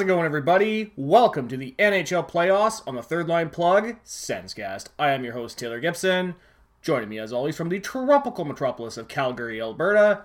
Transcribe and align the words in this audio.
How's 0.00 0.06
it 0.06 0.14
going, 0.14 0.24
everybody? 0.24 0.94
Welcome 0.96 1.46
to 1.48 1.58
the 1.58 1.74
NHL 1.78 2.26
playoffs 2.26 2.80
on 2.86 2.94
the 2.94 3.02
Third 3.02 3.28
Line 3.28 3.50
Plug 3.50 4.02
Senscast. 4.02 4.86
I 4.98 5.10
am 5.10 5.24
your 5.24 5.34
host, 5.34 5.58
Taylor 5.58 5.78
Gibson. 5.78 6.36
Joining 6.80 7.10
me, 7.10 7.18
as 7.18 7.34
always, 7.34 7.54
from 7.54 7.68
the 7.68 7.80
tropical 7.80 8.46
metropolis 8.46 8.96
of 8.96 9.08
Calgary, 9.08 9.60
Alberta, 9.60 10.22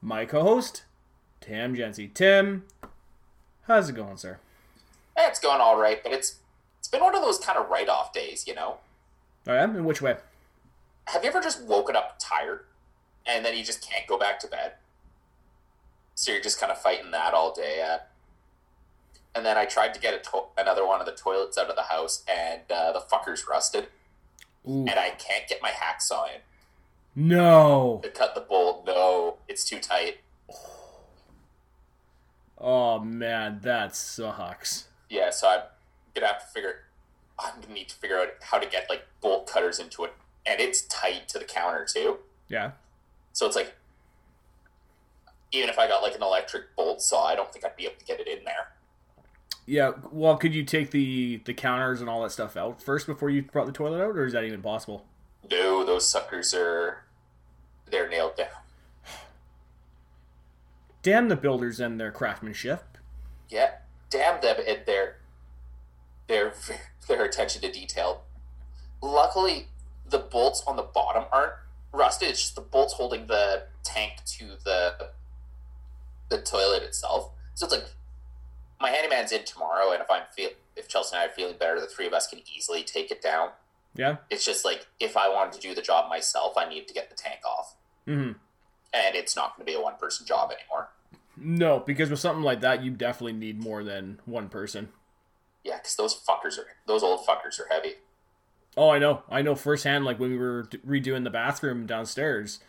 my 0.00 0.24
co 0.24 0.40
host, 0.40 0.84
Tim 1.42 1.76
Jency. 1.76 2.10
Tim, 2.14 2.64
how's 3.64 3.90
it 3.90 3.94
going, 3.94 4.16
sir? 4.16 4.38
Eh, 5.14 5.28
it's 5.28 5.38
going 5.38 5.60
all 5.60 5.78
right, 5.78 6.02
but 6.02 6.12
it's 6.12 6.36
it's 6.78 6.88
been 6.88 7.02
one 7.02 7.14
of 7.14 7.20
those 7.20 7.38
kind 7.38 7.58
of 7.58 7.68
write 7.68 7.90
off 7.90 8.14
days, 8.14 8.46
you 8.46 8.54
know. 8.54 8.78
I 9.46 9.56
am? 9.56 9.76
In 9.76 9.84
which 9.84 10.00
way? 10.00 10.16
Have 11.08 11.24
you 11.24 11.28
ever 11.28 11.42
just 11.42 11.62
woken 11.62 11.94
up 11.94 12.16
tired 12.18 12.60
and 13.26 13.44
then 13.44 13.54
you 13.54 13.64
just 13.64 13.86
can't 13.86 14.06
go 14.06 14.18
back 14.18 14.40
to 14.40 14.46
bed? 14.46 14.76
So 16.14 16.32
you're 16.32 16.40
just 16.40 16.58
kind 16.58 16.72
of 16.72 16.80
fighting 16.80 17.10
that 17.10 17.34
all 17.34 17.52
day. 17.52 17.86
Uh, 17.86 17.98
and 19.34 19.44
then 19.46 19.56
I 19.56 19.64
tried 19.64 19.94
to 19.94 20.00
get 20.00 20.14
a 20.14 20.18
to- 20.30 20.44
another 20.58 20.86
one 20.86 21.00
of 21.00 21.06
the 21.06 21.12
toilets 21.12 21.56
out 21.58 21.68
of 21.70 21.76
the 21.76 21.82
house, 21.84 22.24
and 22.28 22.62
uh, 22.70 22.92
the 22.92 23.00
fucker's 23.00 23.46
rusted, 23.48 23.88
Ooh. 24.68 24.80
and 24.88 24.90
I 24.98 25.10
can't 25.10 25.48
get 25.48 25.60
my 25.62 25.70
hacksaw 25.70 26.26
in 26.34 26.40
No. 27.28 28.00
to 28.02 28.10
cut 28.10 28.34
the 28.34 28.40
bolt. 28.40 28.84
No, 28.86 29.36
it's 29.48 29.64
too 29.64 29.78
tight. 29.80 30.18
Oh, 32.58 32.98
man, 32.98 33.60
that 33.62 33.96
sucks. 33.96 34.88
Yeah, 35.08 35.30
so 35.30 35.48
I'm 35.48 35.60
gonna 36.14 36.26
have 36.26 36.40
to 36.40 36.46
figure. 36.46 36.80
I'm 37.38 37.60
gonna 37.62 37.72
need 37.72 37.88
to 37.88 37.96
figure 37.96 38.18
out 38.18 38.28
how 38.42 38.58
to 38.58 38.66
get 38.68 38.88
like 38.90 39.04
bolt 39.22 39.46
cutters 39.46 39.78
into 39.78 40.04
it, 40.04 40.12
and 40.44 40.60
it's 40.60 40.82
tight 40.82 41.26
to 41.28 41.38
the 41.38 41.44
counter 41.46 41.86
too. 41.90 42.18
Yeah. 42.48 42.72
So 43.32 43.46
it's 43.46 43.56
like, 43.56 43.74
even 45.52 45.70
if 45.70 45.78
I 45.78 45.88
got 45.88 46.02
like 46.02 46.14
an 46.14 46.22
electric 46.22 46.76
bolt 46.76 47.00
saw, 47.00 47.24
I 47.26 47.34
don't 47.34 47.50
think 47.52 47.64
I'd 47.64 47.76
be 47.76 47.84
able 47.86 47.96
to 47.98 48.04
get 48.04 48.20
it 48.20 48.28
in 48.28 48.44
there. 48.44 48.72
Yeah, 49.66 49.92
well, 50.10 50.36
could 50.36 50.54
you 50.54 50.64
take 50.64 50.90
the 50.90 51.40
the 51.44 51.54
counters 51.54 52.00
and 52.00 52.10
all 52.10 52.22
that 52.22 52.32
stuff 52.32 52.56
out 52.56 52.82
first 52.82 53.06
before 53.06 53.30
you 53.30 53.42
brought 53.42 53.66
the 53.66 53.72
toilet 53.72 54.02
out, 54.02 54.16
or 54.16 54.24
is 54.24 54.32
that 54.32 54.44
even 54.44 54.62
possible? 54.62 55.06
No, 55.50 55.84
those 55.84 56.10
suckers 56.10 56.52
are 56.54 57.04
they're 57.90 58.08
nailed 58.08 58.36
down. 58.36 58.48
Damn 61.02 61.28
the 61.28 61.36
builders 61.36 61.80
and 61.80 61.98
their 61.98 62.12
craftsmanship. 62.12 62.98
Yeah, 63.48 63.70
damn 64.10 64.40
them 64.40 64.56
and 64.66 64.80
their 64.86 65.16
their 66.26 66.52
their 67.08 67.24
attention 67.24 67.62
to 67.62 67.72
detail. 67.72 68.24
Luckily, 69.02 69.66
the 70.08 70.18
bolts 70.18 70.62
on 70.66 70.76
the 70.76 70.82
bottom 70.82 71.24
aren't 71.32 71.54
rusted. 71.92 72.28
It's 72.28 72.40
just 72.40 72.54
the 72.54 72.60
bolts 72.60 72.94
holding 72.94 73.26
the 73.26 73.64
tank 73.82 74.24
to 74.38 74.56
the 74.64 75.10
the 76.28 76.40
toilet 76.40 76.82
itself. 76.82 77.30
So 77.54 77.66
it's 77.66 77.74
like 77.74 77.86
my 78.80 78.90
handyman's 78.90 79.32
in 79.32 79.44
tomorrow, 79.44 79.92
and 79.92 80.00
if 80.00 80.10
I'm 80.10 80.22
feel 80.34 80.50
if 80.76 80.88
Chelsea 80.88 81.14
and 81.14 81.22
I 81.22 81.26
are 81.26 81.34
feeling 81.34 81.56
better, 81.58 81.80
the 81.80 81.86
three 81.86 82.06
of 82.06 82.12
us 82.12 82.26
can 82.26 82.40
easily 82.54 82.82
take 82.82 83.10
it 83.10 83.22
down. 83.22 83.50
Yeah. 83.94 84.16
It's 84.30 84.44
just 84.44 84.64
like 84.64 84.86
if 85.00 85.16
I 85.16 85.28
wanted 85.28 85.52
to 85.54 85.60
do 85.60 85.74
the 85.74 85.82
job 85.82 86.08
myself, 86.08 86.54
I 86.56 86.68
need 86.68 86.88
to 86.88 86.94
get 86.94 87.10
the 87.10 87.16
tank 87.16 87.40
off, 87.44 87.76
hmm 88.06 88.32
and 88.92 89.14
it's 89.14 89.36
not 89.36 89.56
going 89.56 89.66
to 89.66 89.72
be 89.72 89.76
a 89.76 89.80
one 89.80 89.94
person 89.98 90.26
job 90.26 90.50
anymore. 90.50 90.88
No, 91.36 91.80
because 91.80 92.10
with 92.10 92.20
something 92.20 92.42
like 92.42 92.60
that, 92.60 92.82
you 92.82 92.90
definitely 92.90 93.32
need 93.32 93.62
more 93.62 93.82
than 93.82 94.20
one 94.24 94.48
person. 94.48 94.88
Yeah, 95.64 95.76
because 95.76 95.96
those 95.96 96.14
fuckers 96.14 96.58
are 96.58 96.66
those 96.86 97.02
old 97.02 97.26
fuckers 97.26 97.60
are 97.60 97.68
heavy. 97.70 97.94
Oh, 98.76 98.90
I 98.90 98.98
know. 98.98 99.22
I 99.30 99.42
know 99.42 99.54
firsthand. 99.54 100.04
Like 100.04 100.18
when 100.18 100.30
we 100.30 100.38
were 100.38 100.64
redoing 100.86 101.24
the 101.24 101.30
bathroom 101.30 101.86
downstairs, 101.86 102.60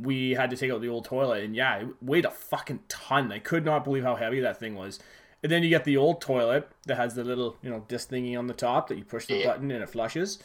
we 0.00 0.32
had 0.32 0.50
to 0.50 0.56
take 0.56 0.70
out 0.70 0.80
the 0.80 0.88
old 0.88 1.04
toilet, 1.04 1.44
and 1.44 1.54
yeah, 1.54 1.80
it 1.80 1.88
weighed 2.00 2.24
a 2.24 2.30
fucking 2.30 2.80
ton. 2.88 3.32
I 3.32 3.38
could 3.38 3.64
not 3.64 3.84
believe 3.84 4.04
how 4.04 4.16
heavy 4.16 4.40
that 4.40 4.58
thing 4.58 4.74
was. 4.74 4.98
And 5.42 5.50
then 5.50 5.62
you 5.62 5.70
get 5.70 5.84
the 5.84 5.96
old 5.96 6.20
toilet 6.20 6.68
that 6.86 6.96
has 6.96 7.14
the 7.14 7.24
little, 7.24 7.56
you 7.62 7.70
know, 7.70 7.84
disc 7.88 8.10
thingy 8.10 8.38
on 8.38 8.46
the 8.46 8.52
top 8.54 8.88
that 8.88 8.98
you 8.98 9.04
push 9.04 9.26
the 9.26 9.36
Yeah. 9.38 9.46
button 9.52 9.70
and 9.70 9.82
it 9.82 9.88
flushes. 9.88 10.38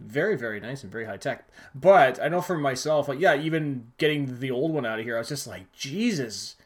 Very, 0.00 0.36
very 0.36 0.60
nice 0.60 0.82
and 0.82 0.90
very 0.90 1.04
high 1.04 1.16
tech. 1.18 1.46
But 1.74 2.20
I 2.22 2.28
know 2.28 2.40
for 2.40 2.56
myself, 2.58 3.06
like, 3.08 3.20
yeah, 3.20 3.34
even 3.36 3.92
getting 3.98 4.40
the 4.40 4.50
old 4.50 4.72
one 4.72 4.86
out 4.86 4.98
of 4.98 5.04
here, 5.04 5.16
I 5.16 5.18
was 5.18 5.28
just 5.28 5.46
like, 5.46 5.70
Jesus, 5.72 6.56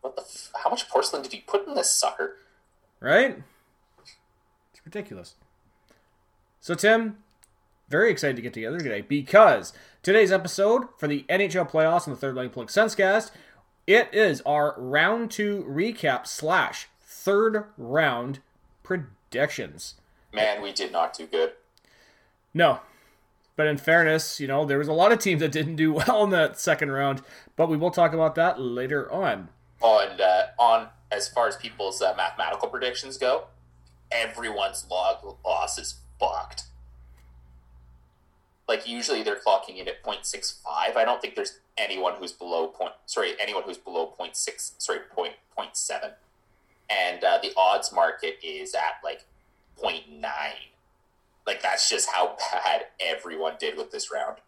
What 0.00 0.16
the? 0.16 0.22
F- 0.22 0.50
how 0.64 0.70
much 0.70 0.88
porcelain 0.88 1.22
did 1.22 1.32
you 1.34 1.42
put 1.46 1.66
in 1.66 1.74
this 1.74 1.90
sucker? 1.90 2.36
right? 3.00 3.42
It's 4.00 4.80
ridiculous. 4.84 5.34
So, 6.60 6.74
Tim, 6.74 7.18
very 7.88 8.10
excited 8.10 8.36
to 8.36 8.42
get 8.42 8.54
together 8.54 8.78
today 8.78 9.00
because 9.02 9.72
today's 10.02 10.32
episode 10.32 10.88
for 10.98 11.06
the 11.06 11.24
NHL 11.28 11.70
playoffs 11.70 12.06
and 12.06 12.16
the 12.16 12.20
Third 12.20 12.34
Line 12.34 12.50
Plug 12.50 12.68
Sensecast, 12.68 13.30
it 13.86 14.08
is 14.12 14.40
our 14.42 14.74
round 14.76 15.30
two 15.30 15.64
recap 15.68 16.26
slash 16.26 16.88
third 17.00 17.64
round 17.76 18.40
predictions. 18.82 19.94
Man, 20.32 20.62
we 20.62 20.72
did 20.72 20.92
not 20.92 21.14
do 21.14 21.26
good. 21.26 21.52
No. 22.52 22.80
But 23.54 23.68
in 23.68 23.78
fairness, 23.78 24.38
you 24.38 24.46
know, 24.46 24.64
there 24.64 24.78
was 24.78 24.88
a 24.88 24.92
lot 24.92 25.12
of 25.12 25.18
teams 25.18 25.40
that 25.40 25.52
didn't 25.52 25.76
do 25.76 25.92
well 26.06 26.24
in 26.24 26.30
that 26.30 26.60
second 26.60 26.90
round, 26.90 27.22
but 27.56 27.68
we 27.68 27.76
will 27.76 27.90
talk 27.90 28.12
about 28.12 28.34
that 28.34 28.60
later 28.60 29.10
on. 29.10 29.48
On 29.80 30.20
uh, 30.20 30.46
on 30.58 30.88
as 31.10 31.28
far 31.28 31.48
as 31.48 31.56
people's 31.56 32.02
uh, 32.02 32.14
mathematical 32.16 32.68
predictions 32.68 33.16
go, 33.16 33.44
everyone's 34.10 34.86
log 34.90 35.36
loss 35.44 35.78
is 35.78 36.00
fucked. 36.18 36.64
Like 38.68 38.88
usually 38.88 39.22
they're 39.22 39.38
clocking 39.38 39.76
in 39.78 39.86
at 39.88 40.02
0.65. 40.02 40.56
I 40.66 41.04
don't 41.04 41.20
think 41.22 41.36
there's 41.36 41.58
anyone 41.78 42.14
who's 42.18 42.32
below 42.32 42.66
point. 42.66 42.92
Sorry, 43.06 43.34
anyone 43.40 43.62
who's 43.62 43.78
below 43.78 44.12
0.6. 44.18 44.72
Sorry, 44.78 44.98
point 45.10 45.34
point 45.56 45.76
seven. 45.76 46.10
And 46.90 47.22
uh, 47.22 47.38
the 47.42 47.52
odds 47.56 47.92
market 47.92 48.38
is 48.42 48.74
at 48.74 49.00
like 49.04 49.24
0.9. 49.80 50.22
Like 51.46 51.62
that's 51.62 51.88
just 51.88 52.10
how 52.10 52.36
bad 52.52 52.86
everyone 53.00 53.54
did 53.60 53.76
with 53.76 53.92
this 53.92 54.10
round. 54.12 54.38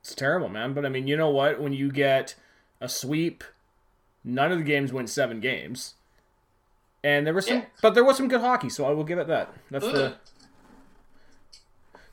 It's 0.00 0.14
terrible, 0.14 0.48
man. 0.50 0.74
But 0.74 0.84
I 0.84 0.88
mean, 0.90 1.06
you 1.06 1.16
know 1.16 1.30
what? 1.30 1.60
When 1.60 1.72
you 1.72 1.90
get 1.90 2.34
a 2.80 2.88
sweep, 2.88 3.42
none 4.22 4.52
of 4.52 4.58
the 4.58 4.64
games 4.64 4.92
went 4.92 5.08
seven 5.08 5.40
games. 5.40 5.94
And 7.02 7.26
there 7.26 7.34
was 7.34 7.46
some, 7.46 7.58
Yeah. 7.58 7.64
but 7.82 7.94
there 7.94 8.04
was 8.04 8.16
some 8.16 8.28
good 8.28 8.40
hockey, 8.40 8.68
so 8.70 8.86
I 8.86 8.90
will 8.90 9.04
give 9.04 9.18
it 9.18 9.26
that. 9.28 9.52
That's 9.70 9.84
the. 9.86 10.14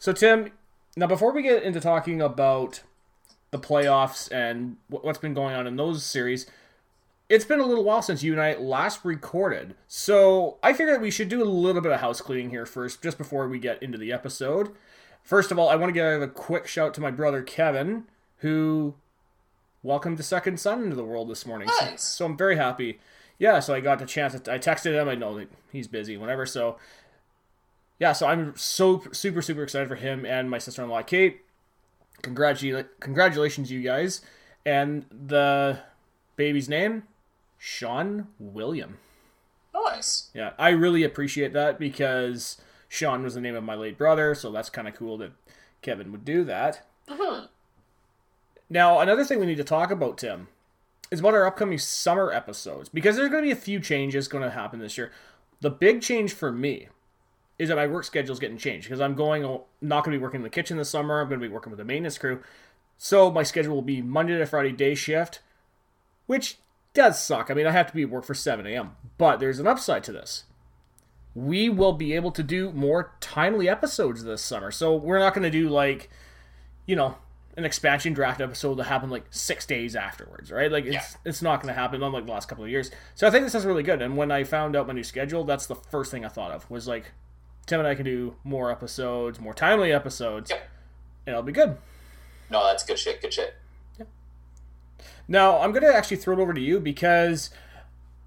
So 0.02 0.12
Tim, 0.14 0.50
now 0.98 1.06
before 1.06 1.32
we 1.32 1.44
get 1.44 1.62
into 1.62 1.80
talking 1.80 2.24
about 2.24 2.82
the 3.52 3.60
playoffs 3.60 4.32
and 4.32 4.78
what's 4.90 5.20
been 5.20 5.36
going 5.36 5.54
on 5.54 5.68
in 5.68 5.76
those 5.76 6.04
series, 6.04 6.48
it's 7.30 7.46
been 7.46 7.60
a 7.60 7.66
little 7.68 7.84
while 7.84 8.02
since 8.02 8.24
you 8.24 8.32
and 8.32 8.42
I 8.42 8.56
last 8.56 9.06
recorded. 9.06 9.76
So 9.88 10.58
I 10.64 10.74
figured 10.74 11.02
we 11.04 11.12
should 11.12 11.30
do 11.30 11.44
a 11.44 11.46
little 11.46 11.84
bit 11.84 11.92
of 11.92 12.00
house 12.00 12.20
cleaning 12.20 12.50
here 12.50 12.66
first, 12.66 13.04
just 13.04 13.20
before 13.20 13.48
we 13.48 13.60
get 13.60 13.84
into 13.84 14.00
the 14.00 14.12
episode. 14.12 14.72
First 15.22 15.52
of 15.52 15.60
all, 15.60 15.70
I 15.70 15.76
want 15.76 15.90
to 15.90 15.94
give 15.94 16.20
a 16.20 16.28
quick 16.28 16.66
shout 16.66 16.96
to 16.96 17.02
my 17.02 17.12
brother 17.12 17.44
Kevin, 17.44 18.06
who 18.38 18.96
welcomed 19.84 20.18
the 20.18 20.24
second 20.24 20.60
son 20.60 20.82
into 20.84 20.96
the 20.96 21.06
world 21.06 21.30
this 21.30 21.46
morning. 21.46 21.70
So- 21.78 21.86
Nice. 21.86 22.02
So, 22.04 22.26
I'm 22.26 22.36
very 22.36 22.56
happy. 22.56 23.00
Yeah, 23.38 23.60
so 23.60 23.76
I 23.76 23.82
got 23.82 24.00
the 24.00 24.08
chance. 24.08 24.34
I 24.34 24.58
texted 24.58 24.94
him. 25.00 25.08
I 25.08 25.14
know 25.14 25.38
that 25.38 25.50
he's 25.72 25.88
busy, 25.88 26.18
whatever. 26.18 26.48
So 26.48 26.78
yeah, 28.02 28.14
so 28.14 28.26
I'm 28.28 28.58
so 28.58 29.04
super 29.12 29.44
super 29.44 29.62
excited 29.62 29.88
for 29.88 29.96
him 29.96 30.26
and 30.26 30.50
my 30.50 30.58
sister-in-law 30.58 31.04
Kate. 31.04 31.42
Congratula- 32.24 32.88
congratulations, 33.00 33.72
you 33.72 33.82
guys! 33.84 34.22
And 34.66 35.06
the 35.12 35.80
baby's 36.36 36.68
name, 36.68 37.04
Sean 37.60 38.28
William. 38.40 38.98
Nice. 39.74 40.30
Yeah, 40.34 40.54
I 40.58 40.70
really 40.70 41.04
appreciate 41.04 41.54
that 41.54 41.78
because 41.78 42.60
Sean 42.90 43.22
was 43.24 43.36
the 43.36 43.42
name 43.42 43.56
of 43.56 43.64
my 43.64 43.76
late 43.76 44.00
brother, 44.00 44.34
so 44.34 44.52
that's 44.52 44.70
kind 44.72 44.88
of 44.88 44.96
cool 44.96 45.20
that 45.20 45.32
Kevin 45.84 46.12
would 46.12 46.26
do 46.26 46.44
that. 46.44 46.86
Mhm. 47.08 47.50
Now, 48.68 49.00
another 49.00 49.24
thing 49.24 49.40
we 49.40 49.46
need 49.46 49.58
to 49.58 49.64
talk 49.64 49.92
about, 49.92 50.18
Tim, 50.18 50.48
is 51.12 51.20
about 51.20 51.36
our 51.36 51.46
upcoming 51.46 51.78
summer 51.78 52.32
episodes 52.32 52.90
because 52.90 53.16
there's 53.16 53.30
going 53.30 53.44
to 53.44 53.48
be 53.48 53.52
a 53.52 53.56
few 53.56 53.80
changes 53.80 54.28
going 54.28 54.44
to 54.44 54.50
happen 54.50 54.80
this 54.80 54.98
year. 54.98 55.12
The 55.60 55.70
big 55.70 56.02
change 56.02 56.34
for 56.34 56.52
me 56.52 56.88
is 57.60 57.70
that 57.70 57.76
my 57.76 57.88
work 57.88 58.04
schedule 58.04 58.34
is 58.34 58.40
getting 58.40 58.58
changed 58.58 58.88
because 58.88 59.02
I'm 59.02 59.16
going 59.16 59.44
not 59.82 60.04
going 60.04 60.14
to 60.14 60.20
be 60.20 60.22
working 60.22 60.40
in 60.40 60.44
the 60.44 60.50
kitchen 60.50 60.78
this 60.78 60.90
summer. 60.90 61.22
I'm 61.22 61.28
going 61.30 61.40
to 61.40 61.48
be 61.48 61.54
working 61.54 61.72
with 61.72 61.78
the 61.78 61.86
maintenance 61.86 62.18
crew, 62.18 62.42
so 62.98 63.32
my 63.32 63.44
schedule 63.44 63.76
will 63.76 63.82
be 63.82 64.02
Monday 64.02 64.38
to 64.38 64.46
Friday 64.46 64.72
day 64.72 64.96
shift, 64.96 65.42
which 66.26 66.58
does 66.94 67.22
suck. 67.22 67.50
I 67.50 67.54
mean, 67.54 67.68
I 67.68 67.72
have 67.72 67.88
to 67.88 67.94
be 67.94 68.04
at 68.04 68.10
work 68.10 68.26
for 68.26 68.34
7 68.34 68.66
a.m., 68.68 68.96
but 69.18 69.40
there's 69.40 69.60
an 69.60 69.68
upside 69.68 70.04
to 70.06 70.12
this. 70.12 70.44
We 71.34 71.70
will 71.70 71.94
be 71.94 72.14
able 72.14 72.32
to 72.32 72.44
do 72.44 72.72
more 72.74 73.14
timely 73.22 73.70
episodes 73.70 74.24
this 74.24 74.42
summer, 74.42 74.72
so 74.72 74.96
we're 74.96 75.20
not 75.20 75.34
going 75.34 75.44
to 75.44 75.50
do 75.50 75.70
like, 75.70 76.10
you 76.86 76.96
know, 76.96 77.16
an 77.58 77.64
expansion 77.66 78.14
draft 78.14 78.42
episode 78.42 78.76
that 78.76 78.86
happened 78.86 79.12
like 79.12 79.26
six 79.30 79.66
days 79.66 79.96
afterwards, 79.96 80.52
right? 80.52 80.72
Like 80.72 80.86
it's 80.86 80.94
Yeah. 80.94 81.06
it's 81.26 81.42
not 81.42 81.62
going 81.62 81.74
to 81.74 81.80
happen 81.80 82.02
unlike 82.04 82.26
the 82.26 82.32
last 82.32 82.48
couple 82.48 82.64
of 82.64 82.70
years. 82.70 82.92
So 83.16 83.28
I 83.28 83.30
think 83.30 83.46
this 83.46 83.56
is 83.56 83.66
really 83.66 83.84
good. 83.84 84.02
And 84.02 84.16
when 84.18 84.32
I 84.32 84.44
found 84.44 84.76
out 84.76 84.88
my 84.88 84.94
new 84.94 85.04
schedule, 85.04 85.44
that's 85.44 85.66
the 85.66 85.76
first 85.76 86.12
thing 86.12 86.24
I 86.26 86.30
thought 86.30 86.52
of 86.52 86.70
was 86.70 86.88
like, 86.88 87.12
Tim 87.66 87.80
and 87.80 87.88
I 87.88 87.96
can 87.96 88.06
do 88.06 88.36
more 88.44 88.72
episodes, 88.72 89.40
more 89.40 89.54
timely 89.54 89.92
episodes, 89.94 90.50
Yep. 90.50 90.70
and 91.28 91.34
it'll 91.34 91.44
be 91.44 91.52
good. 91.52 91.78
No, 92.50 92.66
that's 92.66 92.84
good 92.84 93.00
shit. 93.00 93.22
Good 93.22 93.34
shit. 93.34 93.56
Now 95.28 95.60
I'm 95.60 95.72
going 95.72 95.84
to 95.84 95.94
actually 95.96 96.18
throw 96.18 96.38
it 96.38 96.42
over 96.42 96.54
to 96.54 96.60
you 96.62 96.80
because 96.80 97.50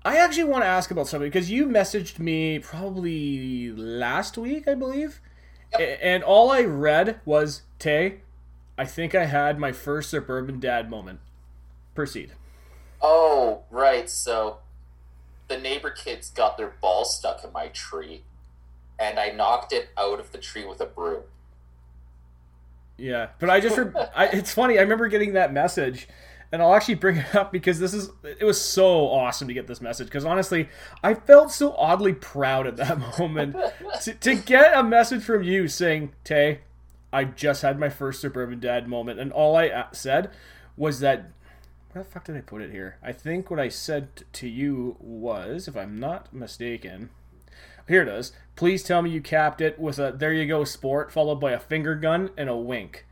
I 0.05 0.17
actually 0.17 0.45
want 0.45 0.63
to 0.65 0.69
ask 0.69 0.91
about 0.91 1.09
something 1.09 1.29
because 1.29 1.51
you 1.51 1.67
messaged 1.67 2.19
me 2.19 2.59
probably 2.59 3.71
last 3.73 4.39
week, 4.39 4.67
I 4.69 4.75
believe, 4.75 5.21
A- 5.79 6.03
and 6.05 6.23
all 6.23 6.51
I 6.51 6.63
read 6.63 7.21
was 7.25 7.63
Tay. 7.79 8.21
I 8.79 8.85
think 8.87 9.15
I 9.15 9.27
had 9.27 9.59
my 9.59 9.73
first 9.73 10.11
suburban 10.11 10.61
dad 10.61 10.89
moment. 10.91 11.21
Proceed. 11.95 12.33
Oh, 13.03 13.63
right. 13.71 14.09
So 14.09 14.59
the 15.49 15.59
neighbor 15.59 15.91
kids 15.91 16.31
got 16.31 16.57
their 16.57 16.75
ball 16.81 17.05
stuck 17.05 17.45
in 17.45 17.53
my 17.53 17.69
tree, 17.69 18.23
and 18.99 19.19
I 19.19 19.31
knocked 19.31 19.73
it 19.73 19.89
out 19.97 20.21
of 20.21 20.33
the 20.33 20.39
tree 20.39 20.65
with 20.65 20.81
a 20.81 20.87
broom. 20.87 21.23
Yeah, 22.97 23.29
but 23.39 23.51
I 23.51 23.61
just 23.61 23.77
re- 23.77 23.93
I, 24.17 24.27
it's 24.27 24.53
funny. 24.53 24.79
I 24.79 24.83
remember 24.83 25.09
getting 25.09 25.33
that 25.35 25.53
message, 25.53 26.09
and 26.53 26.63
I'll 26.63 26.75
actually 26.75 26.95
bring 26.95 27.17
it 27.17 27.35
up 27.35 27.53
because 27.53 27.81
this 27.81 27.95
is 27.95 28.11
it 28.23 28.45
was 28.45 28.61
so 28.61 29.09
awesome 29.09 29.49
to 29.49 29.55
get 29.55 29.67
this 29.67 29.81
message 29.81 30.07
because 30.07 30.25
honestly, 30.25 30.69
I 31.03 31.15
felt 31.15 31.51
so 31.51 31.75
oddly 31.77 32.13
proud 32.13 32.67
at 32.67 32.77
that 32.77 32.99
moment 33.19 33.57
to, 34.03 34.15
to 34.15 34.35
get 34.37 34.77
a 34.77 34.83
message 34.83 35.25
from 35.25 35.43
you 35.43 35.69
saying, 35.69 36.13
"Tay, 36.23 36.61
I 37.13 37.25
just 37.25 37.63
had 37.63 37.79
my 37.79 37.89
first 37.89 38.21
suburban 38.21 38.61
dad 38.61 38.89
moment," 38.89 39.19
and 39.19 39.33
all 39.33 39.57
I 39.57 39.69
uh, 39.69 39.87
said 39.93 40.31
was 40.77 41.01
that. 41.01 41.31
Where 41.93 42.03
the 42.03 42.11
fuck 42.11 42.25
did 42.25 42.37
I 42.37 42.41
put 42.41 42.61
it 42.61 42.73
here? 42.73 42.97
I 43.05 43.13
think 43.13 43.53
what 43.53 43.61
I 43.61 43.69
said 43.69 44.25
to 44.33 44.49
you 44.49 44.97
was, 44.99 45.69
if 45.69 45.77
I'm 45.77 46.01
not 46.01 46.35
mistaken, 46.35 47.11
here 47.89 48.03
it 48.03 48.09
is. 48.09 48.33
Please 48.57 48.83
tell 48.83 49.03
me 49.03 49.11
you 49.11 49.21
capped 49.21 49.61
it 49.61 49.79
with 49.79 49.99
a 49.99 50.13
there 50.13 50.33
you 50.33 50.47
go 50.47 50.65
sport 50.65 51.13
followed 51.13 51.37
by 51.41 51.53
a 51.53 51.59
finger 51.59 51.95
gun 51.95 52.31
and 52.37 52.49
a 52.49 52.57
wink. 52.57 53.07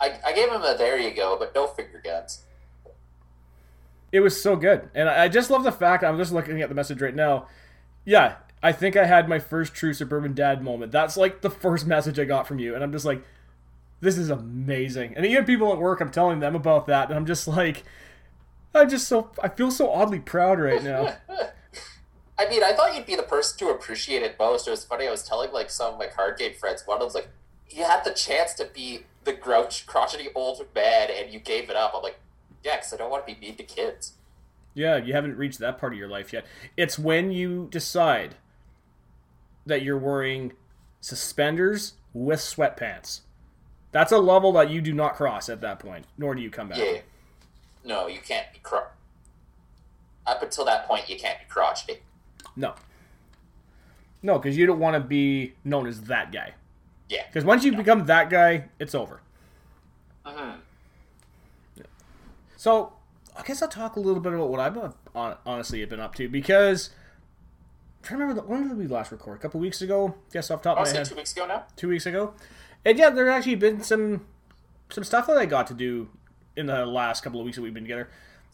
I, 0.00 0.18
I 0.24 0.32
gave 0.32 0.50
him 0.50 0.62
a 0.62 0.76
there 0.76 0.98
you 0.98 1.12
go, 1.12 1.36
but 1.38 1.54
no 1.54 1.66
finger 1.66 2.00
guns. 2.02 2.44
It 4.10 4.20
was 4.20 4.40
so 4.40 4.56
good. 4.56 4.88
And 4.94 5.08
I 5.08 5.24
I 5.24 5.28
just 5.28 5.50
love 5.50 5.64
the 5.64 5.72
fact 5.72 6.04
I'm 6.04 6.18
just 6.18 6.32
looking 6.32 6.62
at 6.62 6.68
the 6.68 6.74
message 6.74 7.02
right 7.02 7.14
now. 7.14 7.46
Yeah, 8.04 8.36
I 8.62 8.72
think 8.72 8.96
I 8.96 9.04
had 9.04 9.28
my 9.28 9.38
first 9.38 9.74
true 9.74 9.92
suburban 9.92 10.34
dad 10.34 10.62
moment. 10.62 10.92
That's 10.92 11.16
like 11.16 11.42
the 11.42 11.50
first 11.50 11.86
message 11.86 12.18
I 12.18 12.24
got 12.24 12.46
from 12.46 12.58
you 12.58 12.74
and 12.74 12.82
I'm 12.82 12.92
just 12.92 13.04
like 13.04 13.22
this 14.00 14.16
is 14.16 14.30
amazing. 14.30 15.14
And 15.16 15.26
even 15.26 15.44
people 15.44 15.72
at 15.72 15.78
work 15.78 16.00
I'm 16.00 16.10
telling 16.10 16.40
them 16.40 16.54
about 16.54 16.86
that 16.86 17.08
and 17.08 17.16
I'm 17.16 17.26
just 17.26 17.46
like 17.46 17.84
I'm 18.74 18.88
just 18.88 19.06
so 19.06 19.30
I 19.42 19.48
feel 19.48 19.70
so 19.70 19.90
oddly 19.90 20.20
proud 20.20 20.58
right 20.58 20.82
now. 20.82 21.14
I 22.38 22.48
mean, 22.48 22.62
I 22.62 22.72
thought 22.72 22.94
you'd 22.94 23.06
be 23.06 23.16
the 23.16 23.22
person 23.22 23.58
to 23.58 23.68
appreciate 23.70 24.22
it 24.22 24.38
most. 24.38 24.68
It 24.68 24.70
was 24.70 24.84
funny. 24.84 25.08
I 25.08 25.10
was 25.10 25.24
telling 25.24 25.52
like 25.52 25.70
some 25.70 25.94
of 25.94 25.98
my 25.98 26.06
card 26.06 26.38
game 26.38 26.54
friends. 26.54 26.86
One 26.86 26.98
of 26.98 27.00
them's 27.00 27.14
like, 27.14 27.28
"You 27.68 27.84
had 27.84 28.04
the 28.04 28.12
chance 28.12 28.54
to 28.54 28.64
be 28.66 29.04
the 29.24 29.32
grouch, 29.32 29.86
crotchety 29.86 30.28
old 30.34 30.64
man, 30.74 31.08
and 31.10 31.32
you 31.32 31.40
gave 31.40 31.68
it 31.68 31.76
up." 31.76 31.92
I'm 31.96 32.02
like, 32.02 32.18
"Yeah, 32.62 32.76
because 32.76 32.92
I 32.92 32.96
don't 32.96 33.10
want 33.10 33.26
to 33.26 33.34
be 33.34 33.40
mean 33.40 33.56
to 33.56 33.64
kids." 33.64 34.12
Yeah, 34.74 34.96
you 34.96 35.12
haven't 35.14 35.36
reached 35.36 35.58
that 35.58 35.78
part 35.78 35.92
of 35.92 35.98
your 35.98 36.08
life 36.08 36.32
yet. 36.32 36.46
It's 36.76 36.98
when 36.98 37.32
you 37.32 37.66
decide 37.70 38.36
that 39.66 39.82
you're 39.82 39.98
wearing 39.98 40.52
suspenders 41.00 41.94
with 42.12 42.38
sweatpants. 42.38 43.20
That's 43.90 44.12
a 44.12 44.18
level 44.18 44.52
that 44.52 44.70
you 44.70 44.80
do 44.80 44.92
not 44.92 45.16
cross 45.16 45.48
at 45.48 45.60
that 45.62 45.80
point, 45.80 46.04
nor 46.16 46.34
do 46.34 46.42
you 46.42 46.50
come 46.50 46.68
back. 46.68 46.78
Yeah. 46.78 47.00
No, 47.84 48.06
you 48.06 48.20
can't 48.20 48.52
be 48.52 48.58
cro- 48.62 48.86
Up 50.26 50.42
until 50.42 50.64
that 50.66 50.86
point, 50.86 51.08
you 51.08 51.18
can't 51.18 51.38
be 51.38 51.46
crotchety. 51.48 52.02
No. 52.58 52.74
No, 54.20 54.38
because 54.38 54.56
you 54.56 54.66
don't 54.66 54.80
want 54.80 54.94
to 54.94 55.00
be 55.00 55.54
known 55.64 55.86
as 55.86 56.02
that 56.02 56.32
guy. 56.32 56.54
Yeah. 57.08 57.22
Because 57.28 57.44
once 57.44 57.64
you 57.64 57.72
become 57.76 58.06
that 58.06 58.28
guy, 58.28 58.68
it's 58.80 58.94
over. 58.94 59.20
Mhm. 60.26 60.56
So, 62.56 62.92
I 63.36 63.42
guess 63.44 63.62
I'll 63.62 63.68
talk 63.68 63.94
a 63.96 64.00
little 64.00 64.20
bit 64.20 64.32
about 64.32 64.48
what 64.48 64.58
I've 64.60 64.74
been, 64.74 64.92
honestly 65.46 65.80
have 65.80 65.88
been 65.88 66.00
up 66.00 66.16
to 66.16 66.28
because 66.28 66.90
I'm 68.02 68.08
trying 68.08 68.18
to 68.18 68.24
remember 68.26 68.42
the, 68.42 68.48
when 68.48 68.68
did 68.68 68.76
we 68.76 68.88
last 68.88 69.12
record? 69.12 69.38
A 69.38 69.40
couple 69.40 69.60
weeks 69.60 69.80
ago? 69.80 70.16
Guess 70.32 70.50
off 70.50 70.62
the 70.62 70.70
top 70.70 70.78
I 70.78 70.80
of 70.80 70.86
was 70.86 70.88
my 70.88 70.92
saying 70.94 71.04
head. 71.04 71.08
two 71.10 71.16
weeks 71.16 71.32
ago 71.32 71.46
now. 71.46 71.64
two 71.76 71.88
weeks 71.88 72.06
ago. 72.06 72.34
And 72.84 72.98
yeah, 72.98 73.10
there 73.10 73.30
actually 73.30 73.54
been 73.54 73.82
some 73.82 74.26
some 74.90 75.04
stuff 75.04 75.26
that 75.28 75.36
I 75.36 75.46
got 75.46 75.66
to 75.68 75.74
do 75.74 76.08
in 76.56 76.66
the 76.66 76.84
last 76.86 77.22
couple 77.22 77.38
of 77.40 77.44
weeks 77.44 77.56
that 77.56 77.62
we've 77.62 77.74
been 77.74 77.84
together. 77.84 78.08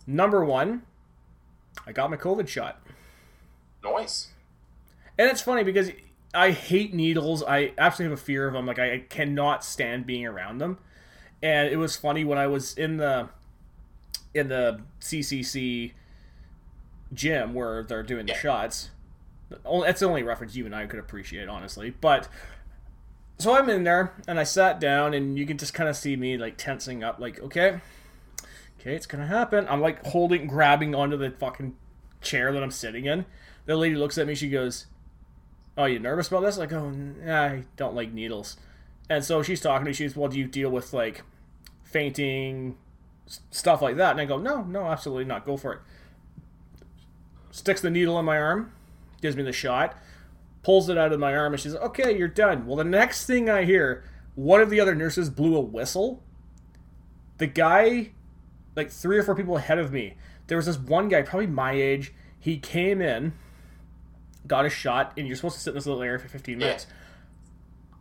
Number 0.06 0.44
one, 0.44 0.82
I 1.86 1.92
got 1.92 2.10
my 2.10 2.16
COVID 2.18 2.46
shot. 2.48 2.83
Noise. 3.84 4.28
And 5.18 5.30
it's 5.30 5.40
funny 5.42 5.62
because 5.62 5.90
I 6.34 6.50
hate 6.50 6.92
needles. 6.92 7.42
I 7.44 7.72
absolutely 7.78 8.12
have 8.14 8.20
a 8.20 8.24
fear 8.24 8.48
of 8.48 8.54
them. 8.54 8.66
Like 8.66 8.78
I 8.78 9.04
cannot 9.08 9.64
stand 9.64 10.06
being 10.06 10.26
around 10.26 10.58
them. 10.58 10.78
And 11.42 11.68
it 11.68 11.76
was 11.76 11.94
funny 11.96 12.24
when 12.24 12.38
I 12.38 12.46
was 12.48 12.74
in 12.76 12.96
the 12.96 13.28
in 14.32 14.48
the 14.48 14.80
CCC 15.00 15.92
gym 17.12 17.54
where 17.54 17.84
they're 17.84 18.02
doing 18.02 18.26
the 18.26 18.32
Yeah. 18.32 18.38
shots. 18.38 18.90
That's 19.50 20.00
the 20.00 20.06
only 20.06 20.22
reference 20.24 20.56
you 20.56 20.66
and 20.66 20.74
I 20.74 20.86
could 20.86 20.98
appreciate, 20.98 21.48
honestly. 21.48 21.90
But 21.90 22.28
so 23.38 23.56
I'm 23.56 23.68
in 23.68 23.84
there 23.84 24.12
and 24.26 24.40
I 24.40 24.44
sat 24.44 24.80
down, 24.80 25.12
and 25.14 25.38
you 25.38 25.46
can 25.46 25.58
just 25.58 25.74
kind 25.74 25.88
of 25.88 25.96
see 25.96 26.16
me 26.16 26.36
like 26.38 26.56
tensing 26.56 27.04
up, 27.04 27.20
like 27.20 27.40
okay, 27.40 27.80
okay, 28.80 28.94
it's 28.96 29.06
gonna 29.06 29.26
happen. 29.26 29.66
I'm 29.68 29.80
like 29.80 30.04
holding, 30.06 30.46
grabbing 30.48 30.94
onto 30.94 31.16
the 31.16 31.30
fucking 31.30 31.76
chair 32.20 32.52
that 32.52 32.62
I'm 32.62 32.70
sitting 32.70 33.04
in. 33.04 33.26
The 33.66 33.76
lady 33.76 33.94
looks 33.94 34.18
at 34.18 34.26
me. 34.26 34.34
She 34.34 34.48
goes, 34.48 34.86
"Oh, 35.76 35.86
you 35.86 35.98
nervous 35.98 36.28
about 36.28 36.40
this?" 36.40 36.58
I 36.58 36.66
go, 36.66 36.90
"Nah, 36.90 37.44
I 37.44 37.64
don't 37.76 37.94
like 37.94 38.12
needles." 38.12 38.56
And 39.08 39.24
so 39.24 39.42
she's 39.42 39.60
talking 39.60 39.84
to 39.84 39.90
me. 39.90 39.94
She's, 39.94 40.16
"Well, 40.16 40.28
do 40.28 40.38
you 40.38 40.46
deal 40.46 40.70
with 40.70 40.92
like 40.92 41.22
fainting, 41.82 42.76
stuff 43.50 43.80
like 43.82 43.96
that?" 43.96 44.12
And 44.12 44.20
I 44.20 44.24
go, 44.24 44.38
"No, 44.38 44.62
no, 44.62 44.86
absolutely 44.86 45.24
not. 45.24 45.44
Go 45.46 45.56
for 45.56 45.72
it." 45.72 45.80
Sticks 47.50 47.80
the 47.80 47.90
needle 47.90 48.18
in 48.18 48.24
my 48.24 48.36
arm, 48.36 48.72
gives 49.22 49.36
me 49.36 49.42
the 49.42 49.52
shot, 49.52 49.96
pulls 50.62 50.88
it 50.88 50.98
out 50.98 51.12
of 51.12 51.20
my 51.20 51.34
arm, 51.36 51.52
and 51.52 51.60
she's 51.60 51.74
"Okay, 51.74 52.16
you're 52.16 52.28
done." 52.28 52.66
Well, 52.66 52.76
the 52.76 52.84
next 52.84 53.26
thing 53.26 53.48
I 53.48 53.64
hear, 53.64 54.04
one 54.34 54.60
of 54.60 54.70
the 54.70 54.80
other 54.80 54.94
nurses 54.94 55.30
blew 55.30 55.56
a 55.56 55.60
whistle. 55.60 56.22
The 57.38 57.46
guy, 57.46 58.10
like 58.76 58.90
three 58.90 59.18
or 59.18 59.22
four 59.22 59.34
people 59.34 59.56
ahead 59.56 59.78
of 59.78 59.92
me, 59.92 60.16
there 60.46 60.56
was 60.56 60.66
this 60.66 60.78
one 60.78 61.08
guy, 61.08 61.22
probably 61.22 61.46
my 61.46 61.72
age. 61.72 62.12
He 62.38 62.58
came 62.58 63.00
in, 63.00 63.32
got 64.46 64.66
a 64.66 64.70
shot, 64.70 65.12
and 65.16 65.26
you're 65.26 65.36
supposed 65.36 65.56
to 65.56 65.60
sit 65.62 65.70
in 65.70 65.74
this 65.76 65.86
little 65.86 66.02
area 66.02 66.18
for 66.18 66.28
15 66.28 66.60
Yeah. 66.60 66.66
minutes. 66.66 66.86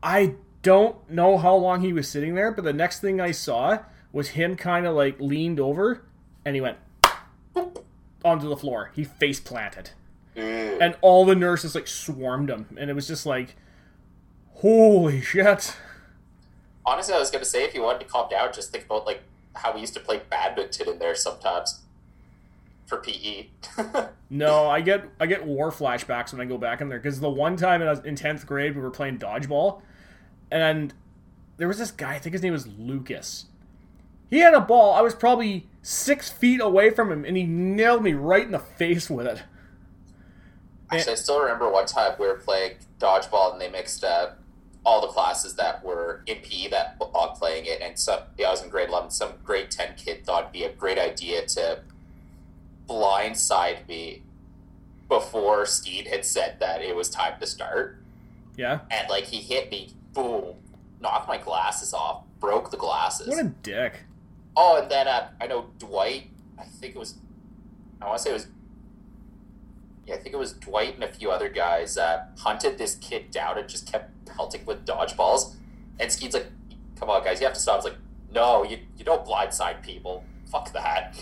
I 0.02 0.36
don't 0.62 1.10
know 1.10 1.38
how 1.38 1.56
long 1.56 1.82
he 1.82 1.94
was 1.94 2.08
sitting 2.10 2.36
there, 2.36 2.52
but 2.52 2.64
the 2.64 2.74
next 2.74 3.00
thing 3.00 3.20
I 3.22 3.32
saw 3.32 3.80
was 4.12 4.30
him 4.30 4.56
kind 4.56 4.86
of 4.86 4.96
like 4.96 5.20
leaned 5.20 5.60
over 5.60 6.04
and 6.46 6.56
he 6.56 6.62
went 6.62 6.78
onto 8.26 8.48
the 8.50 8.58
floor. 8.58 8.92
He 8.96 9.04
face 9.04 9.40
planted. 9.40 9.92
Ugh. 10.36 10.42
And 10.82 10.96
all 11.02 11.26
the 11.26 11.36
nurses 11.36 11.76
like 11.76 11.88
swarmed 11.88 12.50
him. 12.50 12.76
And 12.80 12.90
it 12.90 12.94
was 12.94 13.08
just 13.08 13.26
like, 13.26 13.56
holy 14.56 15.22
shit. 15.22 15.76
Honestly, 16.86 17.14
I 17.14 17.20
was 17.20 17.32
gonna 17.32 17.46
say 17.46 17.64
if 17.64 17.74
you 17.74 17.82
wanted 17.82 18.00
to 18.00 18.06
calm 18.06 18.30
down, 18.30 18.52
just 18.54 18.72
think 18.72 18.86
about 18.86 19.06
like 19.06 19.24
how 19.56 19.74
we 19.74 19.82
used 19.82 19.94
to 19.94 20.00
play 20.00 20.22
badminton 20.30 20.90
in 20.90 21.00
there 21.00 21.16
sometimes 21.16 21.82
for. 22.86 22.98
PE. 22.98 23.48
No, 24.34 24.68
I 24.68 24.82
get 24.82 25.06
I 25.20 25.28
get 25.28 25.46
war 25.46 25.70
flashbacks 25.70 26.32
when 26.32 26.42
I 26.42 26.46
go 26.46 26.58
back 26.58 26.82
in 26.82 26.90
there 26.90 26.98
because 26.98 27.20
the 27.20 27.30
one 27.30 27.56
time 27.56 27.84
in, 27.84 28.06
in 28.08 28.16
tenth 28.16 28.48
grade 28.48 28.76
we 28.76 28.82
were 28.82 28.90
playing 28.90 29.20
dodgeball, 29.20 29.84
and 30.50 30.92
there 31.58 31.68
was 31.68 31.78
this 31.78 31.92
guy. 31.92 32.16
I 32.16 32.20
think 32.20 32.34
his 32.34 32.42
name 32.42 32.54
was 32.54 32.66
Lucas. 32.66 33.46
He 34.32 34.40
had 34.40 34.56
a 34.56 34.60
ball. 34.60 34.96
I 34.96 35.02
was 35.02 35.14
probably 35.14 35.68
six 35.84 36.32
feet 36.32 36.62
away 36.62 36.90
from 36.90 37.12
him, 37.12 37.26
and 37.26 37.38
he 37.38 37.44
nailed 37.44 38.02
me 38.02 38.14
right 38.14 38.44
in 38.44 38.52
the 38.52 38.58
face 38.58 39.08
with 39.08 39.28
it. 39.28 39.44
Actually, 40.92 41.12
I 41.12 41.16
still 41.16 41.40
remember 41.40 41.70
one 41.70 41.86
time 41.86 42.14
we 42.20 42.26
were 42.26 42.36
playing 42.36 42.78
dodgeball 43.00 43.52
and 43.54 43.62
they 43.62 43.70
mixed 43.70 44.04
up 44.04 44.40
all 44.84 45.02
the 45.02 45.08
classes 45.08 45.56
that 45.56 45.84
were 45.84 46.24
in 46.26 46.38
PE 46.38 46.70
that 46.70 46.98
were 47.00 47.08
all 47.14 47.36
playing 47.36 47.66
it. 47.66 47.82
And 47.82 47.98
so 47.98 48.24
yeah, 48.38 48.48
I 48.48 48.52
was 48.52 48.64
in 48.64 48.70
grade 48.70 48.90
11. 48.90 49.12
Some 49.12 49.34
grade 49.44 49.72
10 49.72 49.96
kid 49.96 50.26
thought 50.26 50.42
it'd 50.42 50.52
be 50.52 50.64
a 50.64 50.72
great 50.74 50.98
idea 50.98 51.46
to 51.46 51.82
blindside 52.88 53.88
me 53.88 54.24
before 55.10 55.66
Steed 55.66 56.08
had 56.08 56.26
said 56.26 56.58
that 56.60 56.82
it 56.82 56.96
was 56.96 57.10
time 57.10 57.40
to 57.40 57.48
start. 57.48 58.00
Yeah, 58.56 58.82
And 58.92 59.10
like 59.10 59.26
he 59.26 59.38
hit 59.38 59.72
me, 59.72 59.94
boom, 60.14 60.56
knocked 61.00 61.28
my 61.28 61.38
glasses 61.38 61.94
off, 61.94 62.24
broke 62.40 62.70
the 62.72 62.78
glasses. 62.78 63.28
what 63.28 63.40
a 63.44 63.50
dick. 63.50 64.02
Oh, 64.56 64.80
and 64.82 64.92
then 64.92 65.08
uh, 65.08 65.30
I 65.42 65.48
know 65.48 65.68
Dwight. 65.80 66.30
I 66.60 66.64
think 66.66 66.96
it 66.96 67.00
was. 67.00 67.16
I 68.02 68.06
want 68.06 68.18
to 68.20 68.24
say 68.24 68.30
it 68.30 68.34
was. 68.34 68.48
Yeah, 70.06 70.16
I 70.16 70.18
think 70.20 70.36
it 70.36 70.38
was 70.38 70.54
Dwight 70.54 70.94
and 70.96 71.04
a 71.04 71.08
few 71.08 71.32
other 71.32 71.50
guys 71.50 71.98
uh, 71.98 72.26
hunted 72.38 72.78
this 72.78 72.96
kid 72.96 73.32
down 73.32 73.58
and 73.58 73.68
just 73.68 73.92
kept 73.92 74.26
pelting 74.26 74.66
with 74.66 74.86
dodgeballs. 74.86 75.56
And 76.00 76.12
Skeed's 76.12 76.36
like, 76.36 76.48
"Come 77.00 77.10
on, 77.10 77.24
guys, 77.24 77.40
you 77.40 77.48
have 77.48 77.56
to 77.56 77.60
stop." 77.60 77.74
I 77.74 77.78
was 77.78 77.86
like, 77.86 77.98
"No, 78.32 78.64
you 78.64 78.78
you 78.98 79.04
don't 79.06 79.26
blindside 79.26 79.82
people. 79.82 80.24
Fuck 80.52 80.72
that." 80.74 81.16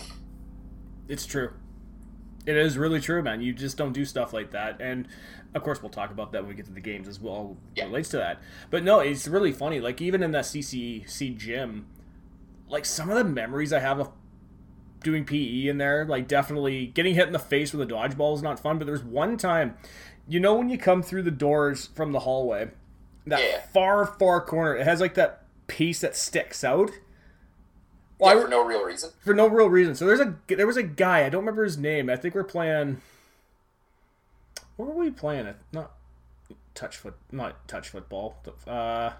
It's 1.08 1.26
true. 1.26 1.52
It 2.44 2.56
is 2.56 2.76
really 2.76 3.00
true, 3.00 3.22
man. 3.22 3.40
You 3.40 3.52
just 3.52 3.76
don't 3.76 3.92
do 3.92 4.04
stuff 4.04 4.32
like 4.32 4.50
that. 4.50 4.80
And 4.80 5.06
of 5.54 5.62
course, 5.62 5.80
we'll 5.82 5.90
talk 5.90 6.10
about 6.10 6.32
that 6.32 6.42
when 6.42 6.48
we 6.50 6.54
get 6.54 6.66
to 6.66 6.72
the 6.72 6.80
games 6.80 7.06
as 7.06 7.20
well. 7.20 7.56
Yeah. 7.76 7.84
Relates 7.84 8.08
to 8.10 8.16
that. 8.16 8.40
But 8.70 8.82
no, 8.82 8.98
it's 9.00 9.28
really 9.28 9.52
funny. 9.52 9.78
Like 9.80 10.00
even 10.00 10.22
in 10.22 10.32
that 10.32 10.44
CCC 10.44 11.36
gym, 11.36 11.86
like 12.68 12.84
some 12.84 13.10
of 13.10 13.16
the 13.16 13.24
memories 13.24 13.72
I 13.72 13.78
have 13.78 14.00
of 14.00 14.10
doing 15.02 15.24
PE 15.24 15.66
in 15.68 15.78
there. 15.78 16.04
Like 16.04 16.26
definitely 16.28 16.86
getting 16.86 17.14
hit 17.14 17.26
in 17.26 17.32
the 17.32 17.38
face 17.38 17.72
with 17.72 17.88
a 17.88 17.92
dodgeball 17.92 18.34
is 18.36 18.42
not 18.42 18.58
fun. 18.58 18.78
But 18.78 18.86
there's 18.86 19.04
one 19.04 19.36
time, 19.36 19.76
you 20.28 20.40
know, 20.40 20.54
when 20.54 20.68
you 20.68 20.78
come 20.78 21.02
through 21.02 21.22
the 21.22 21.30
doors 21.30 21.88
from 21.94 22.12
the 22.12 22.20
hallway, 22.20 22.70
that 23.26 23.40
Yeah. 23.40 23.60
far 23.72 24.04
far 24.06 24.40
corner, 24.40 24.74
it 24.76 24.84
has 24.84 25.00
like 25.00 25.14
that 25.14 25.44
piece 25.66 26.00
that 26.00 26.16
sticks 26.16 26.64
out. 26.64 26.90
Yeah, 28.22 28.28
Well, 28.28 28.38
I- 28.38 28.42
for 28.42 28.48
no 28.48 28.64
real 28.64 28.84
reason. 28.84 29.10
for 29.24 29.34
no 29.34 29.46
real 29.48 29.68
reason. 29.68 29.94
So 29.94 30.06
there's 30.06 30.20
a 30.20 30.36
there 30.48 30.66
was 30.66 30.76
a 30.76 30.82
guy 30.82 31.24
I 31.24 31.28
don't 31.28 31.40
remember 31.42 31.64
his 31.64 31.76
name. 31.76 32.08
I 32.08 32.16
think 32.16 32.34
we're 32.34 32.44
playing. 32.44 33.00
What 34.76 34.88
were 34.88 34.94
we 35.04 35.10
playing? 35.10 35.46
It 35.46 35.56
not 35.72 35.92
touch 36.74 36.96
foot, 36.96 37.14
not 37.30 37.66
touch 37.68 37.88
football. 37.90 38.36
Uh, 38.66 39.10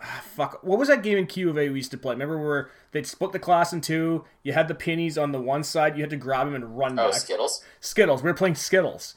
ah, 0.00 0.22
fuck. 0.34 0.62
What 0.62 0.78
was 0.78 0.88
that 0.88 1.02
game 1.02 1.18
in 1.18 1.26
Q 1.26 1.50
of 1.50 1.58
A 1.58 1.68
we 1.68 1.76
used 1.76 1.90
to 1.92 1.98
play? 1.98 2.12
Remember 2.14 2.38
where 2.38 2.70
they'd 2.92 3.06
split 3.06 3.32
the 3.32 3.38
class 3.38 3.72
in 3.72 3.80
two? 3.80 4.24
You 4.42 4.52
had 4.52 4.68
the 4.68 4.74
pennies 4.74 5.16
on 5.16 5.32
the 5.32 5.40
one 5.40 5.64
side. 5.64 5.96
You 5.96 6.02
had 6.02 6.10
to 6.10 6.16
grab 6.16 6.46
them 6.46 6.54
and 6.54 6.76
run 6.78 6.98
Oh, 6.98 7.10
back. 7.10 7.20
Skittles. 7.20 7.62
Skittles. 7.80 8.22
We 8.22 8.30
were 8.30 8.34
playing 8.36 8.56
Skittles, 8.56 9.14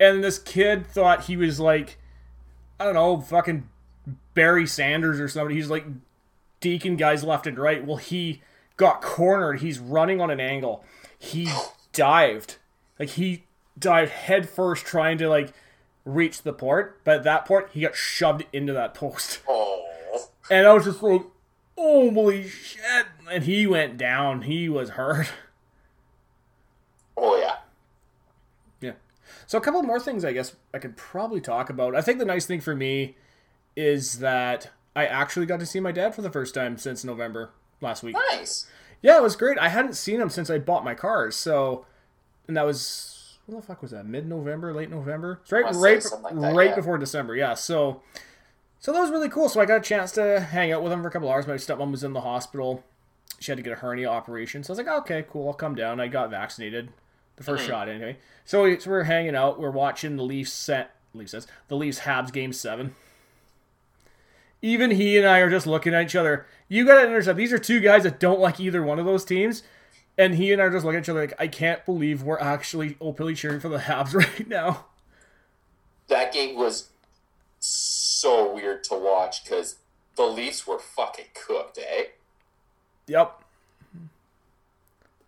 and 0.00 0.22
this 0.24 0.38
kid 0.38 0.86
thought 0.86 1.24
he 1.24 1.36
was 1.36 1.60
like, 1.60 1.98
I 2.80 2.84
don't 2.84 2.94
know, 2.94 3.20
fucking 3.20 3.68
Barry 4.34 4.66
Sanders 4.66 5.20
or 5.20 5.28
somebody. 5.28 5.56
He's 5.56 5.68
like 5.70 5.84
deking 6.60 6.96
guys 6.98 7.22
left 7.24 7.46
and 7.46 7.58
right. 7.58 7.84
Well, 7.84 7.96
he 7.98 8.42
got 8.76 9.00
cornered. 9.02 9.60
He's 9.60 9.78
running 9.78 10.20
on 10.20 10.30
an 10.30 10.40
angle. 10.40 10.84
He 11.18 11.50
dived, 11.92 12.56
like 12.98 13.10
he 13.10 13.44
dived 13.78 14.10
head 14.12 14.48
first, 14.48 14.84
trying 14.86 15.18
to 15.18 15.28
like 15.28 15.52
reach 16.04 16.42
the 16.42 16.52
port. 16.52 17.00
But 17.04 17.16
at 17.18 17.24
that 17.24 17.44
port, 17.44 17.70
he 17.72 17.80
got 17.82 17.94
shoved 17.96 18.44
into 18.52 18.72
that 18.72 18.94
post, 18.94 19.40
Oh. 19.48 20.28
and 20.50 20.66
I 20.66 20.72
was 20.72 20.84
just 20.84 21.02
like, 21.02 21.22
holy 21.76 22.48
shit! 22.48 23.06
And 23.30 23.44
he 23.44 23.66
went 23.66 23.96
down. 23.98 24.42
He 24.42 24.68
was 24.68 24.90
hurt. 24.90 25.28
Oh 27.16 27.36
yeah. 27.36 27.56
Yeah. 28.80 28.92
So 29.46 29.58
a 29.58 29.60
couple 29.60 29.82
more 29.82 29.98
things 30.00 30.24
I 30.24 30.32
guess 30.32 30.54
I 30.72 30.78
could 30.78 30.96
probably 30.96 31.40
talk 31.40 31.68
about. 31.70 31.94
I 31.96 32.00
think 32.00 32.18
the 32.18 32.24
nice 32.24 32.46
thing 32.46 32.60
for 32.60 32.74
me 32.76 33.16
is 33.76 34.20
that 34.20 34.70
I 34.98 35.06
actually 35.06 35.46
got 35.46 35.60
to 35.60 35.66
see 35.66 35.78
my 35.78 35.92
dad 35.92 36.12
for 36.12 36.22
the 36.22 36.30
first 36.30 36.54
time 36.54 36.76
since 36.76 37.04
November 37.04 37.50
last 37.80 38.02
week. 38.02 38.16
Nice. 38.32 38.66
Yeah, 39.00 39.16
it 39.16 39.22
was 39.22 39.36
great. 39.36 39.56
I 39.56 39.68
hadn't 39.68 39.94
seen 39.94 40.20
him 40.20 40.28
since 40.28 40.50
I 40.50 40.58
bought 40.58 40.84
my 40.84 40.94
cars. 40.94 41.36
So, 41.36 41.86
and 42.48 42.56
that 42.56 42.66
was 42.66 43.38
what 43.46 43.60
the 43.60 43.62
fuck 43.62 43.80
was 43.80 43.92
that? 43.92 44.06
Mid 44.06 44.26
November, 44.26 44.74
late 44.74 44.90
November? 44.90 45.40
Right, 45.52 45.64
right, 45.76 46.04
like 46.20 46.34
that, 46.34 46.52
right 46.52 46.70
yeah. 46.70 46.74
before 46.74 46.98
December. 46.98 47.36
Yeah. 47.36 47.54
So, 47.54 48.02
so 48.80 48.92
that 48.92 49.00
was 49.00 49.10
really 49.10 49.28
cool. 49.28 49.48
So 49.48 49.60
I 49.60 49.66
got 49.66 49.76
a 49.76 49.80
chance 49.80 50.10
to 50.12 50.40
hang 50.40 50.72
out 50.72 50.82
with 50.82 50.92
him 50.92 51.00
for 51.00 51.08
a 51.08 51.12
couple 51.12 51.30
hours. 51.30 51.46
My 51.46 51.54
stepmom 51.54 51.92
was 51.92 52.02
in 52.02 52.12
the 52.12 52.22
hospital. 52.22 52.82
She 53.38 53.52
had 53.52 53.56
to 53.56 53.62
get 53.62 53.72
a 53.72 53.76
hernia 53.76 54.08
operation. 54.08 54.64
So 54.64 54.72
I 54.72 54.76
was 54.76 54.84
like, 54.84 54.96
okay, 55.02 55.24
cool. 55.30 55.46
I'll 55.46 55.54
come 55.54 55.76
down. 55.76 56.00
I 56.00 56.08
got 56.08 56.30
vaccinated, 56.30 56.88
the 57.36 57.44
1st 57.44 57.66
shot 57.68 57.88
anyway. 57.88 58.16
So, 58.44 58.64
we, 58.64 58.80
so 58.80 58.90
we're 58.90 59.04
hanging 59.04 59.36
out. 59.36 59.60
We're 59.60 59.70
watching 59.70 60.16
the 60.16 60.24
Leafs 60.24 60.52
set. 60.52 60.96
Leafs 61.14 61.30
says 61.30 61.46
the 61.68 61.76
Leafs 61.76 62.00
Habs 62.00 62.32
game 62.32 62.52
seven. 62.52 62.96
Even 64.60 64.90
he 64.92 65.16
and 65.16 65.26
I 65.26 65.38
are 65.38 65.50
just 65.50 65.66
looking 65.66 65.94
at 65.94 66.02
each 66.04 66.16
other. 66.16 66.46
You 66.68 66.84
gotta 66.86 67.06
understand, 67.06 67.38
these 67.38 67.52
are 67.52 67.58
two 67.58 67.80
guys 67.80 68.02
that 68.02 68.18
don't 68.20 68.40
like 68.40 68.58
either 68.60 68.82
one 68.82 68.98
of 68.98 69.04
those 69.06 69.24
teams. 69.24 69.62
And 70.16 70.34
he 70.34 70.52
and 70.52 70.60
I 70.60 70.64
are 70.66 70.70
just 70.70 70.84
looking 70.84 70.98
at 70.98 71.04
each 71.04 71.08
other 71.08 71.20
like, 71.20 71.34
I 71.40 71.46
can't 71.46 71.84
believe 71.86 72.22
we're 72.24 72.40
actually 72.40 72.96
openly 73.00 73.34
cheering 73.34 73.60
for 73.60 73.68
the 73.68 73.78
Habs 73.78 74.14
right 74.38 74.48
now. 74.48 74.86
That 76.08 76.32
game 76.32 76.56
was 76.56 76.88
so 77.60 78.52
weird 78.52 78.82
to 78.84 78.94
watch 78.94 79.44
because 79.44 79.76
the 80.16 80.24
Leafs 80.24 80.66
were 80.66 80.78
fucking 80.78 81.26
cooked, 81.34 81.78
eh? 81.78 82.04
Yep. 83.06 83.42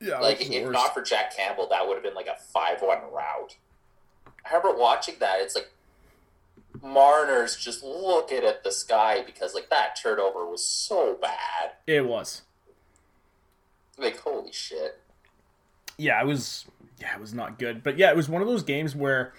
Yeah, 0.00 0.18
Like, 0.18 0.40
if 0.40 0.50
worst. 0.64 0.72
not 0.72 0.94
for 0.94 1.02
Jack 1.02 1.37
Campbell, 1.37 1.68
that 1.70 1.87
would 1.87 1.94
have 1.94 2.02
been 2.02 2.14
like 2.14 2.26
a 2.26 2.37
5 2.37 2.80
1 2.82 2.99
rout. 3.12 3.56
I 4.26 4.54
remember 4.56 4.78
watching 4.80 5.16
that. 5.20 5.40
It's 5.40 5.54
like 5.54 5.70
Marner's 6.82 7.56
just 7.56 7.82
looking 7.82 8.44
at 8.44 8.64
the 8.64 8.72
sky 8.72 9.22
because, 9.25 9.54
like, 9.54 9.68
that 9.70 9.99
turnover 10.02 10.46
was 10.46 10.66
so 10.66 11.18
bad. 11.20 11.72
it 11.87 12.06
was. 12.06 12.42
Like, 13.99 14.18
holy 14.18 14.52
shit. 14.52 15.00
Yeah, 15.99 16.20
it 16.20 16.26
was. 16.26 16.64
Yeah, 16.99 17.14
it 17.14 17.20
was 17.20 17.34
not 17.34 17.58
good. 17.58 17.82
But 17.82 17.99
yeah, 17.99 18.10
it 18.10 18.16
was 18.16 18.28
one 18.28 18.40
of 18.42 18.49
those 18.49 18.62
games 18.62 18.94
where 18.96 19.32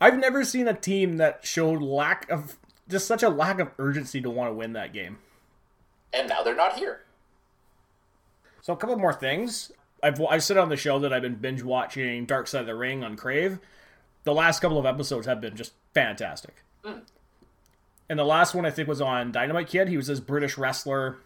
I've 0.00 0.18
never 0.18 0.44
seen 0.44 0.66
a 0.68 0.74
team 0.74 1.16
that 1.18 1.46
showed 1.46 1.82
lack 1.82 2.28
of 2.30 2.56
just 2.88 3.06
such 3.06 3.22
a 3.22 3.28
lack 3.28 3.60
of 3.60 3.70
urgency 3.78 4.20
to 4.20 4.30
want 4.30 4.50
to 4.50 4.54
win 4.54 4.72
that 4.72 4.92
game. 4.92 5.18
And 6.12 6.28
now 6.28 6.42
they're 6.42 6.56
not 6.56 6.78
here. 6.78 7.02
So 8.62 8.72
a 8.72 8.76
couple 8.76 8.96
more 8.98 9.12
things. 9.12 9.70
I've 10.02 10.20
I've 10.28 10.42
said 10.42 10.56
on 10.56 10.68
the 10.68 10.76
show 10.76 10.98
that 11.00 11.12
I've 11.12 11.22
been 11.22 11.36
binge 11.36 11.62
watching 11.62 12.24
Dark 12.24 12.46
Side 12.48 12.62
of 12.62 12.66
the 12.66 12.74
Ring 12.74 13.04
on 13.04 13.16
Crave. 13.16 13.58
The 14.24 14.34
last 14.34 14.60
couple 14.60 14.78
of 14.78 14.86
episodes 14.86 15.26
have 15.26 15.40
been 15.40 15.56
just 15.56 15.72
fantastic. 15.94 16.62
Mm. 16.84 17.00
And 18.08 18.18
the 18.18 18.24
last 18.24 18.54
one 18.54 18.64
I 18.64 18.70
think 18.70 18.88
was 18.88 19.00
on 19.00 19.32
Dynamite 19.32 19.68
Kid. 19.68 19.88
He 19.88 19.96
was 19.96 20.06
this 20.06 20.20
British 20.20 20.56
wrestler, 20.56 21.18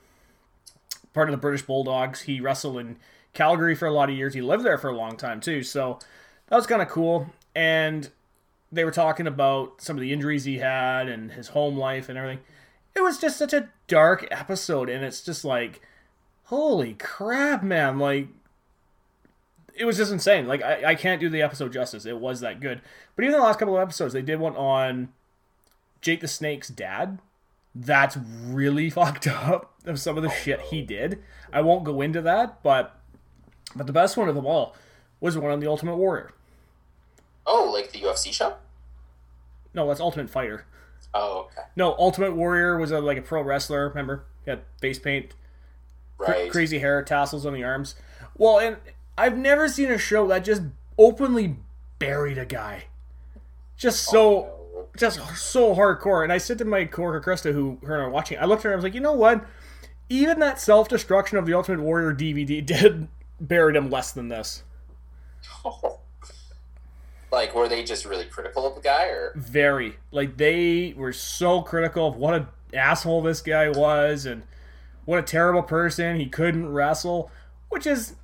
part 1.12 1.28
of 1.28 1.32
the 1.32 1.40
British 1.40 1.62
Bulldogs. 1.62 2.22
He 2.22 2.40
wrestled 2.40 2.78
in 2.78 2.96
Calgary 3.34 3.74
for 3.74 3.86
a 3.86 3.92
lot 3.92 4.10
of 4.10 4.16
years. 4.16 4.34
He 4.34 4.40
lived 4.40 4.64
there 4.64 4.78
for 4.78 4.90
a 4.90 4.96
long 4.96 5.16
time 5.16 5.40
too. 5.40 5.62
So 5.62 5.98
that 6.48 6.56
was 6.56 6.66
kind 6.66 6.82
of 6.82 6.88
cool. 6.88 7.26
And 7.54 8.10
they 8.72 8.84
were 8.84 8.90
talking 8.90 9.26
about 9.26 9.80
some 9.80 9.96
of 9.96 10.00
the 10.00 10.12
injuries 10.12 10.44
he 10.44 10.58
had 10.58 11.06
and 11.08 11.32
his 11.32 11.48
home 11.48 11.76
life 11.76 12.08
and 12.08 12.18
everything. 12.18 12.42
It 12.94 13.02
was 13.02 13.18
just 13.18 13.36
such 13.36 13.52
a 13.52 13.68
dark 13.86 14.26
episode, 14.30 14.88
and 14.88 15.04
it's 15.04 15.22
just 15.22 15.44
like, 15.44 15.80
holy 16.44 16.94
crap, 16.94 17.62
man! 17.62 17.98
Like, 17.98 18.28
it 19.74 19.86
was 19.86 19.96
just 19.96 20.12
insane. 20.12 20.46
Like, 20.46 20.62
I, 20.62 20.90
I 20.90 20.94
can't 20.94 21.20
do 21.20 21.30
the 21.30 21.40
episode 21.42 21.72
justice. 21.72 22.04
It 22.04 22.18
was 22.18 22.40
that 22.40 22.60
good. 22.60 22.82
But 23.16 23.24
even 23.24 23.38
the 23.38 23.42
last 23.42 23.58
couple 23.58 23.76
of 23.76 23.82
episodes, 23.82 24.12
they 24.12 24.20
did 24.20 24.40
one 24.40 24.56
on 24.56 25.08
Jake 26.02 26.20
the 26.20 26.28
Snake's 26.28 26.68
dad. 26.68 27.20
That's 27.74 28.18
really 28.18 28.90
fucked 28.90 29.26
up 29.26 29.74
of 29.86 29.98
some 29.98 30.16
of 30.16 30.22
the 30.22 30.28
oh, 30.28 30.32
shit 30.32 30.60
he 30.60 30.82
did. 30.82 31.22
I 31.52 31.62
won't 31.62 31.84
go 31.84 32.02
into 32.02 32.20
that, 32.22 32.62
but 32.62 32.98
but 33.74 33.86
the 33.86 33.92
best 33.92 34.16
one 34.16 34.28
of 34.28 34.34
them 34.34 34.44
all 34.44 34.76
was 35.20 35.34
the 35.34 35.40
one 35.40 35.52
on 35.52 35.60
the 35.60 35.68
Ultimate 35.68 35.96
Warrior. 35.96 36.32
Oh, 37.46 37.70
like 37.72 37.92
the 37.92 38.00
UFC 38.00 38.32
show? 38.32 38.54
No, 39.74 39.88
that's 39.88 40.00
Ultimate 40.00 40.28
Fighter. 40.28 40.66
Oh, 41.14 41.46
okay. 41.46 41.62
No, 41.76 41.94
Ultimate 41.98 42.34
Warrior 42.34 42.78
was 42.78 42.90
a, 42.90 43.00
like 43.00 43.18
a 43.18 43.22
pro 43.22 43.42
wrestler. 43.42 43.88
Remember, 43.88 44.24
he 44.44 44.50
had 44.50 44.62
face 44.80 44.98
paint, 44.98 45.34
Right. 46.18 46.50
crazy 46.50 46.78
hair, 46.78 47.02
tassels 47.02 47.46
on 47.46 47.52
the 47.54 47.64
arms. 47.64 47.94
Well, 48.36 48.58
and 48.58 48.76
I've 49.16 49.36
never 49.36 49.68
seen 49.68 49.90
a 49.90 49.98
show 49.98 50.26
that 50.28 50.44
just 50.44 50.62
openly 50.98 51.56
buried 51.98 52.38
a 52.38 52.46
guy. 52.46 52.84
Just 53.76 54.08
oh, 54.08 54.12
so, 54.12 54.40
No. 54.40 54.61
Just 54.96 55.18
so 55.36 55.74
hardcore. 55.74 56.22
And 56.22 56.32
I 56.32 56.38
said 56.38 56.58
to 56.58 56.64
my 56.64 56.84
coworker 56.84 57.30
Krista, 57.30 57.52
who 57.52 57.78
her 57.84 57.94
and 57.94 58.02
I 58.02 58.06
were 58.06 58.12
watching, 58.12 58.38
I 58.38 58.44
looked 58.44 58.60
at 58.60 58.64
her, 58.64 58.70
and 58.70 58.74
I 58.74 58.76
was 58.76 58.84
like, 58.84 58.94
you 58.94 59.00
know 59.00 59.12
what? 59.12 59.44
Even 60.08 60.40
that 60.40 60.60
self 60.60 60.88
destruction 60.88 61.38
of 61.38 61.46
the 61.46 61.54
Ultimate 61.54 61.80
Warrior 61.80 62.14
DVD 62.14 62.64
did 62.66 63.08
buried 63.40 63.76
him 63.76 63.90
less 63.90 64.12
than 64.12 64.28
this. 64.28 64.62
like, 67.32 67.54
were 67.54 67.68
they 67.68 67.82
just 67.82 68.04
really 68.04 68.26
critical 68.26 68.66
of 68.66 68.74
the 68.74 68.80
guy, 68.80 69.06
or 69.06 69.32
Very. 69.36 69.96
Like 70.10 70.36
they 70.36 70.94
were 70.96 71.12
so 71.12 71.62
critical 71.62 72.08
of 72.08 72.16
what 72.16 72.34
an 72.34 72.46
asshole 72.74 73.22
this 73.22 73.40
guy 73.40 73.68
was 73.68 74.26
and 74.26 74.42
what 75.04 75.18
a 75.18 75.22
terrible 75.22 75.62
person. 75.62 76.16
He 76.16 76.26
couldn't 76.26 76.68
wrestle, 76.68 77.30
which 77.68 77.86
is 77.86 78.14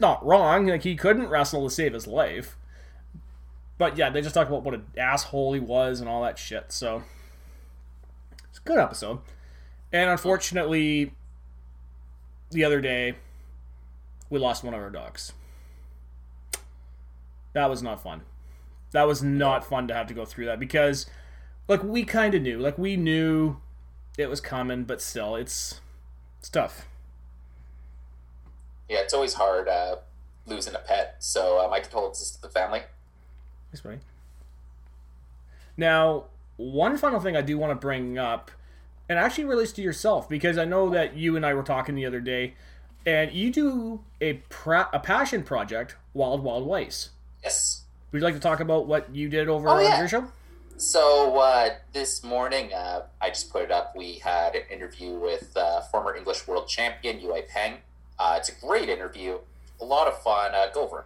not 0.00 0.24
wrong. 0.24 0.66
Like 0.66 0.82
he 0.82 0.96
couldn't 0.96 1.28
wrestle 1.28 1.66
to 1.68 1.74
save 1.74 1.94
his 1.94 2.06
life. 2.06 2.56
But 3.82 3.98
yeah, 3.98 4.10
they 4.10 4.20
just 4.22 4.32
talked 4.32 4.48
about 4.48 4.62
what 4.62 4.74
an 4.74 4.86
asshole 4.96 5.54
he 5.54 5.58
was 5.58 5.98
and 5.98 6.08
all 6.08 6.22
that 6.22 6.38
shit. 6.38 6.70
So 6.70 7.02
it's 8.48 8.60
a 8.60 8.62
good 8.62 8.78
episode. 8.78 9.18
And 9.92 10.08
unfortunately, 10.08 11.14
the 12.52 12.62
other 12.62 12.80
day, 12.80 13.16
we 14.30 14.38
lost 14.38 14.62
one 14.62 14.72
of 14.72 14.78
our 14.78 14.88
dogs. 14.88 15.32
That 17.54 17.68
was 17.68 17.82
not 17.82 18.00
fun. 18.00 18.20
That 18.92 19.08
was 19.08 19.20
not 19.20 19.64
fun 19.64 19.88
to 19.88 19.94
have 19.94 20.06
to 20.06 20.14
go 20.14 20.24
through 20.24 20.44
that 20.44 20.60
because, 20.60 21.06
like, 21.66 21.82
we 21.82 22.04
kind 22.04 22.36
of 22.36 22.42
knew. 22.42 22.60
Like, 22.60 22.78
we 22.78 22.96
knew 22.96 23.56
it 24.16 24.30
was 24.30 24.40
coming, 24.40 24.84
but 24.84 25.02
still, 25.02 25.34
it's, 25.34 25.80
it's 26.38 26.48
tough. 26.48 26.86
yeah, 28.88 28.98
it's 28.98 29.14
always 29.14 29.34
hard 29.34 29.66
uh, 29.66 29.96
losing 30.46 30.76
a 30.76 30.78
pet. 30.78 31.16
So 31.18 31.58
uh, 31.58 31.68
my 31.68 31.80
condolences 31.80 32.30
to 32.30 32.42
the 32.42 32.48
family. 32.48 32.82
Thanks, 33.72 33.80
buddy. 33.80 33.98
Now, 35.78 36.24
one 36.58 36.98
final 36.98 37.20
thing 37.20 37.36
I 37.36 37.40
do 37.40 37.56
want 37.56 37.70
to 37.70 37.74
bring 37.74 38.18
up, 38.18 38.50
and 39.08 39.18
actually 39.18 39.44
relates 39.44 39.72
to 39.72 39.82
yourself, 39.82 40.28
because 40.28 40.58
I 40.58 40.66
know 40.66 40.90
that 40.90 41.16
you 41.16 41.36
and 41.36 41.46
I 41.46 41.54
were 41.54 41.62
talking 41.62 41.94
the 41.94 42.04
other 42.04 42.20
day, 42.20 42.54
and 43.06 43.32
you 43.32 43.50
do 43.50 44.00
a 44.20 44.34
pra- 44.50 44.90
a 44.92 44.98
passion 45.00 45.42
project, 45.42 45.96
Wild 46.12 46.42
Wild 46.44 46.66
Weiss. 46.66 47.10
Yes. 47.42 47.84
Would 48.12 48.18
you 48.20 48.24
like 48.24 48.34
to 48.34 48.40
talk 48.40 48.60
about 48.60 48.86
what 48.86 49.14
you 49.14 49.30
did 49.30 49.48
over 49.48 49.68
Oh, 49.68 49.72
on 49.72 49.82
yeah. 49.82 49.98
your 49.98 50.08
show? 50.08 50.28
So 50.76 51.38
uh, 51.38 51.70
this 51.94 52.22
morning, 52.22 52.72
uh, 52.74 53.04
I 53.22 53.30
just 53.30 53.50
put 53.50 53.62
it 53.62 53.70
up. 53.70 53.94
We 53.96 54.14
had 54.18 54.54
an 54.54 54.62
interview 54.70 55.14
with 55.14 55.56
uh, 55.56 55.80
former 55.82 56.14
English 56.14 56.46
world 56.46 56.68
champion 56.68 57.20
Yue 57.20 57.42
Peng. 57.48 57.76
Uh, 58.18 58.34
it's 58.38 58.50
a 58.50 58.54
great 58.66 58.88
interview, 58.90 59.38
a 59.80 59.84
lot 59.84 60.06
of 60.08 60.22
fun. 60.22 60.54
Uh, 60.54 60.66
go 60.74 60.82
over 60.84 61.04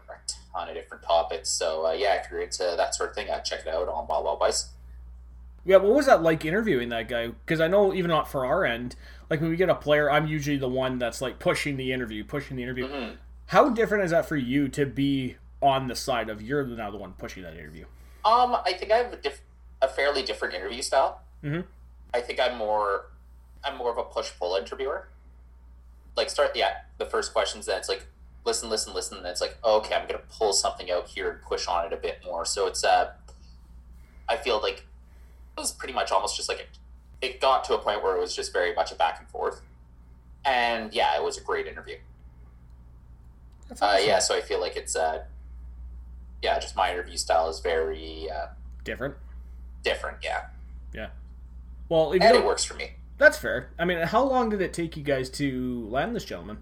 a 0.57 0.59
ton 0.59 0.69
of 0.69 0.75
different 0.75 1.03
topics. 1.03 1.49
So 1.49 1.87
uh, 1.87 1.93
yeah, 1.93 2.15
if 2.15 2.31
you're 2.31 2.41
into 2.41 2.75
that 2.77 2.95
sort 2.95 3.11
of 3.11 3.17
thing, 3.17 3.31
uh, 3.31 3.41
check 3.41 3.61
it 3.61 3.69
out 3.69 3.89
on 3.89 4.07
Wild 4.07 4.25
Wild 4.25 4.41
Bice. 4.41 4.71
Yeah, 5.65 5.79
what 5.79 5.95
was 5.95 6.07
that 6.07 6.23
like 6.23 6.45
interviewing 6.45 6.91
that 6.91 7.09
guy? 7.09 7.29
Because 7.29 7.61
I 7.61 7.67
know 7.67 7.93
even 7.93 8.09
not 8.09 8.31
for 8.31 8.47
our 8.47 8.65
end, 8.65 8.95
like 9.29 9.41
when 9.41 9.51
we 9.51 9.57
get 9.57 9.69
a 9.69 9.75
player, 9.75 10.11
I'm 10.11 10.27
usually 10.27 10.59
the 10.59 10.69
one 10.69 10.99
that's 10.99 11.21
like 11.21 11.39
pushing 11.39 11.77
the 11.77 11.93
interview, 11.93 12.25
pushing 12.25 12.57
the 12.57 12.63
interview. 12.63 12.89
Mm-hmm. 12.89 13.15
How 13.47 13.69
different 13.71 14.05
is 14.05 14.11
that 14.13 14.27
for 14.27 14.37
you 14.37 14.69
to 14.69 14.87
be 14.87 15.37
on 15.61 15.89
the 15.89 15.97
side 15.97 16.29
of 16.29 16.41
you're 16.43 16.65
now 16.65 16.91
the 16.91 16.97
one 16.97 17.15
pushing 17.15 17.43
that 17.43 17.55
interview? 17.55 17.85
Um, 18.25 18.57
I 18.65 18.73
think 18.73 18.93
I 18.93 18.99
have 18.99 19.13
a, 19.13 19.17
diff- 19.17 19.43
a 19.83 19.89
fairly 19.89 20.23
different 20.23 20.55
interview 20.55 20.83
style. 20.83 21.21
Mhm. 21.45 21.65
I 22.15 22.21
think 22.21 22.41
I'm 22.41 22.57
more, 22.57 23.11
I'm 23.65 23.77
more 23.77 23.91
of 23.91 23.99
a 23.99 24.05
push 24.05 24.31
pull 24.39 24.57
interviewer. 24.57 25.09
Like 26.17 26.31
start 26.31 26.53
yeah, 26.55 26.79
the 26.99 27.07
first 27.07 27.33
questions, 27.33 27.67
then 27.67 27.79
it's 27.79 27.89
like 27.89 28.07
listen, 28.47 28.71
listen, 28.71 28.95
listen. 28.95 29.23
Then 29.23 29.31
it's 29.33 29.41
like 29.43 29.59
okay, 29.63 29.95
I'm 29.95 30.07
gonna 30.07 30.23
pull 30.31 30.53
something 30.55 30.91
out 30.91 31.09
here 31.09 31.31
and 31.31 31.43
push 31.43 31.67
on 31.67 31.85
it 31.85 31.93
a 31.93 31.97
bit 31.97 32.21
more. 32.25 32.45
So 32.47 32.67
it's 32.67 32.85
uh, 32.85 33.13
I 34.29 34.37
feel 34.37 34.63
like 34.63 34.87
it 35.57 35.61
was 35.61 35.73
pretty 35.73 35.93
much 35.93 36.11
almost 36.11 36.37
just 36.37 36.49
like 36.49 36.61
it, 36.61 36.69
it 37.21 37.41
got 37.41 37.65
to 37.65 37.75
a 37.75 37.79
point 37.79 38.03
where 38.03 38.17
it 38.17 38.21
was 38.21 38.35
just 38.35 38.53
very 38.53 38.75
much 38.75 38.93
a 38.93 38.95
back 38.95 39.19
and 39.19 39.29
forth. 39.29 39.61
And 40.45 40.95
yeah, 40.95 41.17
it 41.17 41.23
was 41.23 41.37
a 41.37 41.41
great 41.43 41.67
interview. 41.67 41.97
That's 43.69 43.83
Uh, 43.83 43.99
yeah, 44.01 44.21
so 44.21 44.35
I 44.35 44.41
feel 44.41 44.61
like 44.61 44.77
it's 44.77 44.95
uh, 44.95 45.25
yeah, 46.43 46.59
just 46.59 46.77
my 46.77 46.93
interview 46.93 47.17
style 47.17 47.49
is 47.49 47.61
very 47.61 48.31
uh, 48.31 48.47
different. 48.85 49.17
different. 49.83 50.19
Yeah. 50.23 50.47
Yeah. 50.95 51.09
Well, 51.89 52.13
and 52.13 52.23
it 52.23 52.45
works 52.45 52.65
for 52.65 52.75
me. 52.75 52.93
that's 53.19 53.39
fair. 53.39 53.71
I 53.79 53.85
mean, 53.85 53.99
how 53.99 54.23
long 54.25 54.51
did 54.51 54.61
it 54.61 54.73
take 54.73 54.97
you 54.97 55.03
guys 55.03 55.29
to 55.31 55.87
land 55.89 56.15
this 56.15 56.25
gentleman? 56.25 56.59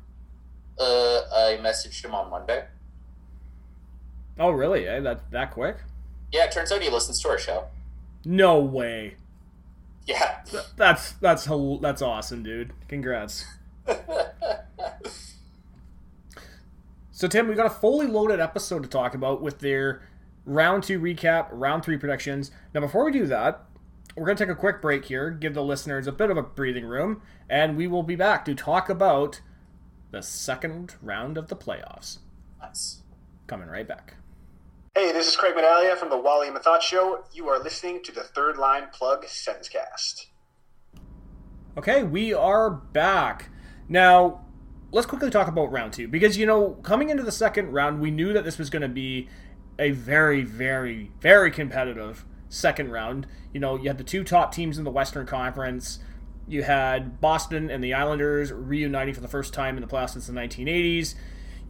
Uh, 0.78 1.20
I 1.32 1.58
messaged 1.62 2.04
him 2.04 2.14
on 2.14 2.30
Monday. 2.30 2.64
Oh, 4.38 4.50
really? 4.50 4.86
Eh? 4.88 5.00
That 5.00 5.30
that 5.30 5.50
quick? 5.52 5.76
Yeah, 6.32 6.44
it 6.44 6.52
turns 6.52 6.72
out 6.72 6.82
he 6.82 6.90
listens 6.90 7.20
to 7.22 7.28
our 7.28 7.38
show. 7.38 7.66
No 8.24 8.58
way. 8.58 9.14
Yeah. 10.06 10.40
Th- 10.50 10.64
That's 10.76 11.12
that's 11.12 11.46
that's 11.80 12.02
awesome, 12.02 12.42
dude. 12.42 12.72
Congrats. 12.88 13.44
So 17.16 17.28
Tim, 17.28 17.46
we 17.46 17.54
got 17.54 17.66
a 17.66 17.70
fully 17.70 18.08
loaded 18.08 18.40
episode 18.40 18.82
to 18.82 18.88
talk 18.88 19.14
about 19.14 19.40
with 19.40 19.60
their 19.60 20.02
round 20.44 20.82
two 20.82 20.98
recap, 20.98 21.46
round 21.52 21.84
three 21.84 21.96
predictions. 21.96 22.50
Now, 22.74 22.80
before 22.80 23.04
we 23.04 23.12
do 23.12 23.24
that, 23.26 23.62
we're 24.16 24.26
gonna 24.26 24.37
take 24.37 24.48
a 24.48 24.54
quick 24.56 24.82
break 24.82 25.04
here, 25.04 25.30
give 25.30 25.54
the 25.54 25.62
listeners 25.62 26.08
a 26.08 26.12
bit 26.12 26.30
of 26.30 26.37
a 26.37 26.42
breathing 26.42 26.84
room, 26.84 27.22
and 27.48 27.76
we 27.76 27.87
will 27.87 28.02
be 28.02 28.16
back 28.16 28.44
to 28.46 28.54
talk 28.54 28.88
about 28.88 29.40
the 30.14 30.22
second 30.22 30.94
round 31.03 31.37
of 31.37 31.48
the 31.48 31.57
playoffs. 31.57 32.18
nice. 32.62 33.03
Coming 33.48 33.66
right 33.66 33.87
back. 33.87 34.14
Hey, 34.94 35.11
this 35.11 35.27
is 35.27 35.37
Craig 35.37 35.57
Medalia 35.57 35.96
from 35.96 36.09
the 36.09 36.16
Wally 36.16 36.46
and 36.46 36.57
Mathot 36.57 36.83
Show. 36.83 37.24
You 37.33 37.48
are 37.48 37.61
listening 37.61 38.00
to 38.05 38.12
the 38.12 38.22
Third 38.22 38.57
Line 38.57 38.85
Plug 38.92 39.24
Sensecast. 39.24 40.27
Okay, 41.77 42.05
we 42.05 42.33
are 42.33 42.70
back. 42.70 43.50
Now, 43.88 44.44
let's 44.92 45.05
quickly 45.05 45.31
talk 45.31 45.48
about 45.48 45.72
round 45.72 45.92
two 45.92 46.07
because, 46.07 46.38
you 46.38 46.46
know, 46.46 46.74
coming 46.85 47.11
into 47.11 47.24
the 47.24 47.33
second 47.33 47.72
round, 47.72 48.00
we 48.00 48.12
knew 48.12 48.33
that 48.35 48.44
this 48.44 48.57
was 48.57 48.70
going 48.70 48.83
to 48.83 48.88
be 48.88 49.29
a 49.81 49.90
very, 49.90 50.42
very, 50.44 51.11
very 51.18 51.50
competitive 51.50 52.24
second 52.48 52.92
round. 52.92 53.27
You 53.53 53.59
know, 53.59 53.77
you 53.77 53.88
had 53.88 53.98
the 53.98 54.05
two 54.05 54.22
top 54.22 54.55
teams 54.55 54.79
in 54.79 54.85
the 54.85 54.92
Western 54.92 55.27
Conference. 55.27 55.98
You 56.46 56.62
had 56.62 57.20
Boston 57.20 57.70
and 57.70 57.83
the 57.83 57.94
Islanders 57.94 58.52
reuniting 58.52 59.14
for 59.14 59.20
the 59.20 59.28
first 59.28 59.54
time 59.54 59.76
in 59.76 59.83
the 59.83 59.88
playoffs 59.88 60.11
since 60.11 60.26
the 60.26 60.33
1980s. 60.33 61.14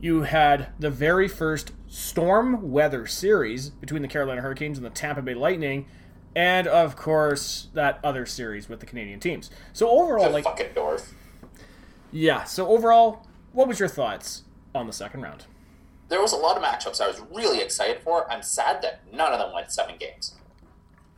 You 0.01 0.23
had 0.23 0.69
the 0.79 0.91
very 0.91 1.29
first 1.29 1.73
storm 1.89 2.71
weather 2.73 3.07
series 3.07 3.71
between 3.71 4.03
the 4.03 4.09
Carolina 4.09 4.41
Hurricanes 4.41 4.77
and 4.77 4.85
the 4.85 4.91
Tampa 4.91 5.23
Bay 5.23 5.35
Lightning. 5.35 5.87
And 6.37 6.67
of 6.67 6.97
course, 6.97 7.69
that 7.75 8.01
other 8.03 8.27
series 8.27 8.69
with 8.69 8.81
the 8.81 8.87
Canadian 8.87 9.21
teams. 9.21 9.51
So 9.73 9.89
overall, 9.89 10.31
like, 10.31 10.45
fucking 10.45 10.75
North. 10.75 11.15
yeah. 12.11 12.43
So 12.43 12.67
overall, 12.69 13.25
what 13.53 13.69
was 13.69 13.79
your 13.79 13.89
thoughts 13.89 14.43
on 14.75 14.89
the 14.89 14.93
second 14.93 15.23
round? 15.23 15.45
There 16.09 16.21
was 16.21 16.33
a 16.33 16.37
lot 16.37 16.57
of 16.57 16.63
matchups 16.63 17.01
I 17.01 17.07
was 17.07 17.23
really 17.33 17.61
excited 17.61 18.01
for. 18.03 18.31
I'm 18.31 18.43
sad 18.43 18.83
that 18.83 19.03
none 19.13 19.33
of 19.33 19.39
them 19.39 19.55
went 19.55 19.71
seven 19.71 19.95
games. 19.99 20.35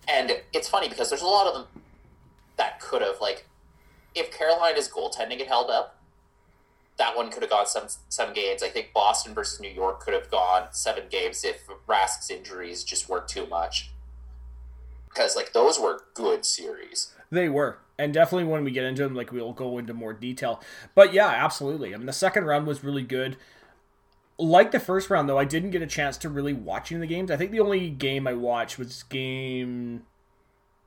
And 0.07 0.43
it's 0.53 0.69
funny 0.69 0.89
because 0.89 1.09
there's 1.09 1.23
a 1.23 1.27
lot 1.27 1.47
of 1.47 1.55
them 1.55 1.83
that 2.57 2.81
could 2.81 3.03
have, 3.03 3.21
like, 3.21 3.49
if 4.15 4.31
Carolina's 4.31 4.89
goaltending 4.89 5.39
had 5.39 5.49
held 5.49 5.71
up, 5.71 5.99
that 6.99 7.17
one 7.17 7.31
could 7.31 7.43
have 7.43 7.51
gone 7.51 7.67
seven, 7.67 7.89
seven 8.09 8.35
games. 8.35 8.63
I 8.63 8.69
think 8.69 8.93
Boston 8.95 9.35
versus 9.35 9.61
New 9.61 9.71
York 9.71 10.01
could 10.01 10.15
have 10.15 10.31
gone 10.31 10.69
seven 10.71 11.05
games 11.11 11.45
if 11.45 11.69
Rask's 11.87 12.31
injuries 12.31 12.85
just 12.85 13.09
weren't 13.09 13.29
too 13.29 13.47
much. 13.47 13.91
Because, 15.09 15.37
like, 15.37 15.53
those 15.53 15.79
were 15.79 16.05
good 16.15 16.45
series. 16.45 17.13
They 17.31 17.49
were, 17.49 17.79
and 17.99 18.15
definitely 18.15 18.45
when 18.45 18.65
we 18.65 18.71
get 18.71 18.85
into 18.85 19.03
them, 19.03 19.15
like 19.15 19.33
we'll 19.33 19.53
go 19.53 19.79
into 19.79 19.93
more 19.93 20.13
detail. 20.13 20.63
But 20.95 21.13
yeah, 21.13 21.27
absolutely. 21.27 21.95
I 21.95 21.97
mean, 21.97 22.07
the 22.07 22.13
second 22.13 22.45
round 22.45 22.67
was 22.67 22.85
really 22.85 23.03
good. 23.03 23.37
Like 24.39 24.71
the 24.71 24.81
first 24.81 25.11
round, 25.11 25.29
though, 25.29 25.39
I 25.39 25.45
didn't 25.45 25.71
get 25.71 25.83
a 25.83 25.87
chance 25.87 26.17
to 26.19 26.29
really 26.29 26.53
watching 26.53 27.01
the 27.01 27.07
games. 27.07 27.31
I 27.31 27.37
think 27.37 27.51
the 27.51 27.61
only 27.61 27.91
game 27.91 28.27
I 28.27 28.35
watched 28.35 28.79
was 28.79 29.03
game 29.05 30.05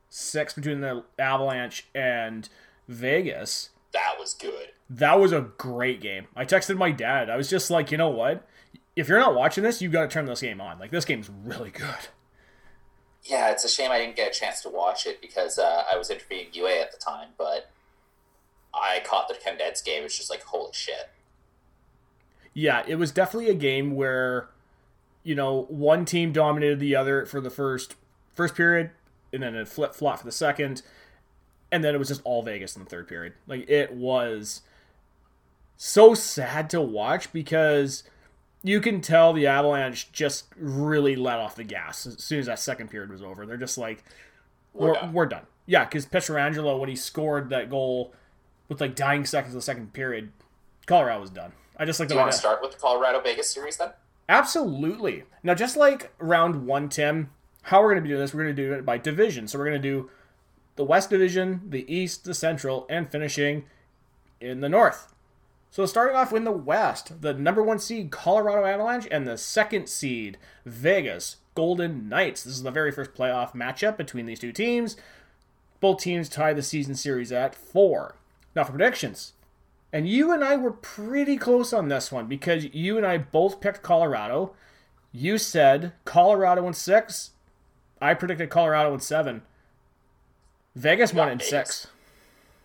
six 0.09 0.53
between 0.53 0.81
the 0.81 1.03
Avalanche 1.17 1.87
and 1.93 2.49
Vegas. 2.87 3.69
That 3.93 4.15
was 4.19 4.33
good. 4.33 4.69
That 4.89 5.19
was 5.19 5.31
a 5.31 5.41
great 5.57 6.01
game. 6.01 6.27
I 6.35 6.45
texted 6.45 6.77
my 6.77 6.91
dad. 6.91 7.29
I 7.29 7.37
was 7.37 7.49
just 7.49 7.69
like, 7.69 7.91
you 7.91 7.97
know 7.97 8.09
what? 8.09 8.47
If 8.95 9.07
you're 9.07 9.19
not 9.19 9.35
watching 9.35 9.63
this, 9.63 9.81
you 9.81 9.89
got 9.89 10.01
to 10.01 10.07
turn 10.07 10.25
this 10.25 10.41
game 10.41 10.59
on. 10.59 10.79
Like 10.79 10.91
this 10.91 11.05
game's 11.05 11.29
really 11.29 11.71
good. 11.71 12.09
Yeah, 13.23 13.51
it's 13.51 13.63
a 13.63 13.69
shame 13.69 13.91
I 13.91 13.99
didn't 13.99 14.15
get 14.15 14.35
a 14.35 14.39
chance 14.39 14.61
to 14.61 14.69
watch 14.69 15.05
it 15.05 15.21
because 15.21 15.59
uh, 15.59 15.83
I 15.91 15.97
was 15.97 16.09
interviewing 16.09 16.47
UA 16.53 16.81
at 16.81 16.91
the 16.91 16.97
time, 16.97 17.29
but 17.37 17.69
I 18.73 19.01
caught 19.05 19.27
the 19.27 19.35
condensed 19.35 19.85
game. 19.85 20.03
It's 20.03 20.17
just 20.17 20.29
like, 20.29 20.43
holy 20.43 20.71
shit. 20.73 21.09
Yeah, 22.53 22.83
it 22.87 22.95
was 22.95 23.11
definitely 23.11 23.49
a 23.49 23.55
game 23.55 23.95
where, 23.95 24.49
you 25.23 25.35
know, 25.35 25.65
one 25.69 26.05
team 26.05 26.31
dominated 26.31 26.79
the 26.79 26.95
other 26.95 27.25
for 27.25 27.39
the 27.39 27.49
first 27.49 27.95
first 28.33 28.55
period, 28.55 28.91
and 29.33 29.43
then 29.43 29.55
it 29.55 29.67
flip 29.67 29.93
flop 29.93 30.19
for 30.19 30.25
the 30.25 30.31
second, 30.31 30.81
and 31.71 31.83
then 31.83 31.93
it 31.95 31.97
was 31.97 32.07
just 32.07 32.21
all 32.23 32.41
Vegas 32.43 32.75
in 32.75 32.83
the 32.83 32.89
third 32.89 33.07
period. 33.07 33.33
Like 33.47 33.69
it 33.69 33.93
was 33.93 34.61
so 35.77 36.13
sad 36.13 36.69
to 36.71 36.81
watch 36.81 37.31
because 37.31 38.03
you 38.63 38.81
can 38.81 38.99
tell 39.01 39.31
the 39.31 39.47
Avalanche 39.47 40.11
just 40.11 40.47
really 40.57 41.15
let 41.15 41.39
off 41.39 41.55
the 41.55 41.63
gas 41.63 42.05
as 42.05 42.21
soon 42.23 42.39
as 42.39 42.47
that 42.47 42.59
second 42.59 42.89
period 42.89 43.09
was 43.09 43.21
over. 43.21 43.45
They're 43.45 43.55
just 43.57 43.77
like, 43.77 44.03
We're 44.73 44.87
we're, 44.89 44.93
done. 44.93 45.13
we're 45.13 45.25
done. 45.27 45.45
Yeah, 45.65 45.85
because 45.85 46.05
Pietrangelo, 46.05 46.79
when 46.79 46.89
he 46.89 46.95
scored 46.95 47.49
that 47.51 47.69
goal 47.69 48.13
with 48.67 48.81
like 48.81 48.95
dying 48.95 49.25
seconds 49.25 49.53
of 49.53 49.59
the 49.59 49.63
second 49.63 49.93
period, 49.93 50.31
Colorado 50.85 51.21
was 51.21 51.29
done. 51.29 51.53
I 51.77 51.85
just 51.85 51.99
like 51.99 52.09
Do 52.09 52.15
you 52.15 52.19
want 52.19 52.31
to 52.31 52.37
start 52.37 52.61
with 52.61 52.71
the 52.71 52.77
Colorado 52.77 53.21
Vegas 53.21 53.49
series 53.49 53.77
then? 53.77 53.91
Absolutely. 54.27 55.23
Now, 55.41 55.53
just 55.53 55.77
like 55.77 56.11
round 56.19 56.65
one, 56.67 56.89
Tim, 56.89 57.29
how 57.63 57.81
we're 57.81 57.89
going 57.89 57.97
to 57.97 58.01
be 58.03 58.09
doing 58.09 58.21
this, 58.21 58.33
we're 58.33 58.43
going 58.43 58.55
to 58.55 58.61
do 58.61 58.73
it 58.73 58.85
by 58.85 58.97
division. 58.97 59.47
So 59.47 59.59
we're 59.59 59.69
going 59.69 59.81
to 59.81 59.87
do 59.87 60.09
the 60.75 60.85
West 60.85 61.09
Division, 61.09 61.61
the 61.67 61.93
East, 61.93 62.23
the 62.23 62.33
Central, 62.33 62.85
and 62.89 63.11
finishing 63.11 63.65
in 64.39 64.61
the 64.61 64.69
North. 64.69 65.13
So 65.71 65.85
starting 65.85 66.15
off 66.15 66.33
in 66.33 66.45
the 66.45 66.51
West, 66.51 67.21
the 67.21 67.33
number 67.33 67.61
one 67.61 67.79
seed 67.79 68.11
Colorado 68.11 68.65
Avalanche 68.65 69.07
and 69.11 69.27
the 69.27 69.37
second 69.37 69.87
seed 69.87 70.37
Vegas 70.65 71.37
Golden 71.53 72.09
Knights. 72.09 72.43
This 72.43 72.55
is 72.55 72.63
the 72.63 72.71
very 72.71 72.91
first 72.91 73.13
playoff 73.13 73.53
matchup 73.53 73.97
between 73.97 74.25
these 74.25 74.39
two 74.39 74.51
teams. 74.51 74.95
Both 75.79 75.99
teams 75.99 76.29
tie 76.29 76.53
the 76.53 76.63
season 76.63 76.95
series 76.95 77.31
at 77.31 77.53
four. 77.53 78.15
Now 78.55 78.63
for 78.63 78.71
predictions, 78.71 79.33
and 79.93 80.07
you 80.07 80.31
and 80.31 80.43
I 80.43 80.55
were 80.55 80.71
pretty 80.71 81.37
close 81.37 81.71
on 81.71 81.87
this 81.89 82.11
one 82.11 82.27
because 82.27 82.73
you 82.73 82.97
and 82.97 83.05
I 83.05 83.17
both 83.17 83.61
picked 83.61 83.81
Colorado. 83.81 84.53
You 85.11 85.37
said 85.37 85.93
Colorado 86.05 86.67
in 86.67 86.73
six. 86.73 87.31
I 88.01 88.13
predicted 88.13 88.49
Colorado 88.49 88.93
in 88.93 88.99
seven. 88.99 89.41
Vegas 90.75 91.13
won 91.13 91.27
got 91.27 91.31
in 91.33 91.37
Vegas. 91.39 91.49
six. 91.49 91.87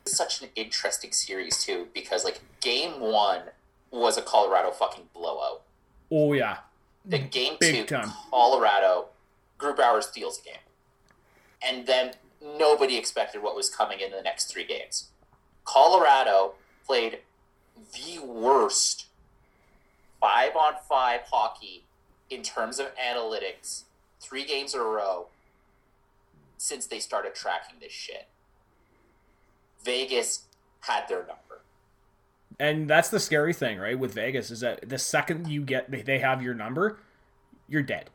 Such 0.06 0.42
an 0.42 0.48
interesting 0.54 1.12
series, 1.12 1.64
too, 1.64 1.88
because, 1.94 2.24
like, 2.24 2.40
game 2.60 3.00
one 3.00 3.42
was 3.90 4.18
a 4.18 4.22
Colorado 4.22 4.70
fucking 4.70 5.04
blowout. 5.14 5.62
Oh 6.10 6.32
yeah, 6.32 6.58
The 7.04 7.18
game 7.18 7.54
Big 7.58 7.86
two, 7.88 7.96
time. 7.96 8.12
Colorado, 8.30 9.06
Grubauer 9.58 10.02
steals 10.02 10.40
a 10.40 10.42
game. 10.42 10.58
And 11.62 11.86
then 11.86 12.12
nobody 12.42 12.96
expected 12.98 13.42
what 13.42 13.56
was 13.56 13.70
coming 13.70 14.00
in 14.00 14.10
the 14.10 14.20
next 14.20 14.52
three 14.52 14.66
games. 14.66 15.08
Colorado 15.64 16.54
played 16.86 17.20
the 17.94 18.18
worst 18.22 19.06
five 20.20 20.54
on 20.54 20.74
five 20.88 21.22
hockey 21.30 21.84
in 22.28 22.42
terms 22.42 22.78
of 22.78 22.88
analytics 22.96 23.84
three 24.24 24.44
games 24.44 24.74
in 24.74 24.80
a 24.80 24.84
row 24.84 25.26
since 26.56 26.86
they 26.86 26.98
started 26.98 27.34
tracking 27.34 27.76
this 27.80 27.92
shit. 27.92 28.26
Vegas 29.84 30.44
had 30.80 31.06
their 31.08 31.20
number. 31.20 31.62
And 32.58 32.88
that's 32.88 33.08
the 33.08 33.20
scary 33.20 33.52
thing, 33.52 33.78
right? 33.78 33.98
With 33.98 34.14
Vegas 34.14 34.50
is 34.50 34.60
that 34.60 34.88
the 34.88 34.98
second 34.98 35.48
you 35.48 35.62
get 35.62 35.90
they 36.06 36.18
have 36.20 36.42
your 36.42 36.54
number, 36.54 36.98
you're 37.68 37.82
dead 37.82 38.10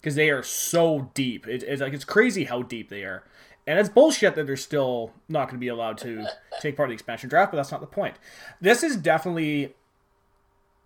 because 0.00 0.16
they 0.16 0.30
are 0.30 0.42
so 0.42 1.10
deep. 1.14 1.46
It, 1.46 1.62
it's 1.62 1.80
like 1.80 1.92
it's 1.92 2.04
crazy 2.04 2.44
how 2.44 2.62
deep 2.62 2.88
they 2.88 3.04
are, 3.04 3.22
and 3.66 3.78
it's 3.78 3.88
bullshit 3.88 4.34
that 4.34 4.46
they're 4.46 4.56
still 4.56 5.12
not 5.28 5.46
going 5.46 5.56
to 5.56 5.60
be 5.60 5.68
allowed 5.68 5.98
to 5.98 6.26
take 6.60 6.76
part 6.76 6.88
of 6.88 6.90
the 6.90 6.94
expansion 6.94 7.28
draft. 7.28 7.52
But 7.52 7.56
that's 7.56 7.70
not 7.70 7.80
the 7.80 7.86
point. 7.86 8.16
This 8.60 8.82
is 8.82 8.96
definitely 8.96 9.74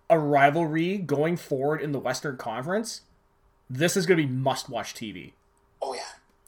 a 0.08 0.18
rivalry 0.18 0.98
going 0.98 1.36
forward 1.36 1.80
in 1.80 1.92
the 1.92 1.98
Western 1.98 2.36
Conference. 2.36 3.02
This 3.68 3.96
is 3.96 4.06
going 4.06 4.18
to 4.20 4.26
be 4.26 4.32
must-watch 4.32 4.94
TV. 4.94 5.32
Oh 5.82 5.94
yeah. 5.94 6.00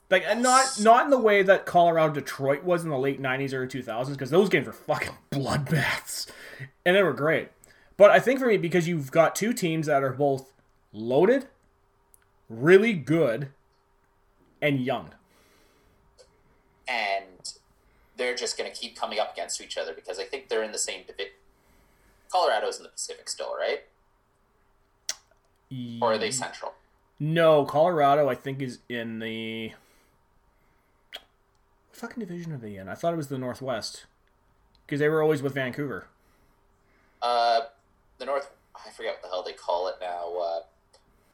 Like 0.09 0.23
and 0.27 0.41
not 0.41 0.79
not 0.81 1.05
in 1.05 1.11
the 1.11 1.19
way 1.19 1.43
that 1.43 1.65
Colorado 1.65 2.13
Detroit 2.13 2.63
was 2.63 2.83
in 2.83 2.89
the 2.89 2.97
late 2.97 3.21
'90s, 3.21 3.53
early 3.53 3.67
2000s, 3.67 4.09
because 4.11 4.31
those 4.31 4.49
games 4.49 4.65
were 4.67 4.73
fucking 4.73 5.13
bloodbaths, 5.31 6.27
and 6.85 6.95
they 6.95 7.03
were 7.03 7.13
great. 7.13 7.49
But 7.97 8.09
I 8.11 8.19
think 8.19 8.39
for 8.39 8.47
me, 8.47 8.57
because 8.57 8.87
you've 8.87 9.11
got 9.11 9.35
two 9.35 9.53
teams 9.53 9.85
that 9.87 10.03
are 10.03 10.13
both 10.13 10.51
loaded, 10.93 11.47
really 12.49 12.93
good, 12.93 13.49
and 14.61 14.79
young. 14.83 15.11
and 16.87 17.53
they're 18.17 18.35
just 18.35 18.57
going 18.57 18.69
to 18.71 18.75
keep 18.75 18.97
coming 18.97 19.19
up 19.19 19.31
against 19.33 19.61
each 19.61 19.77
other 19.77 19.93
because 19.93 20.19
I 20.19 20.23
think 20.23 20.49
they're 20.49 20.63
in 20.63 20.71
the 20.71 20.77
same 20.79 21.01
division. 21.05 21.33
Colorado's 22.31 22.77
in 22.77 22.83
the 22.83 22.89
Pacific 22.89 23.29
still, 23.29 23.55
right? 23.55 23.83
Or 26.01 26.13
are 26.13 26.17
they 26.17 26.31
Central? 26.31 26.73
No, 27.19 27.65
Colorado, 27.65 28.29
I 28.29 28.35
think, 28.35 28.61
is 28.61 28.79
in 28.87 29.19
the. 29.19 29.69
What 31.11 31.21
fucking 31.91 32.25
division 32.25 32.53
are 32.53 32.57
they 32.57 32.77
in? 32.77 32.87
I 32.87 32.95
thought 32.95 33.13
it 33.13 33.17
was 33.17 33.27
the 33.27 33.37
Northwest. 33.37 34.05
Because 34.85 34.99
they 34.99 35.09
were 35.09 35.21
always 35.21 35.41
with 35.43 35.53
Vancouver. 35.53 36.07
Uh, 37.21 37.61
the 38.17 38.25
North. 38.25 38.49
I 38.75 38.89
forget 38.91 39.15
what 39.15 39.21
the 39.23 39.27
hell 39.27 39.43
they 39.43 39.51
call 39.53 39.87
it 39.89 39.95
now. 39.99 40.33
Uh, 40.37 40.59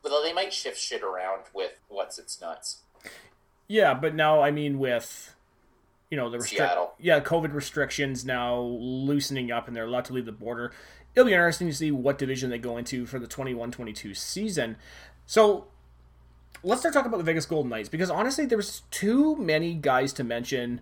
but 0.02 0.22
they 0.24 0.34
might 0.34 0.52
shift 0.52 0.80
shit 0.80 1.04
around 1.04 1.44
with 1.54 1.72
what's 1.88 2.18
its 2.18 2.42
nuts. 2.42 2.80
Yeah, 3.68 3.94
but 3.94 4.16
now, 4.16 4.42
I 4.42 4.52
mean, 4.52 4.80
with. 4.80 5.36
You 6.10 6.18
know, 6.18 6.30
the 6.30 6.38
restrict- 6.38 6.62
Seattle. 6.62 6.94
Yeah, 7.00 7.20
COVID 7.20 7.54
restrictions 7.54 8.26
now 8.26 8.60
loosening 8.60 9.52
up 9.52 9.68
and 9.68 9.76
they're 9.76 9.86
allowed 9.86 10.06
to 10.06 10.14
leave 10.14 10.26
the 10.26 10.32
border. 10.32 10.72
It'll 11.16 11.26
be 11.26 11.34
interesting 11.34 11.68
to 11.68 11.74
see 11.74 11.92
what 11.92 12.18
division 12.18 12.50
they 12.50 12.60
go 12.60 12.78
into 12.78 13.06
for 13.06 13.20
the 13.20 13.28
21 13.28 13.72
22 13.72 14.14
season. 14.14 14.78
So, 15.26 15.66
let's 16.66 16.82
start 16.82 16.94
talking 16.94 17.08
about 17.08 17.18
the 17.18 17.24
Vegas 17.24 17.46
Golden 17.46 17.70
Knights 17.70 17.90
because 17.90 18.10
honestly, 18.10 18.46
there 18.46 18.58
was 18.58 18.82
too 18.92 19.36
many 19.36 19.76
guys 19.76 20.12
to 20.14 20.24
mention 20.24 20.82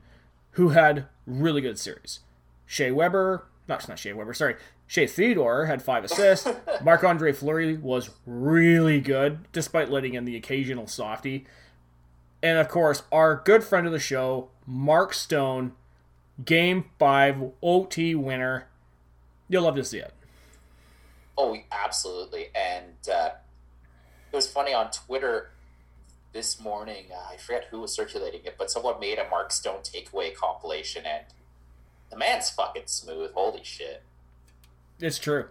who 0.52 0.69
had 0.69 1.08
really 1.28 1.62
good 1.62 1.78
series. 1.78 2.22
Shea 2.65 2.89
Weber, 2.91 3.46
not 3.67 3.88
not 3.88 4.00
Shea 4.00 4.13
Weber, 4.13 4.34
sorry, 4.34 4.56
Shea 4.88 5.06
Theodore 5.06 5.65
had 5.65 5.82
five 5.82 6.06
assists. 6.06 6.48
Marc 6.84 7.04
Andre 7.04 7.34
Fleury 7.34 7.78
was 7.78 8.10
really 8.26 9.02
good, 9.02 9.52
despite 9.52 9.91
letting 9.91 10.13
in 10.13 10.26
the 10.26 10.38
occasional 10.38 10.88
softie. 10.88 11.46
And 12.41 12.58
of 12.58 12.69
course, 12.69 13.04
our 13.12 13.41
good 13.43 13.63
friend 13.63 13.86
of 13.86 13.93
the 13.93 14.00
show, 14.00 14.50
Mark 14.65 15.13
Stone, 15.13 15.74
Game 16.43 16.86
Five 16.98 17.52
OT 17.62 18.15
winner. 18.15 18.67
You'll 19.50 19.63
love 19.63 19.76
to 19.76 19.84
see 19.84 20.00
it. 20.00 20.13
Oh, 21.38 21.58
absolutely. 21.72 22.48
And 22.56 22.96
uh, 23.12 23.30
it 24.32 24.36
was 24.36 24.48
funny 24.48 24.74
on 24.74 24.89
Twitter 24.91 25.53
this 26.34 26.60
morning. 26.60 27.06
Uh, 27.13 27.34
I 27.34 27.38
forget 27.38 27.67
who 27.72 27.80
was 27.80 27.93
circulating 27.93 28.41
it, 28.43 28.56
but 28.58 28.69
someone 28.69 29.00
made 29.00 29.19
a 29.19 29.30
Mark 29.30 29.52
Stone 29.52 29.82
takeaway 29.84 30.36
compilation, 30.36 31.06
and 31.06 31.24
the 32.10 32.17
man's 32.17 32.50
fucking 32.50 32.84
smooth. 32.88 33.32
Holy 33.34 33.63
shit. 33.63 34.04
It's 35.00 35.19
true. 35.19 35.46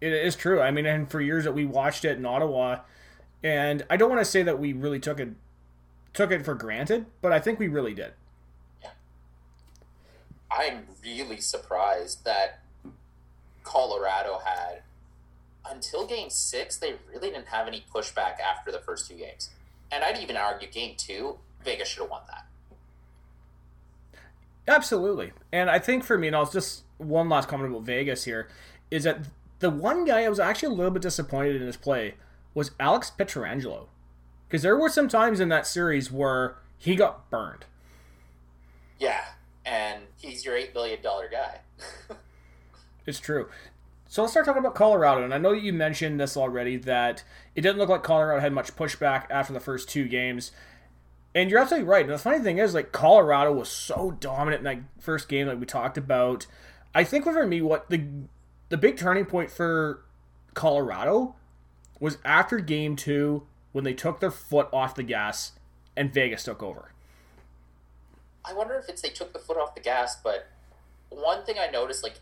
It 0.00 0.12
is 0.12 0.36
true. 0.36 0.60
I 0.60 0.70
mean, 0.70 0.86
and 0.86 1.10
for 1.10 1.20
years 1.20 1.44
that 1.44 1.52
we 1.52 1.64
watched 1.64 2.04
it 2.04 2.18
in 2.18 2.26
Ottawa, 2.26 2.80
and 3.42 3.84
I 3.90 3.96
don't 3.96 4.10
want 4.10 4.20
to 4.20 4.30
say 4.30 4.42
that 4.42 4.58
we 4.58 4.72
really 4.72 5.00
took 5.00 5.18
it 5.18 5.30
took 6.12 6.30
it 6.30 6.44
for 6.44 6.54
granted, 6.54 7.06
but 7.22 7.32
I 7.32 7.40
think 7.40 7.58
we 7.58 7.68
really 7.68 7.94
did. 7.94 8.12
I'm 10.50 10.84
really 11.02 11.40
surprised 11.40 12.26
that 12.26 12.60
Colorado 13.64 14.40
had 14.44 14.82
until 15.70 16.06
game 16.06 16.28
six, 16.28 16.76
they 16.76 16.94
really 17.10 17.30
didn't 17.30 17.46
have 17.46 17.66
any 17.66 17.84
pushback 17.94 18.40
after 18.40 18.70
the 18.70 18.80
first 18.80 19.08
two 19.08 19.14
games. 19.14 19.50
And 19.92 20.02
I'd 20.02 20.18
even 20.18 20.36
argue 20.36 20.68
game 20.68 20.94
two, 20.96 21.38
Vegas 21.64 21.88
should 21.88 22.00
have 22.02 22.10
won 22.10 22.22
that. 22.28 22.46
Absolutely. 24.66 25.32
And 25.52 25.68
I 25.68 25.78
think 25.78 26.02
for 26.02 26.16
me, 26.16 26.28
and 26.28 26.34
I'll 26.34 26.50
just 26.50 26.84
one 26.98 27.28
last 27.28 27.48
comment 27.48 27.70
about 27.70 27.82
Vegas 27.84 28.24
here, 28.24 28.48
is 28.90 29.04
that 29.04 29.26
the 29.58 29.70
one 29.70 30.04
guy 30.04 30.22
I 30.22 30.28
was 30.28 30.40
actually 30.40 30.74
a 30.74 30.76
little 30.76 30.90
bit 30.90 31.02
disappointed 31.02 31.56
in 31.56 31.66
his 31.66 31.76
play 31.76 32.14
was 32.54 32.70
Alex 32.80 33.12
Pietrangelo. 33.16 33.86
Because 34.48 34.62
there 34.62 34.76
were 34.76 34.88
some 34.88 35.08
times 35.08 35.40
in 35.40 35.48
that 35.50 35.66
series 35.66 36.10
where 36.10 36.56
he 36.78 36.96
got 36.96 37.28
burned. 37.30 37.64
Yeah, 38.98 39.24
and 39.64 40.02
he's 40.16 40.44
your 40.44 40.56
eight 40.56 40.72
billion 40.72 41.02
dollar 41.02 41.28
guy. 41.30 41.60
It's 43.06 43.18
true. 43.18 43.48
So 44.12 44.20
let's 44.20 44.34
start 44.34 44.44
talking 44.44 44.60
about 44.60 44.74
Colorado. 44.74 45.24
And 45.24 45.32
I 45.32 45.38
know 45.38 45.54
that 45.54 45.62
you 45.62 45.72
mentioned 45.72 46.20
this 46.20 46.36
already 46.36 46.76
that 46.76 47.24
it 47.54 47.62
didn't 47.62 47.78
look 47.78 47.88
like 47.88 48.02
Colorado 48.02 48.42
had 48.42 48.52
much 48.52 48.76
pushback 48.76 49.24
after 49.30 49.54
the 49.54 49.58
first 49.58 49.88
two 49.88 50.06
games. 50.06 50.52
And 51.34 51.48
you're 51.48 51.58
absolutely 51.58 51.88
right. 51.88 52.04
And 52.04 52.12
the 52.12 52.18
funny 52.18 52.40
thing 52.40 52.58
is, 52.58 52.74
like, 52.74 52.92
Colorado 52.92 53.54
was 53.54 53.70
so 53.70 54.10
dominant 54.10 54.58
in 54.58 54.64
that 54.64 55.02
first 55.02 55.30
game 55.30 55.46
that 55.46 55.58
we 55.58 55.64
talked 55.64 55.96
about. 55.96 56.46
I 56.94 57.04
think 57.04 57.24
for 57.24 57.46
me, 57.46 57.62
what 57.62 57.88
the 57.88 58.04
the 58.68 58.76
big 58.76 58.98
turning 58.98 59.24
point 59.24 59.50
for 59.50 60.04
Colorado 60.52 61.34
was 61.98 62.18
after 62.22 62.58
game 62.58 62.96
two 62.96 63.46
when 63.72 63.84
they 63.84 63.94
took 63.94 64.20
their 64.20 64.30
foot 64.30 64.68
off 64.74 64.94
the 64.94 65.02
gas 65.02 65.52
and 65.96 66.12
Vegas 66.12 66.44
took 66.44 66.62
over. 66.62 66.92
I 68.44 68.52
wonder 68.52 68.74
if 68.74 68.90
it's 68.90 69.00
they 69.00 69.08
took 69.08 69.32
the 69.32 69.38
foot 69.38 69.56
off 69.56 69.74
the 69.74 69.80
gas, 69.80 70.16
but 70.22 70.48
one 71.08 71.46
thing 71.46 71.56
I 71.58 71.70
noticed, 71.70 72.02
like 72.02 72.16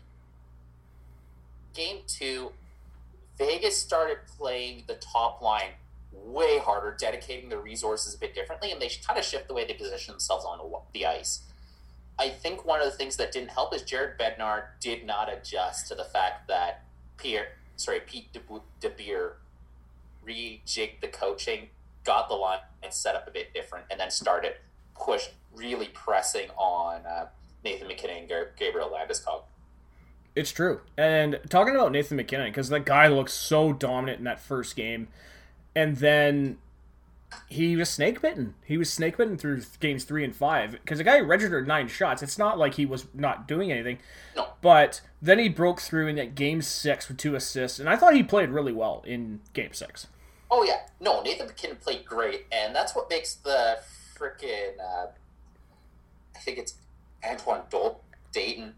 game 1.73 1.99
two, 2.07 2.51
Vegas 3.37 3.77
started 3.77 4.17
playing 4.37 4.83
the 4.87 4.95
top 4.95 5.41
line 5.41 5.71
way 6.13 6.59
harder, 6.59 6.95
dedicating 6.99 7.49
their 7.49 7.59
resources 7.59 8.13
a 8.13 8.17
bit 8.17 8.35
differently, 8.35 8.71
and 8.71 8.81
they 8.81 8.89
kind 9.05 9.17
of 9.17 9.25
shift 9.25 9.47
the 9.47 9.53
way 9.53 9.65
they 9.65 9.73
position 9.73 10.11
themselves 10.11 10.45
on 10.45 10.59
the 10.93 11.05
ice. 11.05 11.41
I 12.19 12.29
think 12.29 12.65
one 12.65 12.79
of 12.79 12.85
the 12.85 12.95
things 12.95 13.15
that 13.17 13.31
didn't 13.31 13.49
help 13.49 13.73
is 13.73 13.81
Jared 13.81 14.19
Bednar 14.19 14.65
did 14.79 15.05
not 15.05 15.31
adjust 15.31 15.87
to 15.87 15.95
the 15.95 16.03
fact 16.03 16.47
that 16.49 16.83
Pierre, 17.17 17.53
sorry, 17.77 18.01
Pete 18.01 18.27
DeBoer 18.33 19.33
rejigged 20.27 21.01
the 21.01 21.07
coaching, 21.07 21.69
got 22.03 22.29
the 22.29 22.35
line 22.35 22.59
and 22.83 22.93
set 22.93 23.15
up 23.15 23.27
a 23.27 23.31
bit 23.31 23.53
different, 23.53 23.85
and 23.89 23.99
then 23.99 24.11
started 24.11 24.53
push 24.95 25.29
really 25.55 25.87
pressing 25.93 26.49
on 26.57 27.05
uh, 27.05 27.27
Nathan 27.63 27.87
MacKinnon 27.87 28.27
and 28.29 28.47
Gabriel 28.57 28.89
Landeskog. 28.89 29.43
It's 30.35 30.51
true. 30.51 30.81
And 30.97 31.39
talking 31.49 31.75
about 31.75 31.91
Nathan 31.91 32.17
MacKinnon, 32.17 32.49
because 32.51 32.69
that 32.69 32.85
guy 32.85 33.07
looks 33.07 33.33
so 33.33 33.73
dominant 33.73 34.19
in 34.19 34.23
that 34.25 34.39
first 34.39 34.75
game, 34.75 35.09
and 35.75 35.97
then 35.97 36.57
he 37.47 37.75
was 37.75 37.89
snake 37.89 38.21
bitten. 38.21 38.55
He 38.65 38.77
was 38.77 38.91
snake 38.91 39.17
bitten 39.17 39.37
through 39.37 39.61
games 39.79 40.03
three 40.03 40.23
and 40.23 40.35
five 40.35 40.71
because 40.71 40.97
the 40.97 41.03
guy 41.03 41.19
registered 41.19 41.67
nine 41.67 41.87
shots. 41.87 42.23
It's 42.23 42.37
not 42.37 42.57
like 42.57 42.75
he 42.75 42.85
was 42.85 43.07
not 43.13 43.47
doing 43.47 43.71
anything. 43.71 43.99
No. 44.35 44.49
But 44.61 45.01
then 45.21 45.39
he 45.39 45.49
broke 45.49 45.81
through 45.81 46.07
in 46.07 46.15
that 46.15 46.35
game 46.35 46.61
six 46.61 47.07
with 47.07 47.17
two 47.17 47.35
assists, 47.35 47.79
and 47.79 47.89
I 47.89 47.95
thought 47.95 48.15
he 48.15 48.23
played 48.23 48.49
really 48.49 48.73
well 48.73 49.03
in 49.05 49.41
game 49.53 49.73
six. 49.73 50.07
Oh 50.49 50.63
yeah, 50.63 50.81
no, 50.99 51.21
Nathan 51.21 51.47
MacKinnon 51.47 51.77
played 51.77 52.05
great, 52.05 52.45
and 52.51 52.75
that's 52.75 52.95
what 52.95 53.09
makes 53.09 53.35
the 53.35 53.79
freaking 54.17 54.79
uh, 54.79 55.07
I 56.35 56.39
think 56.39 56.57
it's 56.57 56.75
Antoine 57.23 57.61
Dol- 57.69 58.01
Dayton 58.31 58.73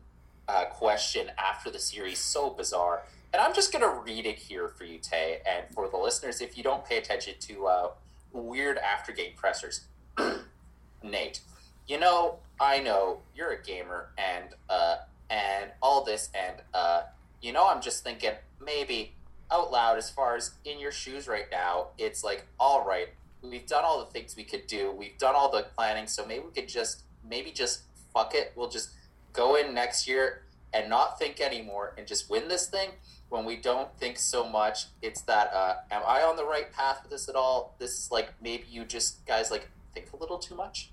uh, 0.48 0.66
question 0.66 1.32
after 1.38 1.70
the 1.70 1.80
series 1.80 2.20
so 2.20 2.50
bizarre. 2.50 3.04
And 3.34 3.42
I'm 3.42 3.54
just 3.54 3.72
gonna 3.72 3.90
read 3.90 4.26
it 4.26 4.38
here 4.38 4.68
for 4.68 4.84
you, 4.84 5.00
Tay, 5.00 5.40
and 5.48 5.66
for 5.74 5.90
the 5.90 5.98
listeners, 5.98 6.42
if 6.42 6.58
you 6.58 6.64
don't 6.64 6.86
pay 6.86 6.98
attention 6.98 7.36
to 7.42 7.68
uh, 7.68 7.92
weird 8.32 8.78
after 8.78 9.12
game 9.12 9.34
pressers, 9.36 9.86
Nate, 11.04 11.42
you 11.88 12.00
know, 12.00 12.38
I 12.60 12.80
know 12.80 13.20
you're 13.36 13.52
a 13.52 13.62
gamer, 13.62 14.10
and 14.18 14.50
uh, 14.70 14.98
and 15.30 15.72
all 15.82 16.04
this, 16.04 16.30
and 16.34 16.58
uh, 16.74 17.04
you 17.42 17.52
know, 17.52 17.68
I'm 17.68 17.82
just 17.82 18.04
thinking 18.04 18.34
maybe 18.64 19.14
out 19.52 19.72
loud 19.72 19.98
as 19.98 20.10
far 20.10 20.36
as 20.36 20.52
in 20.66 20.80
your 20.80 20.92
shoes 20.92 21.28
right 21.28 21.46
now, 21.52 21.88
it's 21.98 22.24
like, 22.24 22.46
all 22.60 22.86
right, 22.86 23.10
we've 23.42 23.68
done 23.68 23.84
all 23.84 24.00
the 24.04 24.12
things 24.12 24.36
we 24.36 24.44
could 24.44 24.68
do, 24.68 24.92
we've 24.92 25.18
done 25.18 25.36
all 25.36 25.52
the 25.52 25.66
planning, 25.76 26.08
so 26.08 26.26
maybe 26.26 26.46
we 26.46 26.52
could 26.52 26.70
just 26.70 27.04
maybe 27.28 27.52
just 27.52 27.82
fuck 28.14 28.34
it, 28.36 28.54
we'll 28.56 28.70
just 28.70 28.92
go 29.34 29.56
in 29.56 29.74
next 29.74 30.08
year 30.08 30.44
and 30.74 30.90
not 30.90 31.20
think 31.20 31.42
anymore 31.42 31.94
and 31.98 32.08
just 32.08 32.30
win 32.30 32.48
this 32.48 32.68
thing 32.68 32.90
when 33.30 33.46
we 33.46 33.56
don't 33.56 33.90
think 33.98 34.18
so 34.18 34.48
much 34.48 34.86
it's 35.02 35.22
that 35.22 35.52
uh, 35.54 35.76
am 35.92 36.02
i 36.08 36.22
on 36.22 36.36
the 36.36 36.46
right 36.46 36.72
path 36.72 37.00
with 37.02 37.12
this 37.12 37.28
at 37.28 37.36
all 37.36 37.76
this 37.80 37.92
is 37.92 38.12
like 38.12 38.34
maybe 38.42 38.64
you 38.70 38.86
just 38.86 39.26
guys 39.26 39.50
like 39.52 39.70
think 39.94 40.08
a 40.14 40.18
little 40.18 40.38
too 40.40 40.56
much 40.56 40.92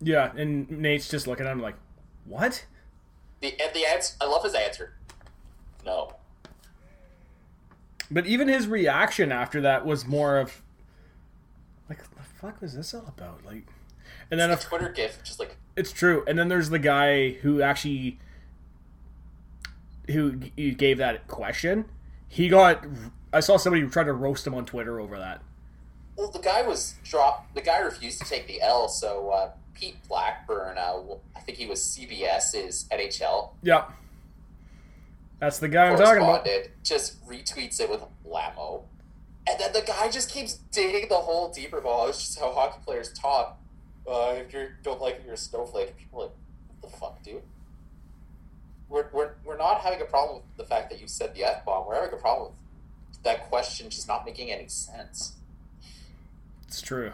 Yeah, 0.00 0.32
and 0.36 0.68
Nate's 0.70 1.08
just 1.08 1.26
looking 1.26 1.46
at 1.46 1.52
him 1.52 1.60
like, 1.62 1.76
what? 2.26 2.66
The 3.40 3.58
and 3.60 3.72
the 3.72 3.86
answer. 3.86 4.14
I 4.20 4.26
love 4.26 4.44
his 4.44 4.54
answer. 4.54 4.94
No. 5.84 6.12
But 8.10 8.26
even 8.26 8.48
his 8.48 8.66
reaction 8.68 9.32
after 9.32 9.60
that 9.62 9.86
was 9.86 10.06
more 10.06 10.38
of 10.38 10.60
like, 11.88 11.98
what 12.00 12.16
the 12.16 12.22
fuck 12.40 12.60
was 12.60 12.74
this 12.74 12.92
all 12.94 13.06
about? 13.08 13.44
Like, 13.44 13.66
and 14.30 14.38
then 14.38 14.50
The 14.50 14.56
if, 14.56 14.64
Twitter 14.64 14.90
gif, 14.90 15.22
just 15.24 15.40
like 15.40 15.56
it's 15.76 15.92
true. 15.92 16.24
And 16.26 16.38
then 16.38 16.48
there's 16.48 16.70
the 16.70 16.78
guy 16.78 17.30
who 17.30 17.62
actually 17.62 18.18
who 20.08 20.32
gave 20.32 20.98
that 20.98 21.28
question. 21.28 21.86
He 22.28 22.48
got. 22.48 22.84
I 23.32 23.40
saw 23.40 23.56
somebody 23.56 23.86
try 23.86 24.04
to 24.04 24.12
roast 24.12 24.46
him 24.46 24.54
on 24.54 24.64
Twitter 24.64 24.98
over 25.00 25.18
that. 25.18 25.42
Well, 26.16 26.30
the 26.30 26.38
guy 26.38 26.62
was 26.62 26.94
dropped. 27.04 27.54
The 27.54 27.60
guy 27.60 27.78
refused 27.78 28.20
to 28.22 28.28
take 28.28 28.46
the 28.46 28.62
L. 28.62 28.88
So 28.88 29.30
uh, 29.30 29.50
Pete 29.74 29.96
Blackburn, 30.08 30.78
uh, 30.78 31.00
I 31.36 31.40
think 31.40 31.58
he 31.58 31.66
was 31.66 31.80
CBS's 31.80 32.86
NHL 32.90 33.50
Yep. 33.62 33.92
That's 35.38 35.58
the 35.58 35.68
guy 35.68 35.88
I'm 35.88 35.98
talking 35.98 36.22
about. 36.22 36.48
just 36.82 37.24
retweets 37.28 37.78
it 37.78 37.90
with 37.90 38.02
Lamo, 38.24 38.84
and 39.46 39.60
then 39.60 39.74
the 39.74 39.82
guy 39.82 40.10
just 40.10 40.30
keeps 40.30 40.54
digging 40.72 41.10
the 41.10 41.16
hole 41.16 41.52
deeper. 41.52 41.82
Ball. 41.82 42.08
It's 42.08 42.18
just 42.18 42.40
how 42.40 42.52
hockey 42.52 42.78
players 42.86 43.12
talk. 43.12 43.58
Uh, 44.08 44.34
if 44.36 44.52
you 44.52 44.68
don't 44.82 45.00
like 45.00 45.16
it, 45.16 45.22
you're 45.24 45.34
a 45.34 45.38
snowflake. 45.38 45.96
People 45.96 46.20
are 46.20 46.22
like, 46.26 46.32
what 46.80 46.90
the 46.90 46.96
fuck, 46.96 47.22
dude? 47.22 47.42
We're, 48.88 49.08
we're, 49.12 49.32
we're 49.44 49.56
not 49.56 49.80
having 49.80 50.00
a 50.00 50.04
problem 50.04 50.36
with 50.36 50.56
the 50.56 50.64
fact 50.64 50.90
that 50.90 51.00
you 51.00 51.08
said 51.08 51.34
the 51.34 51.44
F 51.44 51.64
bomb. 51.64 51.86
We're 51.86 51.96
having 51.96 52.12
a 52.12 52.20
problem 52.20 52.52
with 53.10 53.22
that 53.24 53.48
question 53.48 53.90
just 53.90 54.06
not 54.06 54.24
making 54.24 54.52
any 54.52 54.68
sense. 54.68 55.34
It's 56.68 56.80
true. 56.80 57.12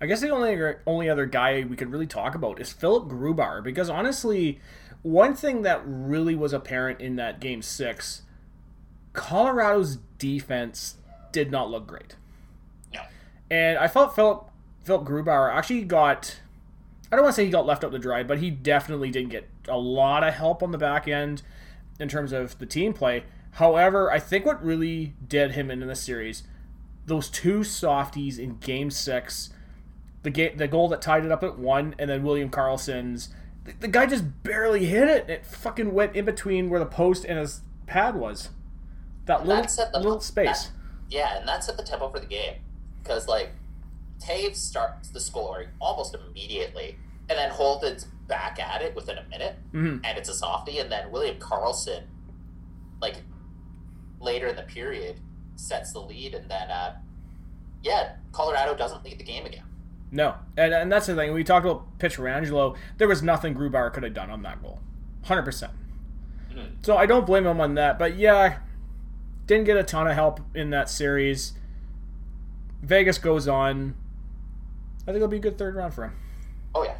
I 0.00 0.06
guess 0.06 0.20
the 0.20 0.30
only 0.30 0.56
only 0.86 1.10
other 1.10 1.26
guy 1.26 1.64
we 1.68 1.74
could 1.76 1.90
really 1.90 2.06
talk 2.06 2.34
about 2.36 2.60
is 2.60 2.72
Philipp 2.72 3.04
Grubauer 3.08 3.62
because 3.64 3.90
honestly, 3.90 4.60
one 5.02 5.34
thing 5.34 5.62
that 5.62 5.82
really 5.84 6.36
was 6.36 6.52
apparent 6.52 7.00
in 7.00 7.16
that 7.16 7.40
game 7.40 7.62
six, 7.62 8.22
Colorado's 9.12 9.96
defense 10.18 10.96
did 11.32 11.50
not 11.50 11.68
look 11.70 11.86
great, 11.88 12.14
No. 12.94 13.00
and 13.50 13.76
I 13.76 13.88
felt 13.88 14.14
Philipp 14.14 14.42
Philipp 14.88 15.06
Grubauer 15.06 15.54
actually 15.54 15.82
got. 15.84 16.40
I 17.12 17.16
don't 17.16 17.22
want 17.26 17.34
to 17.34 17.36
say 17.42 17.44
he 17.44 17.50
got 17.50 17.66
left 17.66 17.84
out 17.84 17.92
to 17.92 17.98
dry, 17.98 18.22
but 18.22 18.38
he 18.38 18.50
definitely 18.50 19.10
didn't 19.10 19.28
get 19.28 19.46
a 19.68 19.76
lot 19.76 20.24
of 20.24 20.32
help 20.32 20.62
on 20.62 20.72
the 20.72 20.78
back 20.78 21.06
end 21.06 21.42
in 22.00 22.08
terms 22.08 22.32
of 22.32 22.58
the 22.58 22.64
team 22.64 22.94
play. 22.94 23.24
However, 23.52 24.10
I 24.10 24.18
think 24.18 24.46
what 24.46 24.64
really 24.64 25.12
did 25.26 25.50
him 25.52 25.70
in 25.70 25.80
this 25.86 26.00
series 26.00 26.42
those 27.04 27.28
two 27.28 27.64
softies 27.64 28.38
in 28.38 28.56
game 28.58 28.90
six, 28.90 29.50
the 30.22 30.30
game, 30.30 30.56
the 30.56 30.68
goal 30.68 30.88
that 30.88 31.02
tied 31.02 31.24
it 31.24 31.30
up 31.32 31.42
at 31.42 31.58
one, 31.58 31.94
and 31.98 32.08
then 32.08 32.22
William 32.22 32.48
Karlsson's. 32.50 33.28
The, 33.64 33.74
the 33.80 33.88
guy 33.88 34.06
just 34.06 34.42
barely 34.42 34.86
hit 34.86 35.06
it. 35.08 35.28
It 35.28 35.44
fucking 35.44 35.92
went 35.92 36.16
in 36.16 36.24
between 36.24 36.70
where 36.70 36.80
the 36.80 36.86
post 36.86 37.26
and 37.26 37.38
his 37.38 37.60
pad 37.86 38.14
was. 38.14 38.48
That 39.26 39.46
little 39.46 39.64
the- 39.64 39.98
little 39.98 40.20
space. 40.20 40.64
that- 40.64 40.70
yeah, 41.10 41.38
and 41.38 41.46
that 41.46 41.62
set 41.64 41.76
the 41.76 41.82
tempo 41.82 42.10
for 42.10 42.20
the 42.20 42.26
game 42.26 42.54
because 43.02 43.28
like 43.28 43.50
Taves 44.20 44.56
starts 44.56 45.08
the 45.10 45.20
scoring 45.20 45.68
almost 45.80 46.14
immediately, 46.14 46.98
and 47.28 47.38
then 47.38 47.50
Holden's 47.50 48.04
back 48.26 48.58
at 48.60 48.82
it 48.82 48.94
within 48.94 49.16
a 49.18 49.24
minute, 49.28 49.56
Mhm. 49.72 50.00
and 50.04 50.18
it's 50.18 50.28
a 50.28 50.34
softie, 50.34 50.78
and 50.78 50.90
then 50.92 51.10
William 51.10 51.38
Karlsson, 51.38 52.02
like 53.00 53.22
later 54.20 54.48
in 54.48 54.56
the 54.56 54.62
period, 54.62 55.20
sets 55.56 55.92
the 55.92 56.00
lead, 56.00 56.34
and 56.34 56.50
then 56.50 56.70
uh, 56.70 56.96
yeah, 57.82 58.16
Colorado 58.32 58.74
doesn't 58.76 59.04
lead 59.04 59.18
the 59.18 59.24
game 59.24 59.46
again. 59.46 59.64
No, 60.10 60.34
and, 60.56 60.72
and 60.74 60.90
that's 60.90 61.06
the 61.06 61.14
thing. 61.14 61.32
We 61.32 61.44
talked 61.44 61.64
about 61.66 61.98
Pietrangelo. 61.98 62.76
There 62.96 63.06
was 63.08 63.22
nothing 63.22 63.54
Grubauer 63.54 63.92
could 63.92 64.02
have 64.02 64.14
done 64.14 64.30
on 64.30 64.42
that 64.42 64.60
goal, 64.62 64.80
hundred 65.24 65.42
percent. 65.44 65.72
Mhm. 66.50 66.84
So 66.84 66.96
I 66.96 67.06
don't 67.06 67.24
blame 67.26 67.46
him 67.46 67.60
on 67.60 67.74
that. 67.74 67.98
But 67.98 68.16
yeah, 68.16 68.58
didn't 69.46 69.64
get 69.64 69.76
a 69.76 69.82
ton 69.84 70.06
of 70.06 70.14
help 70.14 70.40
in 70.54 70.70
that 70.70 70.88
series. 70.90 71.52
Vegas 72.82 73.18
goes 73.18 73.46
on. 73.48 73.94
I 75.08 75.10
think 75.10 75.16
it'll 75.16 75.28
be 75.28 75.38
a 75.38 75.40
good 75.40 75.56
third 75.56 75.74
round 75.74 75.94
for 75.94 76.04
him. 76.04 76.12
Oh 76.74 76.84
yeah. 76.84 76.98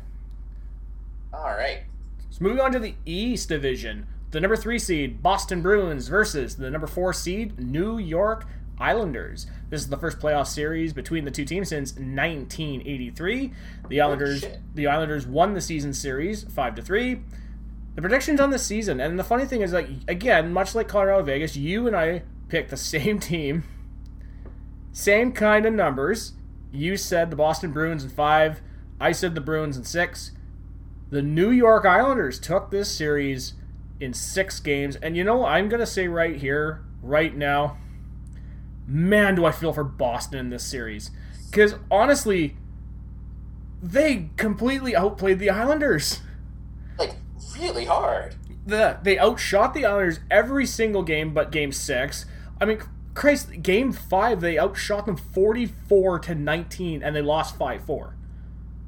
All 1.31 1.51
right. 1.51 1.83
So 2.31 2.43
moving 2.43 2.59
on 2.59 2.73
to 2.73 2.79
the 2.79 2.95
East 3.05 3.51
Division, 3.51 4.07
the 4.31 4.41
number 4.41 4.57
three 4.57 4.79
seed 4.79 5.23
Boston 5.23 5.61
Bruins 5.61 6.09
versus 6.09 6.57
the 6.57 6.71
number 6.71 6.87
four 6.87 7.13
seed 7.13 7.59
New 7.61 7.99
York 7.99 8.47
Islanders. 8.79 9.47
This 9.69 9.83
is 9.83 9.91
the 9.91 9.99
first 9.99 10.21
playoff 10.21 10.47
series 10.47 10.95
between 10.95 11.27
the 11.27 11.31
two 11.31 11.45
teams 11.45 11.69
since 11.69 11.93
1983. 11.93 13.53
The 13.91 14.01
Islanders, 14.01 14.41
shit. 14.41 14.61
the 14.75 14.87
Islanders 14.87 15.27
won 15.27 15.53
the 15.53 15.61
season 15.61 15.93
series 15.93 16.45
five 16.45 16.75
to 16.77 16.83
three. 16.83 17.21
The 17.95 18.01
predictions 18.01 18.41
on 18.41 18.49
the 18.49 18.59
season, 18.59 19.01
and 19.01 19.19
the 19.19 19.25
funny 19.25 19.45
thing 19.45 19.61
is, 19.61 19.75
like 19.75 19.91
again, 20.09 20.51
much 20.51 20.75
like 20.75 20.89
Colorado 20.89 21.23
Vegas, 21.25 21.57
you 21.57 21.87
and 21.87 21.95
I 21.95 22.23
picked 22.49 22.71
the 22.71 22.79
same 22.79 23.19
team, 23.21 23.65
same 24.93 25.33
kind 25.33 25.67
of 25.67 25.75
numbers. 25.75 26.33
You 26.73 26.97
said 26.97 27.31
the 27.31 27.37
Boston 27.37 27.73
Bruins 27.73 28.05
in 28.05 28.11
five. 28.11 28.61
I 29.01 29.13
said 29.13 29.35
the 29.35 29.41
Bruins 29.41 29.77
in 29.77 29.85
six. 29.85 30.33
The 31.11 31.23
New 31.23 31.51
York 31.51 31.87
Islanders 31.87 32.39
took 32.39 32.71
this 32.71 32.91
series 32.91 33.55
in 34.01 34.13
six 34.13 34.61
games. 34.61 34.97
And 34.97 35.17
you 35.17 35.25
know, 35.25 35.45
I'm 35.45 35.69
going 35.69 35.81
to 35.81 35.87
say 35.87 36.09
right 36.09 36.37
here, 36.37 36.85
right 37.03 37.35
now, 37.35 37.79
man, 38.87 39.35
do 39.35 39.45
I 39.45 39.53
feel 39.53 39.73
for 39.73 39.85
Boston 39.85 40.39
in 40.39 40.51
this 40.51 40.65
series. 40.65 41.11
Because 41.51 41.77
honestly, 41.91 42.57
they 43.83 44.31
completely 44.37 44.95
outplayed 44.95 45.39
the 45.39 45.51
Islanders. 45.51 46.21
Like 46.99 47.15
really 47.59 47.85
hard. 47.85 48.35
The, 48.67 48.99
they 49.03 49.19
outshot 49.19 49.73
the 49.73 49.87
Islanders 49.87 50.21
every 50.31 50.67
single 50.67 51.03
game 51.03 51.33
but 51.33 51.51
game 51.51 51.73
six. 51.73 52.27
I 52.61 52.67
mean, 52.67 52.81
Christ, 53.15 53.63
game 53.63 53.93
five, 53.93 54.41
they 54.41 54.59
outshot 54.59 55.07
them 55.07 55.17
44 55.17 56.19
to 56.21 56.35
19 56.35 57.03
and 57.03 57.17
they 57.17 57.23
lost 57.23 57.57
5 57.57 57.85
4. 57.85 58.15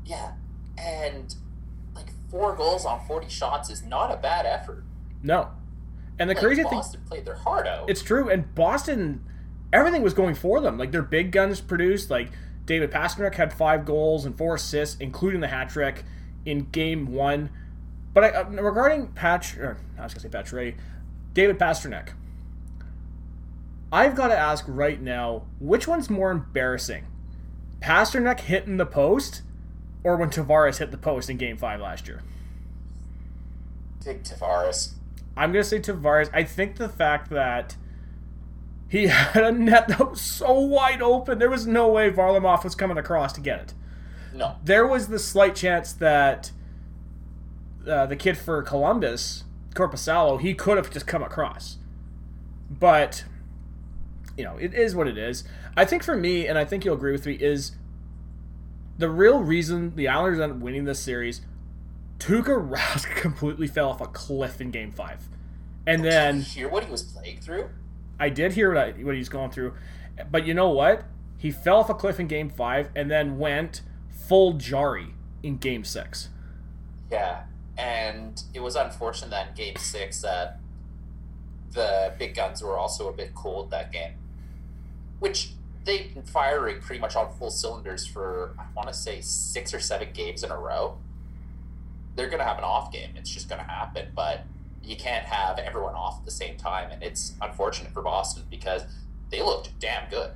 Yeah, 0.05 0.33
and 0.79 1.35
like 1.95 2.07
four 2.31 2.55
goals 2.57 2.85
on 2.85 3.05
forty 3.07 3.29
shots 3.29 3.71
is 3.71 3.85
not 3.85 4.11
a 4.13 4.17
bad 4.17 4.47
effort. 4.47 4.83
No. 5.23 5.51
And 6.19 6.29
the 6.29 6.35
Like, 6.35 6.43
crazy 6.43 6.63
thing. 6.63 6.73
Boston 6.73 7.01
played 7.07 7.25
their 7.25 7.37
heart 7.37 7.67
out. 7.67 7.89
It's 7.89 8.03
true, 8.03 8.29
and 8.29 8.53
Boston, 8.55 9.25
everything 9.73 10.03
was 10.03 10.15
going 10.15 10.35
for 10.35 10.61
them. 10.61 10.79
Like 10.79 10.91
their 10.93 11.03
big 11.03 11.31
guns 11.33 11.61
produced. 11.61 12.11
Like 12.11 12.31
David 12.67 12.91
Pastrnak 12.91 13.35
had 13.37 13.53
five 13.53 13.85
goals 13.85 14.25
and 14.25 14.37
four 14.37 14.57
assists, 14.57 14.97
including 15.01 15.41
the 15.41 15.49
hat 15.49 15.71
trick 15.71 16.05
in 16.45 16.69
Game 16.71 17.13
One. 17.13 17.51
But 18.13 18.25
I, 18.25 18.29
uh, 18.31 18.45
regarding 18.51 19.09
Patch, 19.09 19.57
or 19.57 19.79
I 19.99 20.03
was 20.05 20.15
gonna 20.15 20.23
say 20.23 20.29
Patch 20.29 20.53
Ray, 20.53 20.75
David 21.35 21.59
Pastrnak. 21.59 22.11
I've 23.93 24.15
got 24.15 24.29
to 24.29 24.37
ask 24.37 24.65
right 24.69 25.01
now, 25.01 25.43
which 25.59 25.89
one's 25.89 26.09
more 26.09 26.31
embarrassing, 26.31 27.07
Pastrnak 27.81 28.41
hitting 28.41 28.77
the 28.77 28.87
post, 28.87 29.43
or 30.05 30.17
when 30.17 30.31
Tavares 30.31 30.79
hit 30.79 30.91
the 30.91 30.99
post 30.99 31.29
in 31.29 31.37
Game 31.37 31.57
Five 31.57 31.81
last 31.81 32.07
year? 32.07 32.23
Big 34.05 34.23
Tavares. 34.23 34.93
I'm 35.37 35.53
gonna 35.53 35.65
say 35.65 35.81
Tavares. 35.81 36.31
I 36.33 36.45
think 36.45 36.77
the 36.77 36.89
fact 36.89 37.31
that 37.31 37.77
he 38.89 39.07
had 39.09 39.45
a 39.45 39.53
net 39.53 39.89
that 39.89 40.11
was 40.11 40.21
so 40.21 40.53
wide 40.53 41.03
open, 41.03 41.39
there 41.39 41.51
was 41.51 41.67
no 41.67 41.89
way 41.89 42.11
Varlamov 42.11 42.65
was 42.65 42.75
coming 42.75 42.99
across 42.99 43.33
to 43.35 43.41
get 43.41 43.61
it. 43.61 43.75
No, 44.35 44.57
There 44.65 44.87
was 44.87 45.09
the 45.09 45.19
slight 45.19 45.57
chance 45.57 45.93
that 45.95 46.53
uh, 47.87 48.07
the 48.07 48.15
kid 48.17 48.39
for 48.39 48.63
Columbus, 48.63 49.45
Korpisalo, 49.75 50.41
he 50.41 50.55
could 50.55 50.77
have 50.77 50.91
just 50.91 51.07
come 51.07 51.23
across. 51.23 51.79
But 52.71 53.25
you 54.37 54.45
know, 54.45 54.57
it 54.57 54.75
is 54.75 54.95
what 54.95 55.07
it 55.07 55.19
is. 55.19 55.45
I 55.77 55.85
think 55.85 56.03
for 56.03 56.17
me, 56.17 56.47
and 56.47 56.59
I 56.59 56.65
think 56.65 56.85
you'll 56.85 56.95
agree 56.95 57.13
with 57.13 57.27
me, 57.27 57.35
is 57.35 57.73
the 58.99 59.09
real 59.09 59.41
reason 59.41 59.95
the 59.97 60.09
Islanders 60.09 60.41
ended 60.41 60.57
up 60.57 60.63
winning 60.63 60.85
this 60.85 61.01
series. 61.01 61.41
Tuukka 62.19 62.71
Rask 62.71 63.15
completely 63.17 63.67
fell 63.67 63.89
off 63.91 64.01
a 64.01 64.07
cliff 64.07 64.61
in 64.61 64.71
Game 64.71 64.93
Five, 64.93 65.29
and 65.87 66.03
Did 66.03 66.13
then 66.13 66.37
you 66.37 66.43
hear 66.43 66.69
what 66.69 66.85
he 66.85 66.91
was 66.91 67.03
playing 67.03 67.41
through? 67.41 67.71
I 68.19 68.29
did 68.29 68.53
hear 68.53 68.75
what, 68.75 68.79
I, 68.79 68.91
what 68.93 69.15
he's 69.15 69.31
going 69.31 69.51
through, 69.51 69.75
but 70.31 70.47
you 70.47 70.53
know 70.53 70.69
what? 70.69 71.05
He 71.39 71.51
fell 71.51 71.79
off 71.79 71.89
a 71.89 71.95
cliff 71.95 72.21
in 72.21 72.27
Game 72.27 72.51
Five, 72.51 72.91
and 72.95 73.11
then 73.11 73.39
went 73.39 73.81
full 74.11 74.53
Jarry 74.55 75.15
in 75.43 75.57
Game 75.57 75.85
Six. 75.85 76.29
Yeah, 77.11 77.45
and 77.79 78.43
it 78.53 78.61
was 78.61 78.77
unfortunate 78.77 79.31
that 79.31 79.49
in 79.49 79.55
Game 79.55 79.77
Six 79.77 80.21
that 80.21 80.61
the 81.73 82.13
big 82.19 82.35
guns 82.35 82.63
were 82.63 82.77
also 82.77 83.09
a 83.09 83.13
bit 83.13 83.35
cold 83.35 83.71
that 83.71 83.93
game, 83.93 84.13
which 85.21 85.53
they've 85.85 86.13
been 86.13 86.25
firing 86.25 86.81
pretty 86.81 87.01
much 87.01 87.17
on 87.17 87.33
full 87.33 87.51
cylinders 87.51 88.07
for 88.07 88.55
I 88.59 88.65
want 88.75 88.89
to 88.89 88.95
say 88.95 89.21
six 89.21 89.73
or 89.73 89.81
seven 89.81 90.09
games 90.13 90.43
in 90.43 90.51
a 90.51 90.59
row. 90.59 90.99
They're 92.17 92.29
gonna 92.29 92.45
have 92.45 92.59
an 92.59 92.65
off 92.65 92.93
game. 92.93 93.11
It's 93.17 93.31
just 93.31 93.49
gonna 93.49 93.63
happen, 93.63 94.09
but 94.15 94.45
you 94.83 94.97
can't 94.97 95.25
have 95.25 95.59
everyone 95.59 95.95
off 95.95 96.19
at 96.19 96.25
the 96.25 96.31
same 96.31 96.57
time, 96.57 96.91
and 96.91 97.03
it's 97.03 97.35
unfortunate 97.41 97.93
for 97.93 98.03
Boston 98.03 98.45
because 98.51 98.83
they 99.31 99.41
looked 99.43 99.79
damn 99.79 100.09
good. 100.11 100.33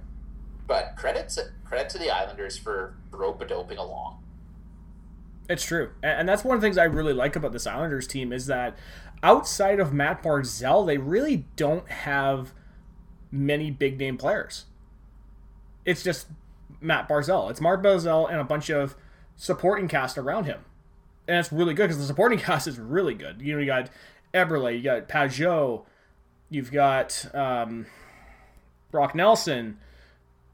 But 0.67 0.95
credit 0.97 1.29
to, 1.31 1.47
credit 1.65 1.89
to 1.91 1.99
the 1.99 2.11
Islanders 2.11 2.57
for 2.57 2.95
rope 3.11 3.47
doping 3.47 3.79
along. 3.79 4.23
It's 5.49 5.65
true, 5.65 5.91
and 6.03 6.27
that's 6.29 6.43
one 6.45 6.55
of 6.55 6.63
the 6.63 6.67
things 6.67 6.79
I 6.79 6.85
really 6.85 7.13
like 7.13 7.37
about 7.37 7.53
this 7.53 7.67
Islanders 7.67 8.07
team 8.07 8.33
is 8.33 8.47
that 8.47 8.79
outside 9.23 9.79
of 9.79 9.93
Matt 9.93 10.23
Barzal, 10.23 10.87
they 10.87 10.97
really 10.97 11.45
don't 11.57 11.89
have 11.91 12.53
many 13.31 13.71
big 13.71 13.99
name 13.99 14.17
players. 14.17 14.65
It's 15.85 16.03
just 16.03 16.27
Matt 16.81 17.09
Barzal. 17.09 17.51
It's 17.51 17.61
Mark 17.61 17.83
Barzal 17.83 18.31
and 18.31 18.41
a 18.41 18.45
bunch 18.45 18.71
of 18.71 18.95
supporting 19.37 19.89
cast 19.89 20.19
around 20.19 20.45
him, 20.45 20.61
and 21.27 21.39
it's 21.39 21.53
really 21.53 21.75
good 21.75 21.85
because 21.85 21.99
the 21.99 22.05
supporting 22.05 22.39
cast 22.41 22.67
is 22.67 22.79
really 22.79 23.15
good. 23.15 23.41
You 23.41 23.55
know, 23.55 23.61
you 23.61 23.67
got 23.67 23.91
Eberle, 24.33 24.75
you 24.75 24.83
got 24.83 25.09
Pageau, 25.09 25.85
you've 26.51 26.73
got 26.73 27.27
um, 27.35 27.87
Brock 28.91 29.15
Nelson. 29.15 29.79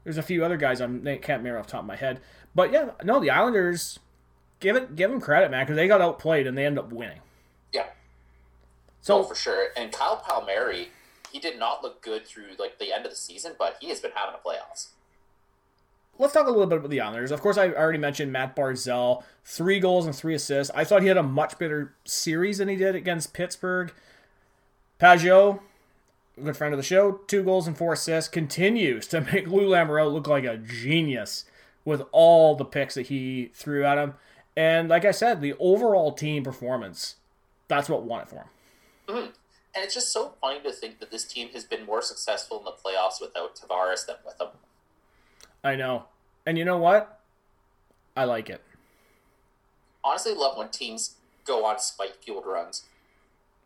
There's 0.03 0.17
a 0.17 0.23
few 0.23 0.43
other 0.43 0.57
guys 0.57 0.81
I 0.81 0.87
can't 0.87 1.27
remember 1.27 1.59
off 1.59 1.67
the 1.67 1.73
top 1.73 1.81
of 1.81 1.87
my 1.87 1.95
head, 1.95 2.21
but 2.55 2.71
yeah, 2.71 2.91
no, 3.03 3.19
the 3.19 3.29
Islanders 3.29 3.99
give 4.59 4.75
it 4.75 4.95
give 4.95 5.11
them 5.11 5.19
credit, 5.19 5.51
man, 5.51 5.65
because 5.65 5.75
they 5.75 5.87
got 5.87 6.01
outplayed 6.01 6.47
and 6.47 6.57
they 6.57 6.65
end 6.65 6.79
up 6.79 6.91
winning. 6.91 7.19
Yeah. 7.73 7.87
So 9.01 9.19
oh, 9.19 9.23
for 9.23 9.35
sure, 9.35 9.67
and 9.75 9.91
Kyle 9.91 10.23
Palmieri, 10.25 10.89
he 11.31 11.39
did 11.39 11.59
not 11.59 11.83
look 11.83 12.01
good 12.01 12.25
through 12.25 12.55
like 12.57 12.79
the 12.79 12.93
end 12.93 13.05
of 13.05 13.11
the 13.11 13.17
season, 13.17 13.53
but 13.59 13.77
he 13.81 13.89
has 13.89 13.99
been 13.99 14.11
having 14.15 14.35
a 14.35 14.47
playoffs. 14.47 14.89
Let's 16.19 16.33
talk 16.33 16.47
a 16.47 16.51
little 16.51 16.67
bit 16.67 16.77
about 16.77 16.91
the 16.91 17.01
Islanders. 17.01 17.31
Of 17.31 17.41
course, 17.41 17.57
I 17.57 17.69
already 17.69 17.97
mentioned 17.97 18.31
Matt 18.31 18.55
Barzal, 18.55 19.23
three 19.43 19.79
goals 19.79 20.05
and 20.05 20.15
three 20.15 20.35
assists. 20.35 20.71
I 20.75 20.83
thought 20.83 21.01
he 21.01 21.07
had 21.07 21.17
a 21.17 21.23
much 21.23 21.57
better 21.57 21.95
series 22.05 22.59
than 22.59 22.67
he 22.67 22.75
did 22.75 22.95
against 22.95 23.33
Pittsburgh. 23.33 23.91
Pageau, 24.99 25.61
good 26.43 26.55
friend 26.55 26.73
of 26.73 26.77
the 26.77 26.83
show, 26.83 27.13
two 27.25 27.43
goals 27.43 27.65
and 27.65 27.75
four 27.75 27.93
assists, 27.93 28.29
continues 28.29 29.07
to 29.07 29.21
make 29.33 29.47
Lou 29.47 29.69
Lamoriello 29.69 30.13
look 30.13 30.27
like 30.27 30.43
a 30.43 30.57
genius 30.57 31.45
with 31.85 32.03
all 32.11 32.55
the 32.55 32.65
picks 32.65 32.93
that 32.95 33.07
he 33.07 33.49
threw 33.53 33.83
at 33.83 33.97
him. 33.97 34.13
And 34.55 34.89
like 34.89 35.05
I 35.05 35.11
said, 35.11 35.41
the 35.41 35.55
overall 35.59 36.11
team 36.11 36.43
performance, 36.43 37.15
that's 37.67 37.89
what 37.89 38.03
won 38.03 38.21
it 38.21 38.29
for 38.29 38.35
him. 38.35 38.47
Mm-hmm. 39.07 39.31
And 39.73 39.85
it's 39.85 39.93
just 39.93 40.11
so 40.11 40.33
funny 40.41 40.59
to 40.61 40.71
think 40.71 40.99
that 40.99 41.11
this 41.11 41.23
team 41.23 41.49
has 41.53 41.63
been 41.63 41.85
more 41.85 42.01
successful 42.01 42.59
in 42.59 42.65
the 42.65 42.71
playoffs 42.71 43.21
without 43.21 43.55
Tavares 43.55 44.05
than 44.05 44.17
with 44.25 44.39
him. 44.39 44.49
I 45.63 45.75
know. 45.75 46.05
And 46.45 46.57
you 46.57 46.65
know 46.65 46.77
what? 46.77 47.19
I 48.15 48.25
like 48.25 48.49
it. 48.49 48.61
Honestly, 50.03 50.33
love 50.33 50.57
when 50.57 50.69
teams 50.69 51.15
go 51.45 51.65
on 51.65 51.79
spike 51.79 52.15
fueled 52.23 52.45
runs. 52.45 52.83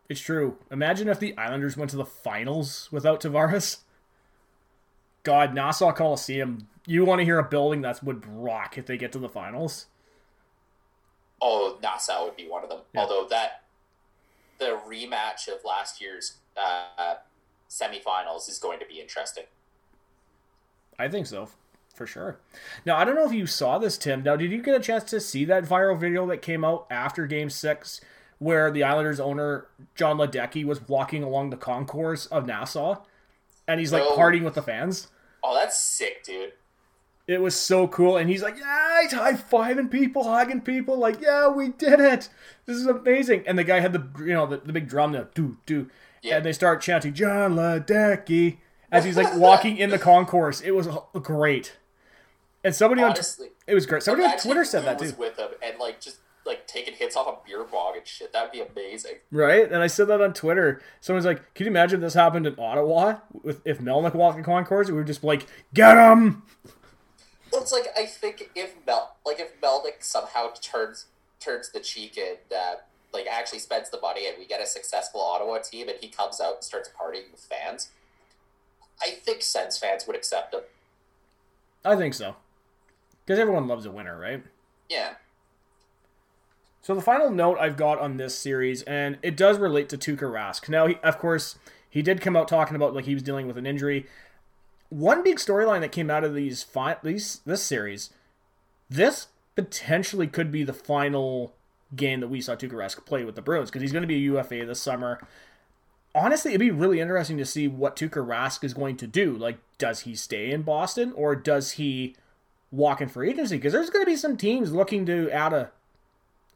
It's 0.08 0.20
true. 0.20 0.58
Imagine 0.70 1.08
if 1.08 1.18
the 1.18 1.36
Islanders 1.36 1.76
went 1.76 1.90
to 1.90 1.96
the 1.96 2.04
finals 2.04 2.88
without 2.92 3.20
Tavares. 3.20 3.78
God, 5.24 5.54
Nassau 5.54 5.92
Coliseum. 5.92 6.68
You 6.86 7.04
want 7.04 7.20
to 7.20 7.24
hear 7.24 7.38
a 7.38 7.44
building 7.44 7.80
that 7.80 8.02
would 8.04 8.24
rock 8.26 8.78
if 8.78 8.86
they 8.86 8.96
get 8.96 9.10
to 9.12 9.18
the 9.18 9.28
finals? 9.28 9.86
Oh, 11.42 11.78
Nassau 11.82 12.24
would 12.24 12.36
be 12.36 12.46
one 12.46 12.62
of 12.62 12.68
them. 12.68 12.80
Yeah. 12.94 13.00
Although 13.00 13.26
that 13.30 13.62
the 14.58 14.78
rematch 14.88 15.48
of 15.48 15.64
last 15.64 16.00
year's 16.00 16.36
uh, 16.56 17.14
semifinals 17.68 18.48
is 18.48 18.58
going 18.58 18.78
to 18.78 18.86
be 18.86 19.00
interesting. 19.00 19.44
I 20.98 21.08
think 21.08 21.26
so 21.26 21.48
for 21.96 22.06
sure. 22.06 22.38
Now, 22.84 22.96
I 22.96 23.04
don't 23.04 23.14
know 23.14 23.26
if 23.26 23.32
you 23.32 23.46
saw 23.46 23.78
this, 23.78 23.96
Tim. 23.96 24.22
Now, 24.22 24.36
did 24.36 24.52
you 24.52 24.62
get 24.62 24.76
a 24.76 24.80
chance 24.80 25.04
to 25.04 25.20
see 25.20 25.44
that 25.46 25.64
viral 25.64 25.98
video 25.98 26.26
that 26.26 26.42
came 26.42 26.64
out 26.64 26.86
after 26.90 27.26
Game 27.26 27.48
Six, 27.48 28.00
where 28.38 28.70
the 28.70 28.84
Islanders 28.84 29.18
owner 29.18 29.68
Jon 29.94 30.18
Ledecky 30.18 30.64
was 30.64 30.86
walking 30.86 31.22
along 31.22 31.50
the 31.50 31.56
concourse 31.56 32.26
of 32.26 32.46
Nassau, 32.46 33.02
and 33.66 33.80
he's 33.80 33.92
like 33.92 34.02
partying 34.02 34.44
with 34.44 34.54
the 34.54 34.62
fans? 34.62 35.08
Oh, 35.42 35.54
that's 35.54 35.80
sick, 35.80 36.22
dude. 36.22 36.52
It 37.26 37.40
was 37.40 37.56
so 37.56 37.88
cool, 37.88 38.18
and 38.18 38.30
he's 38.30 38.42
like, 38.42 38.56
"Yeah, 38.56 39.02
he's 39.02 39.12
high 39.12 39.32
fiving 39.32 39.90
people, 39.90 40.22
hugging 40.22 40.60
people, 40.60 40.96
like, 40.96 41.20
yeah, 41.20 41.48
we 41.48 41.70
did 41.70 41.98
it. 41.98 42.28
This 42.66 42.76
is 42.76 42.86
amazing." 42.86 43.42
And 43.48 43.58
the 43.58 43.64
guy 43.64 43.80
had 43.80 43.92
the 43.92 44.06
you 44.20 44.32
know 44.32 44.46
the, 44.46 44.58
the 44.58 44.72
big 44.72 44.88
drum 44.88 45.10
there, 45.10 45.28
do 45.34 45.56
do, 45.66 45.90
yeah. 46.22 46.36
and 46.36 46.46
they 46.46 46.52
start 46.52 46.82
chanting 46.82 47.14
Jon 47.14 47.56
Ledecky 47.56 48.58
as 48.92 49.04
he's 49.04 49.16
like 49.16 49.34
walking 49.34 49.76
in 49.76 49.90
the 49.90 49.98
concourse. 50.12 50.60
It 50.60 50.72
was 50.72 50.88
great. 51.14 51.76
And 52.66 52.74
somebody 52.74 53.00
Honestly, 53.00 53.46
on 53.46 53.52
it 53.68 53.74
was 53.76 53.86
great. 53.86 54.02
Somebody 54.02 54.26
on 54.26 54.36
Twitter 54.38 54.64
said 54.64 54.84
that 54.86 54.98
too. 54.98 55.12
With 55.16 55.38
him 55.38 55.50
and 55.62 55.78
like 55.78 56.00
just 56.00 56.16
like 56.44 56.66
taking 56.66 56.94
hits 56.94 57.14
off 57.14 57.28
a 57.28 57.46
beer 57.46 57.62
bong 57.62 57.94
and 57.96 58.04
shit. 58.04 58.32
That'd 58.32 58.50
be 58.50 58.60
amazing. 58.60 59.18
Right? 59.30 59.70
And 59.70 59.84
I 59.84 59.86
said 59.86 60.08
that 60.08 60.20
on 60.20 60.32
Twitter. 60.32 60.82
Someone's 61.00 61.26
like, 61.26 61.54
"Can 61.54 61.66
you 61.66 61.70
imagine 61.70 62.00
if 62.00 62.00
this 62.00 62.14
happened 62.14 62.44
in 62.44 62.58
Ottawa 62.58 63.18
with 63.40 63.64
if 63.64 63.78
Melnyk 63.78 64.14
walked 64.14 64.36
in 64.36 64.42
concourse? 64.42 64.88
We 64.88 64.94
would 64.94 65.06
just 65.06 65.22
like 65.22 65.46
get 65.74 65.96
him." 65.96 66.42
Well, 67.52 67.62
it's 67.62 67.70
like 67.70 67.86
I 67.96 68.04
think 68.04 68.50
if 68.56 68.74
Mel 68.84 69.14
like 69.24 69.38
if 69.38 69.60
Melnyk 69.60 70.02
somehow 70.02 70.48
turns 70.60 71.06
turns 71.38 71.70
the 71.70 71.78
cheek 71.78 72.18
and 72.18 72.38
uh, 72.52 72.74
like 73.14 73.28
actually 73.28 73.60
spends 73.60 73.90
the 73.90 74.00
money 74.00 74.26
and 74.26 74.36
we 74.40 74.44
get 74.44 74.60
a 74.60 74.66
successful 74.66 75.20
Ottawa 75.20 75.58
team 75.58 75.88
and 75.88 75.98
he 76.00 76.08
comes 76.08 76.40
out 76.40 76.54
and 76.54 76.64
starts 76.64 76.90
partying 77.00 77.30
with 77.30 77.42
fans, 77.42 77.90
I 79.00 79.10
think 79.10 79.42
Sens 79.42 79.78
fans 79.78 80.04
would 80.08 80.16
accept 80.16 80.52
him. 80.52 80.62
I 81.84 81.94
think 81.94 82.14
so. 82.14 82.34
Because 83.26 83.40
everyone 83.40 83.66
loves 83.66 83.86
a 83.86 83.90
winner, 83.90 84.18
right? 84.18 84.42
Yeah. 84.88 85.14
So 86.80 86.94
the 86.94 87.02
final 87.02 87.30
note 87.30 87.58
I've 87.58 87.76
got 87.76 87.98
on 87.98 88.16
this 88.16 88.38
series, 88.38 88.82
and 88.82 89.18
it 89.20 89.36
does 89.36 89.58
relate 89.58 89.88
to 89.88 89.98
Tuukka 89.98 90.30
Rask. 90.30 90.68
Now, 90.68 90.86
he, 90.86 90.94
of 91.02 91.18
course, 91.18 91.58
he 91.90 92.00
did 92.00 92.20
come 92.20 92.36
out 92.36 92.46
talking 92.46 92.76
about 92.76 92.94
like 92.94 93.06
he 93.06 93.14
was 93.14 93.24
dealing 93.24 93.48
with 93.48 93.58
an 93.58 93.66
injury. 93.66 94.06
One 94.88 95.24
big 95.24 95.38
storyline 95.38 95.80
that 95.80 95.90
came 95.90 96.10
out 96.10 96.22
of 96.22 96.32
these 96.32 96.62
fi- 96.62 96.98
these 97.02 97.40
this 97.44 97.62
series, 97.62 98.10
this 98.88 99.26
potentially 99.56 100.28
could 100.28 100.52
be 100.52 100.62
the 100.62 100.72
final 100.72 101.54
game 101.96 102.20
that 102.20 102.28
we 102.28 102.40
saw 102.40 102.54
Tuukka 102.54 102.74
Rask 102.74 103.04
play 103.04 103.24
with 103.24 103.34
the 103.34 103.42
Bruins 103.42 103.70
because 103.70 103.82
he's 103.82 103.92
going 103.92 104.02
to 104.02 104.08
be 104.08 104.16
a 104.16 104.18
UFA 104.18 104.64
this 104.64 104.80
summer. 104.80 105.20
Honestly, 106.14 106.52
it'd 106.52 106.60
be 106.60 106.70
really 106.70 107.00
interesting 107.00 107.36
to 107.38 107.44
see 107.44 107.66
what 107.66 107.96
Tuukka 107.96 108.24
Rask 108.24 108.62
is 108.62 108.74
going 108.74 108.96
to 108.98 109.06
do. 109.08 109.32
Like, 109.32 109.58
does 109.78 110.00
he 110.00 110.14
stay 110.14 110.52
in 110.52 110.62
Boston 110.62 111.12
or 111.16 111.34
does 111.34 111.72
he 111.72 112.14
walking 112.76 113.08
for 113.08 113.24
agency 113.24 113.56
because 113.56 113.72
there's 113.72 113.90
going 113.90 114.04
to 114.04 114.10
be 114.10 114.16
some 114.16 114.36
teams 114.36 114.72
looking 114.72 115.06
to 115.06 115.30
add 115.30 115.52
a 115.52 115.70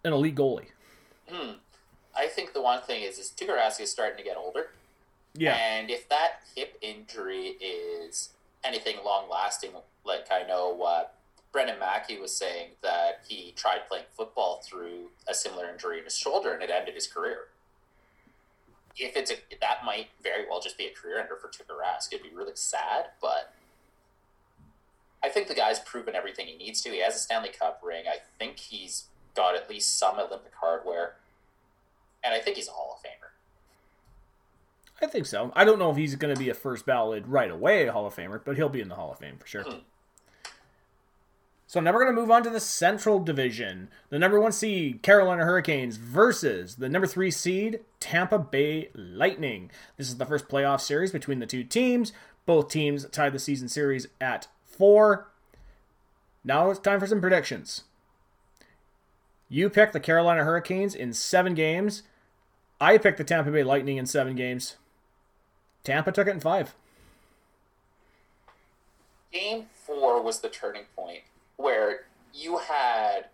an 0.05 0.13
elite 0.13 0.35
goalie. 0.35 0.69
Hmm. 1.29 1.53
I 2.17 2.27
think 2.27 2.53
the 2.53 2.63
one 2.63 2.83
thing 2.83 3.03
is 3.03 3.19
is 3.19 3.33
Tuukka 3.37 3.57
Rask 3.57 3.81
is 3.81 3.91
starting 3.91 4.17
to 4.19 4.23
get 4.25 4.37
older. 4.37 4.69
Yeah. 5.35 5.55
And 5.55 5.91
if 5.91 6.09
that 6.09 6.43
hip 6.55 6.77
injury 6.83 7.57
is 7.61 8.31
anything 8.65 8.97
long 9.05 9.29
lasting, 9.31 9.71
like 10.05 10.27
I 10.31 10.47
know 10.47 10.83
uh, 10.83 11.05
Brendan 11.53 11.79
Mackey 11.79 12.19
was 12.19 12.37
saying 12.37 12.71
that 12.83 13.21
he 13.27 13.53
tried 13.57 13.89
playing 13.89 14.05
football 14.17 14.61
through 14.65 15.11
a 15.29 15.35
similar 15.35 15.71
injury 15.71 15.99
in 15.99 16.05
his 16.05 16.17
shoulder 16.17 16.53
and 16.53 16.63
it 16.63 16.71
ended 16.71 16.95
his 16.95 17.07
career. 17.07 17.49
If 18.97 19.17
it's 19.17 19.31
a, 19.31 19.37
that 19.61 19.85
might 19.85 20.09
very 20.23 20.45
well 20.49 20.61
just 20.61 20.77
be 20.77 20.87
a 20.87 20.91
career 20.91 21.21
ender 21.21 21.37
for 21.37 21.49
Tuukka 21.49 21.77
Rask. 21.79 22.13
It'd 22.13 22.29
be 22.29 22.37
really 22.37 22.53
sad, 22.55 23.07
but 23.23 23.55
I 25.23 25.29
think 25.29 25.49
the 25.49 25.55
guy's 25.55 25.79
proven 25.81 26.15
everything 26.15 26.47
he 26.47 26.57
needs 26.57 26.81
to. 26.83 26.91
He 26.91 27.03
has 27.03 27.15
a 27.15 27.19
Stanley 27.19 27.51
Cup 27.51 27.81
ring. 27.85 28.05
I 28.09 28.17
think 28.39 28.59
he's 28.59 29.05
got 29.35 29.55
at 29.55 29.69
least 29.69 29.99
some 29.99 30.19
Olympic 30.19 30.53
hardware, 30.59 31.17
and 32.25 32.35
I 32.35 32.39
think 32.39 32.57
he's 32.57 32.69
a 32.69 32.73
Hall 32.73 32.99
of 32.99 33.03
Famer. 33.03 33.31
I 35.03 35.07
think 35.07 35.27
so. 35.27 35.53
I 35.55 35.65
don't 35.65 35.79
know 35.79 35.91
if 35.91 35.97
he's 35.97 36.17
going 36.17 36.35
to 36.35 36.39
be 36.39 36.51
a 36.51 36.55
first 36.55 36.85
ballot 36.85 37.25
right 37.27 37.51
away 37.51 37.87
Hall 37.87 38.07
of 38.07 38.15
Famer, 38.15 38.41
but 38.45 38.57
he'll 38.57 38.69
be 38.69 38.81
in 38.81 38.89
the 38.89 38.95
Hall 38.95 39.13
of 39.13 39.19
Fame 39.19 39.37
for 39.39 39.47
sure. 39.47 39.63
Hmm. 39.63 39.79
So 41.67 41.79
now 41.79 41.93
we're 41.93 42.03
going 42.03 42.17
to 42.17 42.21
move 42.21 42.33
on 42.33 42.43
to 42.43 42.51
the 42.51 42.59
Central 42.59 43.21
Division. 43.21 43.91
The 44.09 44.19
number 44.19 44.41
one 44.41 44.51
seed, 44.51 45.03
Carolina 45.03 45.45
Hurricanes, 45.45 45.99
versus 45.99 46.75
the 46.75 46.89
number 46.89 47.07
three 47.07 47.31
seed, 47.31 47.79
Tampa 48.01 48.41
Bay 48.41 48.91
Lightning. 48.93 49.71
This 49.97 50.09
is 50.09 50.17
the 50.17 50.27
first 50.27 50.49
playoff 50.49 50.81
series 50.81 51.13
between 51.13 51.39
the 51.39 51.47
two 51.47 51.63
teams. 51.63 52.13
Both 52.45 52.71
teams 52.71 53.09
tied 53.11 53.33
the 53.33 53.39
season 53.39 53.69
series 53.69 54.09
at 54.21 54.49
four. 54.71 55.29
Now 56.45 56.71
it's 56.71 56.81
time 56.81 57.01
for 57.01 57.07
some 57.07 57.21
predictions. 57.21 57.85
You 59.49 59.69
picked 59.69 59.93
the 59.93 60.01
Carolina 60.01 60.45
Hurricanes 60.45 60.95
in 60.95 61.13
seven 61.13 61.55
games. 61.55 62.03
I 62.81 62.99
picked 62.99 63.19
the 63.19 63.25
Tampa 63.25 63.51
Bay 63.51 63.65
Lightning 63.65 63.97
in 63.97 64.07
seven 64.07 64.37
games. 64.37 64.77
Tampa 65.85 66.13
took 66.13 66.29
it 66.29 66.31
in 66.31 66.41
five. 66.41 66.75
Game 69.33 69.67
four 69.75 70.23
was 70.23 70.41
the 70.41 70.49
turning 70.49 70.85
point 70.97 71.23
where 71.57 72.01
you 72.33 72.59
had 72.59 73.27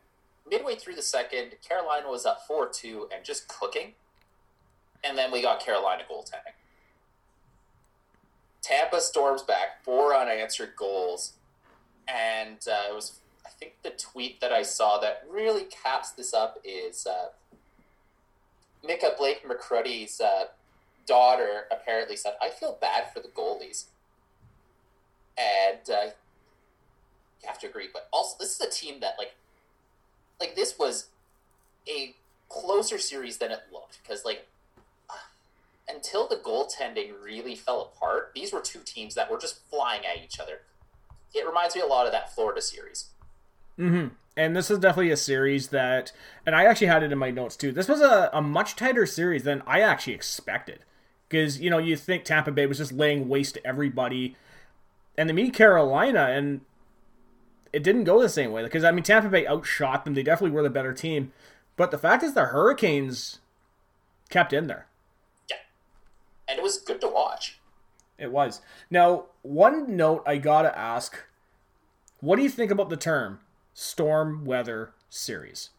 midway 0.48 0.74
through 0.74 0.94
the 0.94 1.02
second, 1.02 1.52
Carolina 1.66 2.08
was 2.08 2.26
up 2.26 2.46
4 2.46 2.68
2 2.68 3.08
and 3.14 3.24
just 3.24 3.48
cooking. 3.48 3.92
And 5.04 5.16
then 5.16 5.30
we 5.30 5.42
got 5.42 5.60
Carolina 5.60 6.02
goaltending. 6.10 6.54
Tampa 8.66 9.00
storms 9.00 9.42
back, 9.42 9.84
four 9.84 10.16
unanswered 10.16 10.74
goals. 10.76 11.34
And 12.08 12.58
uh, 12.66 12.90
it 12.90 12.94
was, 12.94 13.20
I 13.44 13.50
think, 13.50 13.74
the 13.82 13.90
tweet 13.90 14.40
that 14.40 14.52
I 14.52 14.62
saw 14.62 14.98
that 14.98 15.24
really 15.30 15.64
caps 15.64 16.10
this 16.10 16.34
up 16.34 16.58
is 16.64 17.06
uh, 17.06 17.28
Micah 18.84 19.12
Blake 19.16 19.46
McCurdy's 19.46 20.20
uh, 20.20 20.46
daughter 21.06 21.64
apparently 21.70 22.16
said, 22.16 22.34
I 22.42 22.50
feel 22.50 22.76
bad 22.80 23.12
for 23.12 23.20
the 23.20 23.28
goalies. 23.28 23.84
And 25.38 25.88
uh, 25.88 26.10
you 27.42 27.46
have 27.46 27.58
to 27.60 27.68
agree. 27.68 27.88
But 27.92 28.08
also, 28.12 28.36
this 28.40 28.58
is 28.58 28.60
a 28.60 28.70
team 28.70 29.00
that, 29.00 29.14
like, 29.18 29.34
like 30.40 30.56
this 30.56 30.78
was 30.78 31.08
a 31.88 32.14
closer 32.48 32.98
series 32.98 33.38
than 33.38 33.50
it 33.50 33.60
looked 33.72 33.98
because 34.02 34.24
like 34.24 34.46
until 35.88 36.26
the 36.26 36.36
goaltending 36.36 37.12
really 37.22 37.54
fell 37.54 37.92
apart, 37.94 38.32
these 38.34 38.52
were 38.52 38.60
two 38.60 38.80
teams 38.84 39.14
that 39.14 39.30
were 39.30 39.38
just 39.38 39.68
flying 39.70 40.02
at 40.04 40.22
each 40.22 40.40
other. 40.40 40.62
It 41.34 41.46
reminds 41.46 41.74
me 41.74 41.82
a 41.82 41.86
lot 41.86 42.06
of 42.06 42.12
that 42.12 42.34
Florida 42.34 42.60
series. 42.60 43.10
Mm-hmm. 43.78 44.08
And 44.36 44.56
this 44.56 44.70
is 44.70 44.78
definitely 44.78 45.10
a 45.10 45.16
series 45.16 45.68
that, 45.68 46.12
and 46.44 46.54
I 46.54 46.64
actually 46.64 46.88
had 46.88 47.02
it 47.02 47.12
in 47.12 47.18
my 47.18 47.30
notes 47.30 47.56
too. 47.56 47.72
This 47.72 47.88
was 47.88 48.00
a, 48.00 48.30
a 48.32 48.42
much 48.42 48.76
tighter 48.76 49.06
series 49.06 49.44
than 49.44 49.62
I 49.66 49.80
actually 49.80 50.14
expected. 50.14 50.80
Because, 51.28 51.60
you 51.60 51.70
know, 51.70 51.78
you 51.78 51.96
think 51.96 52.24
Tampa 52.24 52.52
Bay 52.52 52.66
was 52.66 52.78
just 52.78 52.92
laying 52.92 53.28
waste 53.28 53.54
to 53.54 53.66
everybody. 53.66 54.36
And 55.18 55.28
they 55.28 55.32
meet 55.32 55.54
Carolina, 55.54 56.26
and 56.30 56.60
it 57.72 57.82
didn't 57.82 58.04
go 58.04 58.20
the 58.20 58.28
same 58.28 58.52
way. 58.52 58.62
Because, 58.62 58.84
I 58.84 58.92
mean, 58.92 59.02
Tampa 59.02 59.28
Bay 59.28 59.46
outshot 59.46 60.04
them. 60.04 60.14
They 60.14 60.22
definitely 60.22 60.54
were 60.54 60.62
the 60.62 60.70
better 60.70 60.92
team. 60.92 61.32
But 61.76 61.90
the 61.90 61.98
fact 61.98 62.22
is, 62.22 62.34
the 62.34 62.46
Hurricanes 62.46 63.40
kept 64.30 64.52
in 64.52 64.66
there. 64.66 64.86
And 66.48 66.58
it 66.58 66.62
was 66.62 66.78
good 66.78 67.00
to 67.00 67.08
watch. 67.08 67.58
It 68.18 68.32
was. 68.32 68.60
Now, 68.90 69.26
one 69.42 69.96
note 69.96 70.22
I 70.26 70.38
gotta 70.38 70.76
ask 70.76 71.18
what 72.20 72.36
do 72.36 72.42
you 72.42 72.48
think 72.48 72.70
about 72.70 72.88
the 72.88 72.96
term 72.96 73.40
storm 73.74 74.44
weather 74.44 74.92
series? 75.10 75.70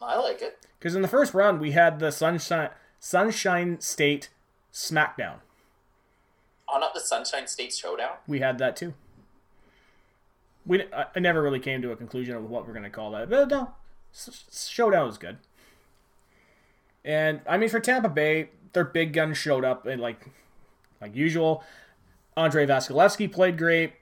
I 0.00 0.16
like 0.18 0.40
it. 0.40 0.66
Because 0.78 0.94
in 0.94 1.02
the 1.02 1.08
first 1.08 1.34
round, 1.34 1.60
we 1.60 1.72
had 1.72 1.98
the 1.98 2.12
Sunshine, 2.12 2.70
Sunshine 3.00 3.80
State 3.80 4.30
SmackDown. 4.72 5.38
Oh, 6.68 6.76
uh, 6.76 6.78
not 6.78 6.94
the 6.94 7.00
Sunshine 7.00 7.46
State 7.48 7.72
Showdown? 7.72 8.16
We 8.26 8.38
had 8.38 8.58
that 8.58 8.76
too. 8.76 8.94
We, 10.64 10.84
I, 10.92 11.06
I 11.16 11.18
never 11.18 11.42
really 11.42 11.58
came 11.58 11.82
to 11.82 11.90
a 11.90 11.96
conclusion 11.96 12.36
of 12.36 12.48
what 12.48 12.66
we're 12.66 12.74
to 12.80 12.90
call 12.90 13.10
that. 13.12 13.28
But 13.28 13.52
uh, 13.52 13.56
no, 13.56 13.72
Showdown 14.52 15.06
was 15.06 15.18
good. 15.18 15.38
And 17.04 17.40
I 17.48 17.56
mean, 17.56 17.68
for 17.68 17.80
Tampa 17.80 18.08
Bay, 18.08 18.50
their 18.72 18.84
big 18.84 19.12
gun 19.12 19.34
showed 19.34 19.64
up 19.64 19.86
and 19.86 20.00
like, 20.00 20.28
like 21.00 21.14
usual. 21.14 21.64
Andrei 22.36 22.66
Vasilevskiy 22.66 23.32
played 23.32 23.58
great. 23.58 23.94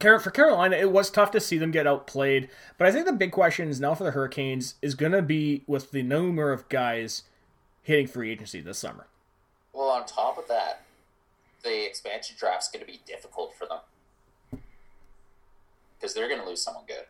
For 0.00 0.30
Carolina, 0.30 0.76
it 0.76 0.92
was 0.92 1.10
tough 1.10 1.30
to 1.30 1.40
see 1.40 1.56
them 1.56 1.70
get 1.70 1.86
outplayed, 1.86 2.50
but 2.76 2.86
I 2.86 2.92
think 2.92 3.06
the 3.06 3.12
big 3.12 3.32
question 3.32 3.68
is 3.68 3.80
now 3.80 3.94
for 3.94 4.04
the 4.04 4.10
Hurricanes 4.10 4.74
is 4.82 4.94
going 4.94 5.12
to 5.12 5.22
be 5.22 5.64
with 5.66 5.90
the 5.92 6.02
number 6.02 6.52
of 6.52 6.68
guys 6.68 7.22
hitting 7.82 8.06
free 8.06 8.30
agency 8.30 8.60
this 8.60 8.78
summer. 8.78 9.06
Well, 9.72 9.88
on 9.88 10.04
top 10.04 10.36
of 10.36 10.46
that, 10.48 10.82
the 11.64 11.86
expansion 11.86 12.36
draft's 12.38 12.68
going 12.70 12.84
to 12.84 12.90
be 12.90 13.00
difficult 13.06 13.54
for 13.54 13.66
them 13.66 14.60
because 15.98 16.14
they're 16.14 16.28
going 16.28 16.40
to 16.40 16.46
lose 16.46 16.62
someone 16.62 16.84
good. 16.86 17.06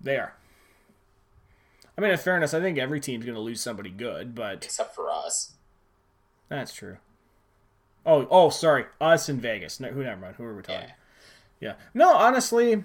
They 0.00 0.16
are. 0.16 0.34
I 2.00 2.02
mean, 2.02 2.12
in 2.12 2.16
fairness, 2.16 2.54
I 2.54 2.60
think 2.60 2.78
every 2.78 2.98
team's 2.98 3.26
going 3.26 3.34
to 3.34 3.42
lose 3.42 3.60
somebody 3.60 3.90
good, 3.90 4.34
but 4.34 4.64
except 4.64 4.94
for 4.94 5.10
us. 5.10 5.52
That's 6.48 6.72
true. 6.72 6.96
Oh, 8.06 8.26
oh, 8.30 8.48
sorry, 8.48 8.86
us 9.02 9.28
in 9.28 9.38
Vegas. 9.38 9.80
No, 9.80 9.88
who? 9.88 10.02
Never 10.02 10.18
mind. 10.18 10.36
Who 10.36 10.44
are 10.44 10.56
we 10.56 10.62
talking? 10.62 10.88
Yeah. 11.60 11.68
yeah. 11.68 11.74
No, 11.92 12.14
honestly, 12.14 12.84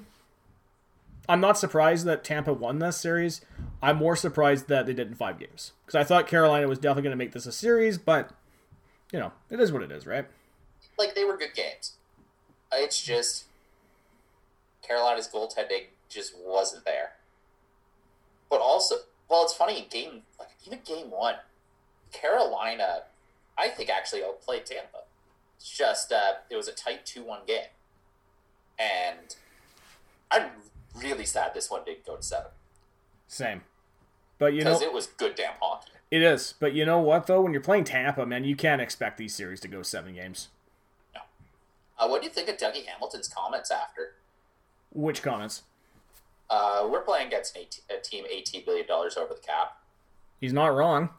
I'm 1.30 1.40
not 1.40 1.58
surprised 1.58 2.06
that 2.08 2.26
Tampa 2.26 2.52
won 2.52 2.80
this 2.80 2.98
series. 2.98 3.40
I'm 3.82 3.96
more 3.96 4.18
surprised 4.18 4.68
that 4.68 4.86
they 4.86 4.94
did 4.94 5.08
in 5.08 5.16
five 5.16 5.40
games 5.40 5.72
because 5.86 5.96
I 5.96 6.04
thought 6.04 6.28
Carolina 6.28 6.68
was 6.68 6.80
definitely 6.80 7.04
going 7.04 7.18
to 7.18 7.24
make 7.24 7.32
this 7.32 7.46
a 7.46 7.54
series, 7.54 7.98
but 7.98 8.32
you 9.14 9.20
know, 9.20 9.32
it 9.50 9.62
is 9.62 9.72
what 9.72 9.82
it 9.82 9.94
is, 9.94 10.06
right? 10.06 10.26
Like 11.00 11.16
they 11.16 11.24
were 11.24 11.38
good 11.38 11.54
games. 11.56 11.94
It's 12.74 13.02
just 13.02 13.46
Carolina's 14.86 15.30
goaltending 15.34 15.86
just 16.10 16.36
wasn't 16.38 16.84
there. 16.84 17.14
Well, 19.30 19.44
it's 19.44 19.54
funny 19.54 19.80
in 19.80 19.86
game 19.90 20.22
like 20.40 20.50
even 20.66 20.80
game 20.86 21.10
one, 21.10 21.36
Carolina, 22.12 23.04
I 23.58 23.70
think 23.70 23.90
actually 23.90 24.24
outplayed 24.24 24.66
Tampa. 24.66 25.00
It's 25.58 25.70
just 25.70 26.12
uh, 26.12 26.34
it 26.50 26.56
was 26.56 26.68
a 26.68 26.74
tight 26.74 27.06
two 27.06 27.24
one 27.24 27.42
game, 27.48 27.70
and 28.78 29.36
I'm 30.32 30.50
really 30.96 31.26
sad 31.26 31.54
this 31.54 31.70
one 31.70 31.82
didn't 31.86 32.06
go 32.06 32.16
to 32.16 32.24
seven. 32.24 32.52
Same, 33.28 33.62
but 34.38 34.54
you 34.54 34.64
know 34.64 34.80
it 34.80 34.94
was 34.94 35.08
good 35.08 35.36
damn 35.36 35.54
hockey. 35.60 35.92
It 36.12 36.22
is, 36.22 36.54
but 36.60 36.74
you 36.74 36.86
know 36.86 37.00
what 37.00 37.28
though? 37.28 37.42
When 37.42 37.52
you're 37.52 37.62
playing 37.62 37.86
Tampa, 37.86 38.26
man, 38.26 38.44
you 38.44 38.56
can't 38.56 38.82
expect 38.82 39.18
these 39.18 39.34
series 39.34 39.60
to 39.62 39.68
go 39.68 39.82
seven 39.82 40.14
games. 40.14 40.50
No. 41.14 41.22
Uh, 41.98 42.08
what 42.08 42.22
do 42.22 42.28
you 42.28 42.34
think 42.34 42.48
of 42.48 42.58
Dougie 42.58 42.86
Hamilton's 42.86 43.28
comments 43.28 43.72
after? 43.72 44.14
Which 44.94 45.24
comments? 45.24 45.64
Uh, 46.50 46.88
we're 46.90 47.02
playing 47.02 47.28
against 47.28 47.58
a 47.58 48.02
team 48.02 48.26
eighteen 48.30 48.64
billion 48.66 48.88
dollars 48.88 49.18
over 49.18 49.34
the 49.34 49.42
cap. 49.42 49.78
He's 50.40 50.54
not 50.54 50.76
wrong. 50.76 51.10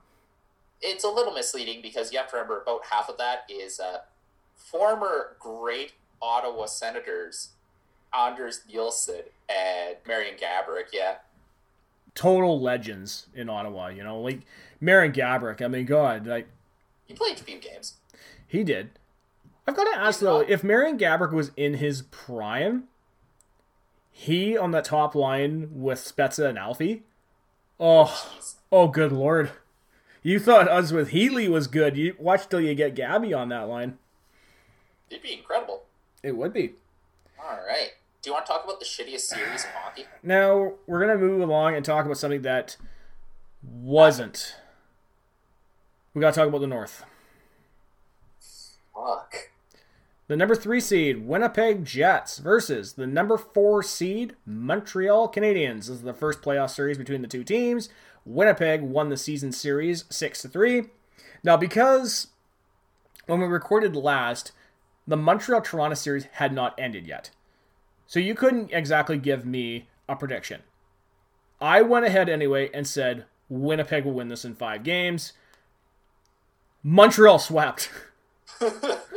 It's 0.80 1.04
a 1.04 1.08
little 1.08 1.32
misleading 1.32 1.82
because 1.82 2.12
you 2.12 2.18
have 2.18 2.30
to 2.30 2.36
remember 2.36 2.60
about 2.62 2.86
half 2.90 3.08
of 3.08 3.18
that 3.18 3.40
is 3.48 3.80
uh, 3.80 3.98
former 4.54 5.36
great 5.40 5.92
Ottawa 6.20 6.66
Senators 6.66 7.50
Anders 8.16 8.62
Nilsson 8.72 9.22
and 9.48 9.96
Marian 10.06 10.36
Gaborik. 10.36 10.86
Yeah, 10.92 11.16
total 12.14 12.60
legends 12.60 13.26
in 13.34 13.48
Ottawa. 13.48 13.88
You 13.88 14.04
know, 14.04 14.20
like 14.20 14.40
Marian 14.80 15.12
Gaborik. 15.12 15.62
I 15.62 15.68
mean, 15.68 15.86
God, 15.86 16.26
like 16.26 16.46
he 17.06 17.14
played 17.14 17.40
a 17.40 17.42
few 17.42 17.58
games. 17.58 17.94
He 18.46 18.62
did. 18.62 18.90
I've 19.66 19.74
got 19.74 19.92
to 19.92 19.98
ask 19.98 20.20
though, 20.20 20.40
if 20.40 20.62
Marian 20.62 20.98
Gaborik 20.98 21.32
was 21.32 21.50
in 21.56 21.74
his 21.74 22.02
prime, 22.02 22.84
he 24.18 24.56
on 24.56 24.70
the 24.70 24.80
top 24.80 25.14
line 25.14 25.68
with 25.72 25.98
Spezza 25.98 26.48
and 26.48 26.56
Alfie. 26.58 27.02
Oh, 27.78 28.26
oh, 28.72 28.88
good 28.88 29.12
lord! 29.12 29.50
You 30.22 30.40
thought 30.40 30.68
us 30.68 30.90
with 30.90 31.10
Heatley 31.10 31.50
was 31.50 31.66
good. 31.66 31.98
You 31.98 32.16
watch 32.18 32.48
till 32.48 32.62
you 32.62 32.74
get 32.74 32.94
Gabby 32.94 33.34
on 33.34 33.50
that 33.50 33.68
line. 33.68 33.98
It'd 35.10 35.22
be 35.22 35.34
incredible. 35.34 35.82
It 36.22 36.34
would 36.34 36.54
be. 36.54 36.72
All 37.38 37.58
right. 37.68 37.90
Do 38.22 38.30
you 38.30 38.32
want 38.32 38.46
to 38.46 38.52
talk 38.52 38.64
about 38.64 38.80
the 38.80 38.86
shittiest 38.86 39.20
series 39.20 39.64
in 39.64 39.70
hockey? 39.74 40.04
Now 40.22 40.72
we're 40.86 41.00
gonna 41.00 41.18
move 41.18 41.42
along 41.42 41.74
and 41.76 41.84
talk 41.84 42.06
about 42.06 42.16
something 42.16 42.40
that 42.40 42.78
wasn't. 43.62 44.56
We 46.14 46.22
gotta 46.22 46.34
talk 46.34 46.48
about 46.48 46.62
the 46.62 46.66
North. 46.66 47.04
Fuck. 48.94 49.50
The 50.28 50.36
number 50.36 50.56
three 50.56 50.80
seed 50.80 51.24
Winnipeg 51.24 51.84
Jets 51.84 52.38
versus 52.38 52.94
the 52.94 53.06
number 53.06 53.36
four 53.36 53.82
seed 53.84 54.34
Montreal 54.44 55.30
Canadiens. 55.30 55.86
This 55.86 55.90
is 55.90 56.02
the 56.02 56.12
first 56.12 56.42
playoff 56.42 56.70
series 56.70 56.98
between 56.98 57.22
the 57.22 57.28
two 57.28 57.44
teams. 57.44 57.88
Winnipeg 58.24 58.82
won 58.82 59.08
the 59.08 59.16
season 59.16 59.52
series 59.52 60.04
six 60.10 60.42
to 60.42 60.48
three. 60.48 60.86
Now, 61.44 61.56
because 61.56 62.28
when 63.26 63.40
we 63.40 63.46
recorded 63.46 63.94
last, 63.94 64.50
the 65.06 65.16
Montreal 65.16 65.60
Toronto 65.60 65.94
series 65.94 66.24
had 66.32 66.52
not 66.52 66.74
ended 66.76 67.06
yet, 67.06 67.30
so 68.08 68.18
you 68.18 68.34
couldn't 68.34 68.72
exactly 68.72 69.18
give 69.18 69.46
me 69.46 69.88
a 70.08 70.16
prediction. 70.16 70.62
I 71.60 71.82
went 71.82 72.04
ahead 72.04 72.28
anyway 72.28 72.68
and 72.74 72.84
said 72.84 73.26
Winnipeg 73.48 74.04
will 74.04 74.12
win 74.12 74.26
this 74.26 74.44
in 74.44 74.56
five 74.56 74.82
games. 74.82 75.34
Montreal 76.82 77.38
swept. 77.38 77.90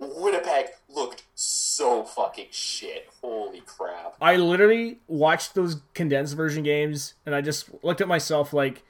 Winnipeg 0.00 0.66
looked 0.88 1.24
so 1.34 2.04
fucking 2.04 2.48
shit. 2.50 3.08
Holy 3.20 3.60
crap. 3.60 4.16
I 4.20 4.36
literally 4.36 4.98
watched 5.06 5.54
those 5.54 5.82
condensed 5.94 6.34
version 6.36 6.62
games 6.62 7.14
and 7.26 7.34
I 7.34 7.42
just 7.42 7.70
looked 7.84 8.00
at 8.00 8.08
myself 8.08 8.52
like 8.52 8.82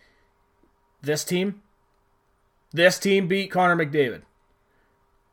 this 1.03 1.25
team 1.25 1.63
this 2.73 2.99
team 2.99 3.27
beat 3.27 3.51
Connor 3.51 3.77
McDavid. 3.77 4.23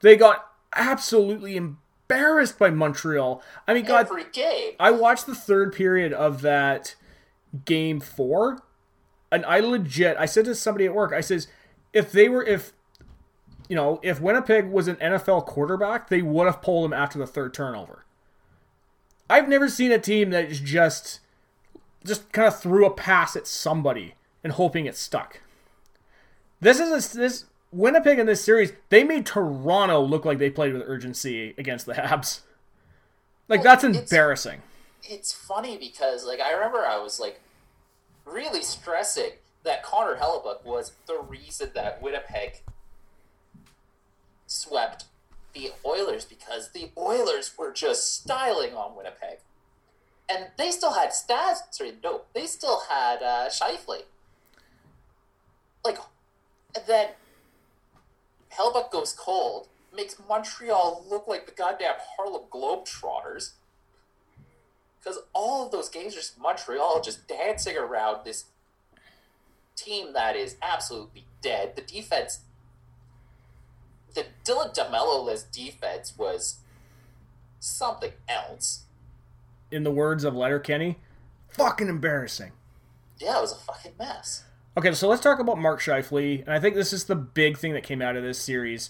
They 0.01 0.15
got 0.15 0.47
absolutely 0.75 1.55
embarrassed 1.55 2.57
by 2.57 2.69
Montreal. 2.69 3.41
I 3.67 3.73
mean, 3.73 3.86
God, 3.86 4.07
Every 4.07 4.25
game. 4.32 4.73
I 4.80 4.91
watched 4.91 5.25
the 5.25 5.36
third 5.36 5.73
period 5.73 6.13
of 6.13 6.41
that 6.41 6.95
game 7.65 7.99
four, 7.99 8.63
and 9.32 9.45
I 9.45 9.59
legit, 9.59 10.17
I 10.17 10.25
said 10.25 10.45
to 10.45 10.55
somebody 10.55 10.86
at 10.86 10.93
work, 10.93 11.13
I 11.13 11.21
says, 11.21 11.47
if 11.93 12.11
they 12.11 12.30
were, 12.30 12.43
if 12.43 12.73
you 13.68 13.76
know, 13.76 13.99
if 14.03 14.20
Winnipeg 14.22 14.70
was 14.70 14.88
an 14.88 14.95
NFL 14.97 15.45
quarterback, 15.45 16.09
they 16.09 16.22
would 16.22 16.45
have 16.45 16.61
pulled 16.61 16.86
him 16.86 16.93
after 16.93 17.20
the 17.20 17.28
third 17.28 17.53
turnover. 17.53 18.05
I've 19.30 19.49
never 19.49 19.68
seen 19.68 19.91
a 19.91 19.99
team 19.99 20.30
that 20.30 20.45
is 20.45 20.59
just 20.59 21.20
just 22.05 22.32
kind 22.32 22.47
of 22.47 22.59
threw 22.59 22.86
a 22.86 22.89
pass 22.91 23.36
at 23.36 23.45
somebody 23.47 24.15
and 24.43 24.53
hoping 24.53 24.86
it 24.86 24.95
stuck. 24.95 25.41
This 26.61 26.80
is 26.80 27.13
a, 27.13 27.18
this 27.18 27.45
Winnipeg 27.72 28.18
in 28.20 28.26
this 28.26 28.43
series. 28.43 28.72
They 28.89 29.03
made 29.03 29.26
Toronto 29.26 29.99
look 30.01 30.24
like 30.24 30.38
they 30.38 30.49
played 30.49 30.72
with 30.74 30.84
urgency 30.86 31.53
against 31.57 31.86
the 31.86 31.93
Habs. 31.93 32.41
Like 33.49 33.59
Well, 33.63 33.76
that's 33.76 33.84
it's- 33.84 34.01
embarrassing. 34.11 34.61
It's 35.03 35.32
funny 35.32 35.78
because, 35.78 36.26
like, 36.26 36.41
I 36.41 36.51
remember 36.51 36.80
I 36.80 36.97
was, 36.97 37.18
like, 37.20 37.39
really 38.26 38.61
stressing 38.61 39.32
that 39.63 39.82
Connor 39.84 40.15
Hellebuyck 40.18 40.65
was 40.65 40.93
the 41.05 41.20
reason 41.20 41.70
that 41.76 42.01
Winnipeg 42.01 42.61
swept 44.48 45.06
the 45.54 45.72
Oilers 45.86 46.26
because 46.26 46.72
the 46.72 46.89
Oilers 46.98 47.52
were 47.58 47.72
just 47.72 48.14
styling 48.16 48.74
on 48.74 48.95
Winnipeg. 48.95 49.39
and 50.30 50.48
they 50.58 50.72
still 50.72 50.93
had 50.93 51.14
Stas. 51.14 51.64
Sorry, 51.72 51.93
no, 52.04 52.22
they 52.34 52.45
still 52.45 52.82
had 52.89 53.24
uh, 53.24 53.50
Scheifele. 53.50 54.04
Like, 55.86 55.98
and 56.76 56.84
then 56.88 57.10
Hellebuyck 58.54 58.91
goes 58.91 59.14
cold, 59.14 59.68
makes 59.95 60.18
Montreal 60.28 61.06
look 61.10 61.28
like 61.28 61.45
the 61.45 61.54
goddamn 61.54 61.95
Harlem 62.18 62.43
Globetrotters. 62.52 63.52
Because 65.00 65.20
all 65.34 65.66
of 65.66 65.72
those 65.72 65.88
games 65.89 66.14
are 66.14 66.18
just 66.18 66.38
Montreal 66.39 67.02
just 67.02 67.28
dancing 67.28 67.78
around 67.78 68.26
this 68.26 68.45
team 69.78 70.12
that 70.14 70.36
is 70.36 70.58
absolutely 70.62 71.24
dead. 71.41 71.76
The 71.76 71.82
defense, 71.82 72.39
the 74.18 74.26
Dylan 74.43 74.76
DeMelo-less 74.76 75.43
defense 75.43 76.13
was 76.18 76.57
something 77.59 78.11
else. 78.28 78.86
In 79.70 79.84
the 79.84 79.91
words 79.91 80.24
of 80.24 80.36
Letterkenny, 80.36 80.97
fucking 81.49 81.88
embarrassing. 81.88 82.51
Yeah, 83.20 83.38
it 83.38 83.41
was 83.41 83.51
a 83.51 83.55
fucking 83.55 83.93
mess. 83.99 84.43
Okay, 84.76 84.93
so 84.93 85.07
let's 85.07 85.22
talk 85.22 85.39
about 85.39 85.59
Mark 85.59 85.80
Scheifele, 85.80 86.41
and 86.41 86.49
I 86.49 86.59
think 86.59 86.76
this 86.76 86.93
is 86.93 87.05
the 87.05 87.15
big 87.15 87.57
thing 87.57 87.74
that 87.74 87.84
came 87.84 88.01
out 88.01 88.15
of 88.15 88.24
this 88.24 88.39
series. 88.39 88.89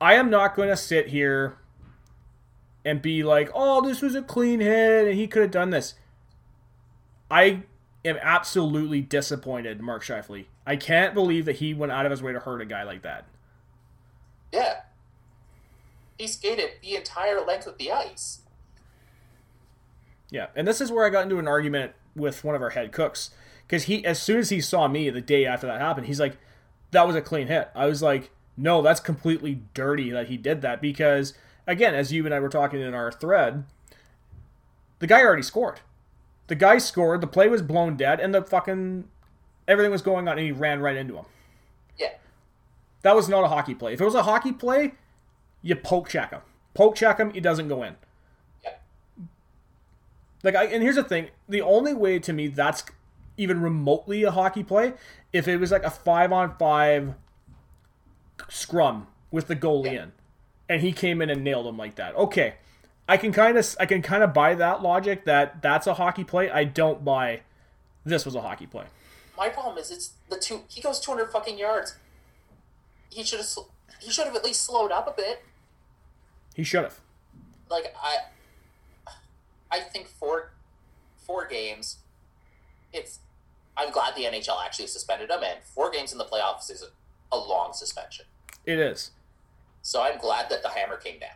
I 0.00 0.14
am 0.14 0.28
not 0.30 0.54
going 0.54 0.68
to 0.68 0.76
sit 0.76 1.08
here 1.08 1.56
and 2.84 3.00
be 3.00 3.22
like, 3.22 3.50
"Oh, 3.54 3.86
this 3.86 4.02
was 4.02 4.14
a 4.14 4.22
clean 4.22 4.60
hit, 4.60 5.06
and 5.06 5.14
he 5.14 5.26
could 5.26 5.42
have 5.42 5.50
done 5.50 5.70
this." 5.70 5.94
I 7.30 7.62
am 8.04 8.18
absolutely 8.20 9.00
disappointed, 9.00 9.80
Mark 9.80 10.02
Scheifele. 10.02 10.46
I 10.66 10.76
can't 10.76 11.14
believe 11.14 11.44
that 11.44 11.56
he 11.56 11.72
went 11.74 11.92
out 11.92 12.06
of 12.06 12.10
his 12.10 12.22
way 12.22 12.32
to 12.32 12.40
hurt 12.40 12.60
a 12.60 12.66
guy 12.66 12.82
like 12.82 13.02
that. 13.02 13.26
Yeah. 14.52 14.80
He 16.18 16.26
skated 16.26 16.70
the 16.82 16.96
entire 16.96 17.44
length 17.44 17.66
of 17.66 17.78
the 17.78 17.90
ice. 17.90 18.42
Yeah, 20.30 20.48
and 20.56 20.66
this 20.66 20.80
is 20.80 20.90
where 20.90 21.04
I 21.06 21.10
got 21.10 21.24
into 21.24 21.38
an 21.38 21.48
argument 21.48 21.92
with 22.16 22.44
one 22.44 22.54
of 22.54 22.62
our 22.62 22.70
head 22.70 22.92
cooks 22.92 23.30
because 23.66 23.84
he, 23.84 24.04
as 24.04 24.20
soon 24.20 24.38
as 24.38 24.50
he 24.50 24.60
saw 24.60 24.88
me 24.88 25.10
the 25.10 25.20
day 25.20 25.46
after 25.46 25.66
that 25.66 25.80
happened, 25.80 26.06
he's 26.06 26.20
like, 26.20 26.36
"That 26.90 27.06
was 27.06 27.16
a 27.16 27.22
clean 27.22 27.48
hit." 27.48 27.70
I 27.74 27.86
was 27.86 28.02
like, 28.02 28.30
"No, 28.56 28.82
that's 28.82 29.00
completely 29.00 29.62
dirty 29.74 30.10
that 30.10 30.28
he 30.28 30.36
did 30.36 30.62
that." 30.62 30.80
Because 30.80 31.34
again, 31.66 31.94
as 31.94 32.12
you 32.12 32.24
and 32.24 32.34
I 32.34 32.40
were 32.40 32.48
talking 32.48 32.80
in 32.80 32.94
our 32.94 33.12
thread, 33.12 33.64
the 34.98 35.06
guy 35.06 35.22
already 35.22 35.42
scored. 35.42 35.80
The 36.46 36.54
guy 36.54 36.78
scored. 36.78 37.20
The 37.20 37.26
play 37.26 37.48
was 37.48 37.62
blown 37.62 37.96
dead, 37.96 38.20
and 38.20 38.34
the 38.34 38.42
fucking 38.42 39.08
everything 39.66 39.92
was 39.92 40.02
going 40.02 40.28
on, 40.28 40.38
and 40.38 40.46
he 40.46 40.52
ran 40.52 40.80
right 40.80 40.96
into 40.96 41.16
him. 41.16 41.26
That 43.04 43.14
was 43.14 43.28
not 43.28 43.44
a 43.44 43.48
hockey 43.48 43.74
play. 43.74 43.92
If 43.92 44.00
it 44.00 44.04
was 44.04 44.14
a 44.14 44.22
hockey 44.22 44.50
play, 44.50 44.94
you 45.60 45.76
poke 45.76 46.08
check 46.08 46.30
him. 46.30 46.40
Poke 46.72 46.96
check 46.96 47.18
him. 47.18 47.32
He 47.34 47.38
doesn't 47.40 47.68
go 47.68 47.82
in. 47.82 47.96
Yeah. 48.64 48.70
Like, 50.42 50.54
I, 50.56 50.64
and 50.64 50.82
here's 50.82 50.96
the 50.96 51.04
thing: 51.04 51.28
the 51.46 51.60
only 51.60 51.92
way 51.92 52.18
to 52.18 52.32
me 52.32 52.46
that's 52.48 52.82
even 53.36 53.60
remotely 53.60 54.22
a 54.22 54.30
hockey 54.30 54.62
play 54.62 54.94
if 55.34 55.46
it 55.46 55.58
was 55.58 55.70
like 55.70 55.84
a 55.84 55.90
five 55.90 56.32
on 56.32 56.56
five 56.56 57.14
scrum 58.48 59.06
with 59.30 59.48
the 59.48 59.56
goalie 59.56 59.92
Yeah. 59.92 60.02
in, 60.04 60.12
and 60.70 60.80
he 60.80 60.92
came 60.92 61.20
in 61.20 61.28
and 61.28 61.44
nailed 61.44 61.66
him 61.66 61.76
like 61.76 61.96
that. 61.96 62.14
Okay, 62.16 62.54
I 63.06 63.18
can 63.18 63.32
kind 63.32 63.58
of 63.58 63.76
I 63.78 63.84
can 63.84 64.00
kind 64.00 64.22
of 64.22 64.32
buy 64.32 64.54
that 64.54 64.80
logic 64.82 65.26
that 65.26 65.60
that's 65.60 65.86
a 65.86 65.94
hockey 65.94 66.24
play. 66.24 66.50
I 66.50 66.64
don't 66.64 67.04
buy 67.04 67.40
this 68.02 68.24
was 68.24 68.34
a 68.34 68.40
hockey 68.40 68.66
play. 68.66 68.86
My 69.36 69.50
problem 69.50 69.76
is 69.76 69.90
it's 69.90 70.12
the 70.30 70.38
two. 70.38 70.62
He 70.68 70.80
goes 70.80 71.00
200 71.00 71.30
fucking 71.30 71.58
yards. 71.58 71.96
He 73.10 73.22
should 73.22 73.40
have. 73.40 73.48
He 74.00 74.10
should 74.10 74.26
have 74.26 74.36
at 74.36 74.44
least 74.44 74.62
slowed 74.62 74.92
up 74.92 75.06
a 75.06 75.12
bit. 75.12 75.42
He 76.54 76.64
should 76.64 76.84
have. 76.84 77.00
Like 77.70 77.94
I. 78.00 78.16
I 79.70 79.80
think 79.80 80.06
four, 80.08 80.52
four 81.16 81.46
games. 81.46 81.98
It's. 82.92 83.18
I'm 83.76 83.90
glad 83.90 84.14
the 84.14 84.22
NHL 84.22 84.64
actually 84.64 84.86
suspended 84.86 85.30
him, 85.30 85.42
and 85.42 85.58
four 85.62 85.90
games 85.90 86.12
in 86.12 86.18
the 86.18 86.24
playoffs 86.24 86.70
is 86.70 86.82
a, 86.82 87.34
a 87.34 87.38
long 87.38 87.72
suspension. 87.72 88.26
It 88.64 88.78
is. 88.78 89.10
So 89.82 90.02
I'm 90.02 90.18
glad 90.18 90.48
that 90.48 90.62
the 90.62 90.70
hammer 90.70 90.96
came 90.96 91.18
down. 91.18 91.30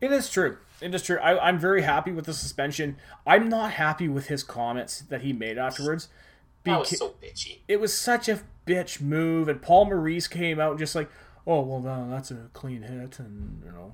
It 0.00 0.12
is 0.12 0.30
true. 0.30 0.56
It 0.80 0.94
is 0.94 1.02
true. 1.02 1.18
I, 1.18 1.48
I'm 1.48 1.58
very 1.58 1.82
happy 1.82 2.10
with 2.10 2.24
the 2.24 2.32
suspension. 2.32 2.96
I'm 3.26 3.48
not 3.48 3.72
happy 3.72 4.08
with 4.08 4.28
his 4.28 4.42
comments 4.42 5.00
that 5.00 5.20
he 5.20 5.32
made 5.32 5.58
afterwards. 5.58 6.08
That 6.64 6.78
was 6.80 6.96
so 6.98 7.14
bitchy. 7.22 7.58
it 7.68 7.80
was 7.80 7.96
such 7.96 8.28
a 8.28 8.40
bitch 8.66 9.00
move, 9.00 9.48
and 9.48 9.62
Paul 9.62 9.86
Maurice 9.86 10.28
came 10.28 10.60
out 10.60 10.70
and 10.72 10.78
just 10.78 10.94
like, 10.94 11.10
oh 11.46 11.60
well, 11.62 11.80
no, 11.80 12.10
that's 12.10 12.30
a 12.30 12.48
clean 12.52 12.82
hit, 12.82 13.18
and 13.18 13.62
you 13.64 13.72
know, 13.72 13.92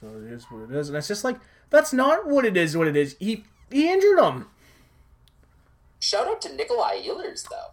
so 0.00 0.06
it 0.08 0.32
is 0.32 0.44
what 0.44 0.70
it 0.70 0.76
is, 0.76 0.88
and 0.88 0.96
it's 0.96 1.08
just 1.08 1.24
like 1.24 1.36
that's 1.70 1.92
not 1.92 2.26
what 2.26 2.44
it 2.44 2.56
is. 2.56 2.76
What 2.76 2.88
it 2.88 2.96
is, 2.96 3.16
he 3.18 3.44
he 3.70 3.90
injured 3.92 4.18
him. 4.18 4.46
Shout 5.98 6.26
out 6.26 6.40
to 6.42 6.48
Nikolaj 6.48 7.04
Ehlers 7.04 7.48
though. 7.48 7.72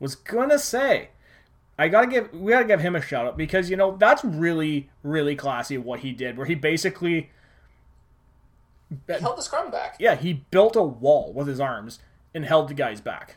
Was 0.00 0.14
gonna 0.14 0.58
say, 0.58 1.10
I 1.78 1.88
gotta 1.88 2.06
give 2.08 2.32
we 2.32 2.52
gotta 2.52 2.64
give 2.64 2.80
him 2.80 2.96
a 2.96 3.00
shout 3.00 3.26
out 3.26 3.36
because 3.36 3.70
you 3.70 3.76
know 3.76 3.96
that's 3.96 4.24
really 4.24 4.90
really 5.02 5.36
classy 5.36 5.78
what 5.78 6.00
he 6.00 6.12
did, 6.12 6.36
where 6.36 6.46
he 6.46 6.54
basically 6.54 7.30
He 8.90 9.12
held 9.12 9.38
the 9.38 9.42
scrum 9.42 9.70
back. 9.70 9.96
yeah, 9.98 10.16
he 10.16 10.32
built 10.50 10.74
a 10.76 10.82
wall 10.82 11.32
with 11.32 11.46
his 11.46 11.60
arms 11.60 11.98
and 12.34 12.44
held 12.44 12.68
the 12.68 12.74
guy's 12.74 13.00
back. 13.00 13.36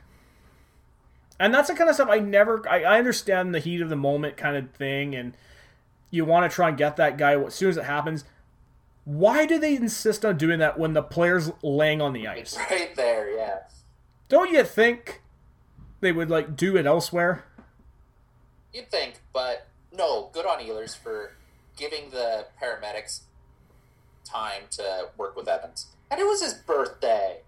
And 1.39 1.53
that's 1.53 1.69
the 1.69 1.75
kind 1.75 1.89
of 1.89 1.95
stuff 1.95 2.09
I 2.09 2.19
never. 2.19 2.67
I, 2.69 2.83
I 2.83 2.97
understand 2.99 3.55
the 3.55 3.59
heat 3.59 3.81
of 3.81 3.89
the 3.89 3.95
moment 3.95 4.35
kind 4.35 4.57
of 4.57 4.71
thing, 4.71 5.15
and 5.15 5.35
you 6.11 6.25
want 6.25 6.49
to 6.49 6.53
try 6.53 6.69
and 6.69 6.77
get 6.77 6.97
that 6.97 7.17
guy 7.17 7.39
as 7.39 7.55
soon 7.55 7.69
as 7.69 7.77
it 7.77 7.85
happens. 7.85 8.25
Why 9.05 9.45
do 9.45 9.57
they 9.57 9.75
insist 9.75 10.25
on 10.25 10.37
doing 10.37 10.59
that 10.59 10.77
when 10.77 10.93
the 10.93 11.01
player's 11.01 11.51
laying 11.63 12.01
on 12.01 12.13
the 12.13 12.27
ice? 12.27 12.57
Right 12.69 12.93
there, 12.95 13.35
yeah. 13.35 13.59
Don't 14.27 14.51
you 14.51 14.63
think 14.63 15.21
they 16.01 16.11
would 16.11 16.29
like 16.29 16.55
do 16.55 16.77
it 16.77 16.85
elsewhere? 16.85 17.45
You'd 18.73 18.91
think, 18.91 19.21
but 19.33 19.67
no, 19.91 20.29
good 20.31 20.45
on 20.45 20.59
Ehlers 20.59 20.95
for 20.95 21.33
giving 21.75 22.11
the 22.11 22.45
paramedics 22.61 23.21
time 24.23 24.63
to 24.71 25.09
work 25.17 25.35
with 25.35 25.47
Evans. 25.47 25.87
And 26.11 26.19
it 26.19 26.25
was 26.25 26.43
his 26.43 26.53
birthday. 26.53 27.39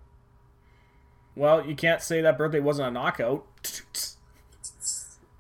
Well, 1.36 1.66
you 1.66 1.76
can't 1.76 2.02
say 2.02 2.22
that 2.22 2.38
birthday 2.38 2.60
wasn't 2.60 2.90
a 2.90 2.92
knockout. 2.92 3.46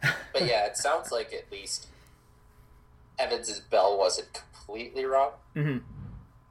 But 0.02 0.46
yeah, 0.48 0.66
it 0.66 0.78
sounds 0.78 1.12
like 1.12 1.34
at 1.34 1.52
least 1.52 1.88
Evans's 3.20 3.60
bell 3.60 3.98
wasn't 3.98 4.34
completely 4.34 5.06
wrong. 5.06 5.32
hmm 5.54 5.78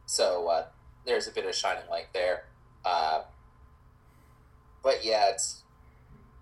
So 0.07 0.49
uh, 0.49 0.67
there's 1.07 1.27
a 1.27 1.33
bit 1.33 1.47
of 1.47 1.55
shining 1.55 1.89
light 1.91 2.13
there. 2.13 2.45
Uh, 2.85 3.23
but 4.83 5.05
yeah, 5.05 5.31
it's 5.31 5.63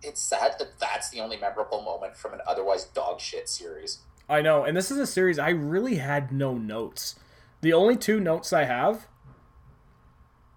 it's 0.02 0.20
sad 0.20 0.54
that 0.58 0.78
that's 0.78 1.10
the 1.10 1.20
only 1.20 1.36
memorable 1.36 1.82
moment 1.82 2.16
from 2.16 2.32
an 2.32 2.40
otherwise 2.46 2.84
dog 2.84 3.20
shit 3.20 3.48
series. 3.48 3.98
I 4.28 4.42
know, 4.42 4.64
and 4.64 4.76
this 4.76 4.90
is 4.90 4.98
a 4.98 5.06
series 5.06 5.38
I 5.38 5.48
really 5.50 5.96
had 5.96 6.30
no 6.30 6.54
notes. 6.54 7.18
The 7.62 7.72
only 7.72 7.96
two 7.96 8.20
notes 8.20 8.52
I 8.52 8.64
have 8.64 9.06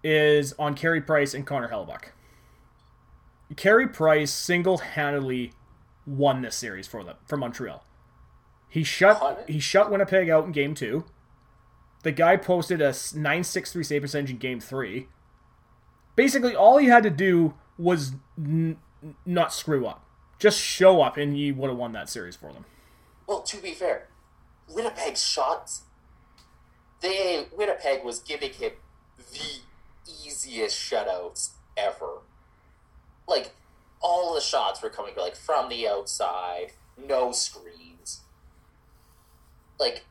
is 0.04 0.52
on 0.58 0.74
Carey 0.74 1.00
Price 1.00 1.34
and 1.34 1.46
Connor 1.46 1.68
Hellebuyck. 1.68 2.11
Carey 3.56 3.88
Price 3.88 4.30
single-handedly 4.30 5.52
won 6.06 6.42
this 6.42 6.56
series 6.56 6.86
for 6.86 7.04
them 7.04 7.16
for 7.26 7.36
Montreal. 7.36 7.84
He 8.68 8.84
shut 8.84 9.44
he 9.48 9.60
shut 9.60 9.90
Winnipeg 9.90 10.30
out 10.30 10.44
in 10.44 10.52
game 10.52 10.74
two. 10.74 11.04
The 12.02 12.12
guy 12.12 12.36
posted 12.36 12.80
a 12.80 12.86
963 13.14 13.84
save 13.84 14.02
percentage 14.02 14.30
in 14.30 14.38
game 14.38 14.60
three. 14.60 15.08
Basically, 16.16 16.56
all 16.56 16.78
he 16.78 16.86
had 16.86 17.02
to 17.04 17.10
do 17.10 17.54
was 17.78 18.12
n- 18.36 18.78
n- 19.02 19.14
not 19.24 19.52
screw 19.52 19.86
up. 19.86 20.04
Just 20.38 20.58
show 20.58 21.00
up, 21.02 21.16
and 21.16 21.36
he 21.36 21.52
would 21.52 21.68
have 21.68 21.78
won 21.78 21.92
that 21.92 22.08
series 22.08 22.34
for 22.34 22.52
them. 22.52 22.64
Well, 23.26 23.42
to 23.42 23.56
be 23.58 23.72
fair, 23.72 24.08
Winnipeg's 24.68 25.24
shots. 25.24 25.82
They 27.00 27.46
Winnipeg 27.56 28.04
was 28.04 28.20
giving 28.20 28.52
him 28.52 28.72
the 29.16 29.60
easiest 30.06 30.78
shutouts 30.78 31.50
ever. 31.76 32.22
Like 33.32 33.52
all 34.02 34.34
the 34.34 34.40
shots 34.40 34.82
were 34.82 34.90
coming 34.90 35.14
like 35.16 35.36
from 35.36 35.68
the 35.68 35.88
outside, 35.88 36.72
no 37.08 37.32
screens. 37.32 38.20
Like 39.80 40.04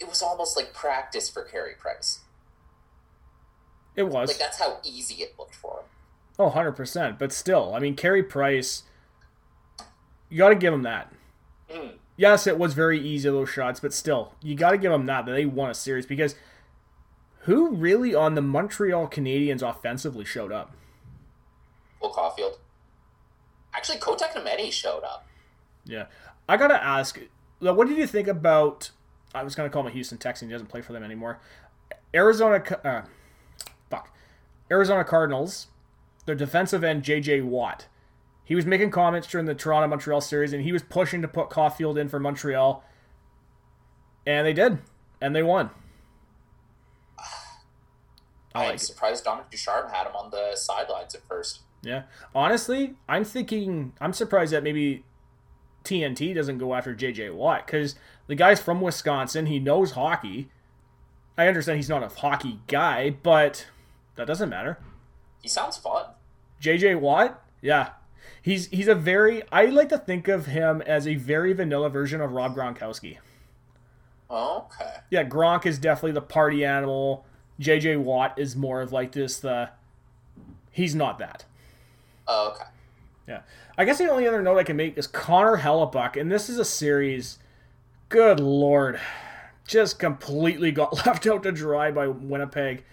it 0.00 0.08
was 0.08 0.20
almost 0.20 0.56
like 0.56 0.74
practice 0.74 1.30
for 1.30 1.44
Carey 1.44 1.74
Price. 1.78 2.20
It 3.94 4.08
was. 4.08 4.28
Like 4.28 4.38
that's 4.38 4.58
how 4.58 4.80
easy 4.84 5.22
it 5.22 5.34
looked 5.38 5.54
for 5.54 5.78
him. 5.78 5.84
Oh, 6.36 6.50
100%. 6.50 7.16
But 7.16 7.32
still, 7.32 7.74
I 7.76 7.78
mean, 7.78 7.94
Carey 7.94 8.24
Price, 8.24 8.82
you 10.28 10.38
got 10.38 10.48
to 10.48 10.56
give 10.56 10.74
him 10.74 10.82
that. 10.82 11.12
Mm. 11.70 11.92
Yes, 12.16 12.48
it 12.48 12.58
was 12.58 12.74
very 12.74 13.00
easy, 13.00 13.28
those 13.28 13.50
shots, 13.50 13.78
but 13.78 13.92
still, 13.94 14.34
you 14.42 14.56
got 14.56 14.72
to 14.72 14.78
give 14.78 14.90
him 14.90 15.06
that, 15.06 15.26
that 15.26 15.32
they 15.32 15.46
won 15.46 15.70
a 15.70 15.74
series 15.74 16.06
because 16.06 16.34
who 17.42 17.70
really 17.70 18.14
on 18.14 18.34
the 18.34 18.42
Montreal 18.42 19.06
Canadiens 19.06 19.62
offensively 19.62 20.24
showed 20.24 20.50
up? 20.50 20.74
Will 22.04 22.12
Caufield. 22.12 22.58
Actually, 23.74 23.98
Kotkaniemi 23.98 24.70
showed 24.70 25.02
up. 25.02 25.26
Yeah. 25.84 26.06
I 26.48 26.56
got 26.56 26.68
to 26.68 26.82
ask, 26.82 27.18
what 27.60 27.88
did 27.88 27.96
you 27.96 28.06
think 28.06 28.28
about, 28.28 28.90
I 29.34 29.42
was 29.42 29.54
going 29.54 29.68
to 29.68 29.72
call 29.72 29.82
him 29.82 29.88
a 29.88 29.90
Houston 29.90 30.18
Texan, 30.18 30.48
he 30.48 30.52
doesn't 30.52 30.68
play 30.68 30.82
for 30.82 30.92
them 30.92 31.02
anymore. 31.02 31.40
Arizona, 32.14 32.62
uh, 32.84 33.02
fuck. 33.90 34.14
Arizona 34.70 35.04
Cardinals, 35.04 35.68
their 36.26 36.34
defensive 36.34 36.84
end 36.84 37.02
J.J. 37.02 37.40
Watt. 37.40 37.86
He 38.44 38.54
was 38.54 38.66
making 38.66 38.90
comments 38.90 39.26
during 39.26 39.46
the 39.46 39.54
Toronto 39.54 39.88
Montreal 39.88 40.20
series, 40.20 40.52
and 40.52 40.62
he 40.62 40.72
was 40.72 40.82
pushing 40.82 41.22
to 41.22 41.28
put 41.28 41.48
Caufield 41.48 41.98
in 41.98 42.08
for 42.08 42.20
Montreal, 42.20 42.84
and 44.26 44.46
they 44.46 44.52
did, 44.52 44.78
and 45.20 45.34
they 45.34 45.42
won. 45.42 45.70
I 48.54 48.60
I'm 48.60 48.66
like 48.66 48.74
it. 48.76 48.80
surprised 48.80 49.24
Dominique 49.24 49.50
Ducharme 49.50 49.90
had 49.90 50.06
him 50.06 50.14
on 50.14 50.30
the 50.30 50.54
sidelines 50.56 51.14
at 51.14 51.26
first. 51.26 51.60
Yeah. 51.84 52.02
Honestly, 52.34 52.94
I'm 53.08 53.24
thinking 53.24 53.92
I'm 54.00 54.12
surprised 54.12 54.52
that 54.52 54.62
maybe 54.62 55.04
TNT 55.84 56.34
doesn't 56.34 56.58
go 56.58 56.74
after 56.74 56.94
JJ 56.94 57.34
Watt 57.34 57.66
because 57.66 57.94
the 58.26 58.34
guy's 58.34 58.60
from 58.60 58.80
Wisconsin. 58.80 59.46
He 59.46 59.58
knows 59.58 59.92
hockey. 59.92 60.50
I 61.36 61.46
understand 61.46 61.76
he's 61.76 61.88
not 61.88 62.02
a 62.02 62.08
hockey 62.08 62.60
guy, 62.68 63.10
but 63.10 63.66
that 64.16 64.26
doesn't 64.26 64.48
matter. 64.48 64.78
He 65.42 65.48
sounds 65.48 65.76
fun. 65.76 66.06
JJ 66.60 67.00
Watt, 67.00 67.42
yeah. 67.60 67.90
He's 68.40 68.66
he's 68.68 68.88
a 68.88 68.94
very 68.94 69.42
I 69.52 69.66
like 69.66 69.90
to 69.90 69.98
think 69.98 70.28
of 70.28 70.46
him 70.46 70.82
as 70.82 71.06
a 71.06 71.14
very 71.16 71.52
vanilla 71.52 71.90
version 71.90 72.20
of 72.20 72.32
Rob 72.32 72.56
Gronkowski. 72.56 73.18
Okay. 74.30 74.94
Yeah, 75.10 75.24
Gronk 75.24 75.66
is 75.66 75.78
definitely 75.78 76.12
the 76.12 76.22
party 76.22 76.64
animal. 76.64 77.26
JJ 77.60 78.00
Watt 78.00 78.38
is 78.38 78.56
more 78.56 78.80
of 78.80 78.92
like 78.92 79.12
this 79.12 79.38
the 79.38 79.70
he's 80.70 80.94
not 80.94 81.18
that. 81.18 81.44
Oh, 82.26 82.50
okay. 82.50 82.64
Yeah. 83.28 83.40
I 83.76 83.84
guess 83.84 83.98
the 83.98 84.10
only 84.10 84.26
other 84.26 84.42
note 84.42 84.58
I 84.58 84.64
can 84.64 84.76
make 84.76 84.96
is 84.96 85.06
Connor 85.06 85.58
Hellebuyck, 85.58 86.20
and 86.20 86.30
this 86.30 86.48
is 86.48 86.58
a 86.58 86.64
series. 86.64 87.38
Good 88.08 88.38
lord, 88.38 89.00
just 89.66 89.98
completely 89.98 90.70
got 90.70 91.06
left 91.06 91.26
out 91.26 91.42
to 91.42 91.52
dry 91.52 91.90
by 91.90 92.06
Winnipeg. 92.06 92.84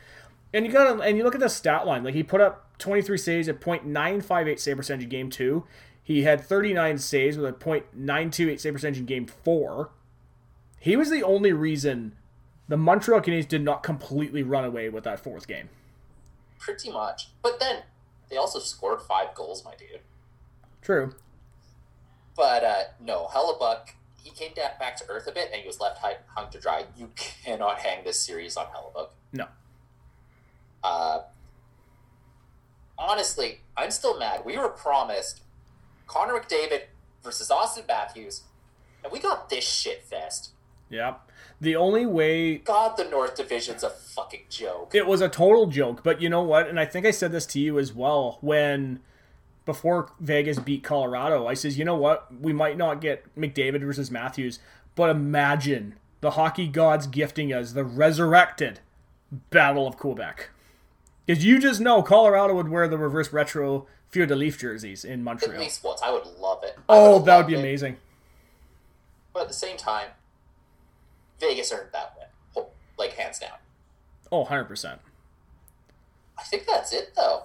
And 0.54 0.66
you 0.66 0.72
got 0.72 1.06
and 1.06 1.18
you 1.18 1.24
look 1.24 1.36
at 1.36 1.42
the 1.42 1.50
stat 1.50 1.86
line. 1.86 2.04
Like 2.04 2.14
he 2.14 2.24
put 2.24 2.42
up 2.42 2.78
23 2.80 3.18
saves 3.18 3.48
at 3.48 3.62
.958 3.62 4.60
save 4.60 4.78
percentage 4.78 5.04
in 5.04 5.10
game 5.10 5.30
two. 5.30 5.66
He 6.04 6.24
had 6.24 6.42
39 6.42 6.98
saves 6.98 7.38
with 7.38 7.46
a 7.46 7.54
.928 7.54 8.60
save 8.60 8.74
percentage 8.74 9.00
in 9.00 9.06
game 9.06 9.28
four. 9.28 9.92
He 10.80 10.96
was 10.96 11.10
the 11.10 11.24
only 11.24 11.54
reason 11.54 12.16
the 12.68 12.78
Montreal 12.78 13.22
Canadiens 13.22 13.48
did 13.48 13.64
not 13.64 13.84
completely 13.84 14.44
run 14.44 14.66
away 14.66 14.90
with 14.90 15.04
that 15.04 15.20
fourth 15.20 15.48
game. 15.48 15.70
Pretty 16.58 16.92
much. 16.92 17.30
But 17.42 17.60
then 17.60 17.84
they 18.32 18.38
also 18.38 18.60
scored 18.60 19.02
five 19.02 19.36
goals, 19.36 19.64
my 19.64 19.76
dude. 19.76 20.00
True. 20.82 21.14
But 22.36 22.64
uh, 22.64 22.84
no, 23.00 23.28
Hellebuyck, 23.28 23.90
he 24.24 24.32
came 24.32 24.54
down, 24.54 24.72
back 24.80 24.96
to 24.98 25.04
earth 25.10 25.28
a 25.28 25.32
bit 25.32 25.50
and 25.52 25.62
he 25.62 25.68
was 25.68 25.80
left 25.80 26.00
hung 26.00 26.50
to 26.50 26.60
dry. 26.60 26.86
You 26.98 27.12
cannot 27.16 27.80
hang 27.80 28.04
this 28.04 28.20
series 28.20 28.58
on 28.58 28.68
Hellebuyck. 28.68 29.10
No. 29.34 29.48
Uh, 30.84 31.20
honestly, 32.98 33.60
I'm 33.76 33.92
still 33.92 34.18
mad. 34.18 34.42
We 34.46 34.58
were 34.58 34.70
promised 34.70 35.42
Connor 36.08 36.34
McDavid 36.34 36.84
versus 37.24 37.50
Auston 37.50 37.88
Matthews, 37.88 38.44
and 39.04 39.12
we 39.12 39.20
got 39.20 39.50
this 39.50 39.68
shit 39.68 40.04
fest. 40.04 40.52
Yeah. 40.90 41.16
The 41.62 41.76
only 41.76 42.07
way 42.07 42.57
God, 42.57 42.97
the 42.97 43.03
North 43.05 43.36
Division's 43.36 43.84
a 43.84 43.89
fucking 43.91 44.45
joke. 44.49 44.95
it 44.95 45.05
was 45.05 45.22
a 45.22 45.30
total 45.30 45.68
joke, 45.68 46.01
but 46.03 46.20
you 46.20 46.28
know 46.28 46.41
what? 46.41 46.68
And 46.68 46.80
I 46.80 46.86
think 46.86 47.05
I 47.05 47.12
said 47.12 47.32
this 47.32 47.45
to 47.47 47.59
you 47.59 47.78
as 47.78 47.93
well 47.93 48.39
when 48.41 48.99
before 49.64 50.12
Vegas 50.20 50.57
beat 50.57 50.84
Colorado. 50.84 51.45
I 51.47 51.53
says, 51.53 51.78
you 51.78 51.86
know 51.86 51.95
what? 51.95 52.28
We 52.41 52.51
might 52.51 52.78
not 52.78 52.99
get 52.99 53.24
McDavid 53.36 53.82
versus 53.86 54.09
Matthews, 54.09 54.57
but 54.95 55.12
imagine 55.12 55.95
the 56.22 56.32
hockey 56.32 56.68
gods 56.68 57.05
gifting 57.05 57.53
us 57.53 57.74
the 57.74 57.84
resurrected 57.86 58.80
Battle 59.51 59.88
of 59.88 59.97
Quebec. 59.97 60.49
Because 61.28 61.45
you 61.45 61.59
just 61.59 61.80
know 61.80 62.01
Colorado 62.01 62.55
would 62.55 62.70
wear 62.70 62.88
the 62.88 62.97
reverse 62.97 63.32
retro 63.32 63.86
Fear 64.09 64.26
de 64.26 64.36
Leaf 64.36 64.57
jerseys 64.59 65.05
in 65.05 65.14
At 65.14 65.20
Montreal. 65.20 65.59
least 65.59 65.84
once. 65.84 66.01
I 66.01 66.12
would 66.12 66.26
love 66.39 66.64
it. 66.64 66.76
I 66.78 66.82
Oh, 66.89 67.20
that 67.20 67.38
would 67.38 67.47
be 67.47 67.53
it. 67.53 67.59
amazing. 67.59 67.97
But 69.32 69.43
at 69.43 69.47
the 69.47 69.53
same 69.53 69.78
time, 69.78 70.07
Vegas 71.42 71.74
earned 71.74 71.89
that 71.92 72.16
win. 72.18 72.66
Like, 72.98 73.14
hands 73.14 73.39
down. 73.39 73.58
Oh, 74.32 74.46
100%. 74.46 75.00
I 76.38 76.44
think 76.44 76.66
that's 76.66 76.94
it, 76.94 77.12
though. 77.16 77.44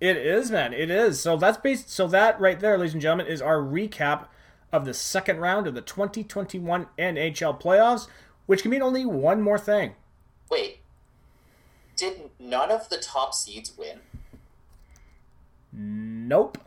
It 0.00 0.16
is, 0.16 0.50
man. 0.50 0.72
It 0.72 0.90
is. 0.90 1.20
So 1.20 1.36
that's 1.36 1.58
based. 1.58 1.90
So 1.90 2.06
that 2.08 2.40
right 2.40 2.58
there, 2.58 2.76
ladies 2.76 2.92
and 2.92 3.02
gentlemen, 3.02 3.26
is 3.26 3.40
our 3.40 3.58
recap 3.58 4.26
of 4.72 4.84
the 4.84 4.94
second 4.94 5.38
round 5.38 5.66
of 5.66 5.74
the 5.74 5.80
2021 5.80 6.86
NHL 6.98 7.60
playoffs, 7.60 8.08
which 8.46 8.62
can 8.62 8.70
mean 8.70 8.82
only 8.82 9.06
one 9.06 9.40
more 9.40 9.58
thing. 9.58 9.94
Wait. 10.50 10.80
Did 11.96 12.30
none 12.38 12.70
of 12.70 12.88
the 12.88 12.98
top 12.98 13.32
seeds 13.32 13.76
win? 13.76 14.00
Nope. 15.72 16.58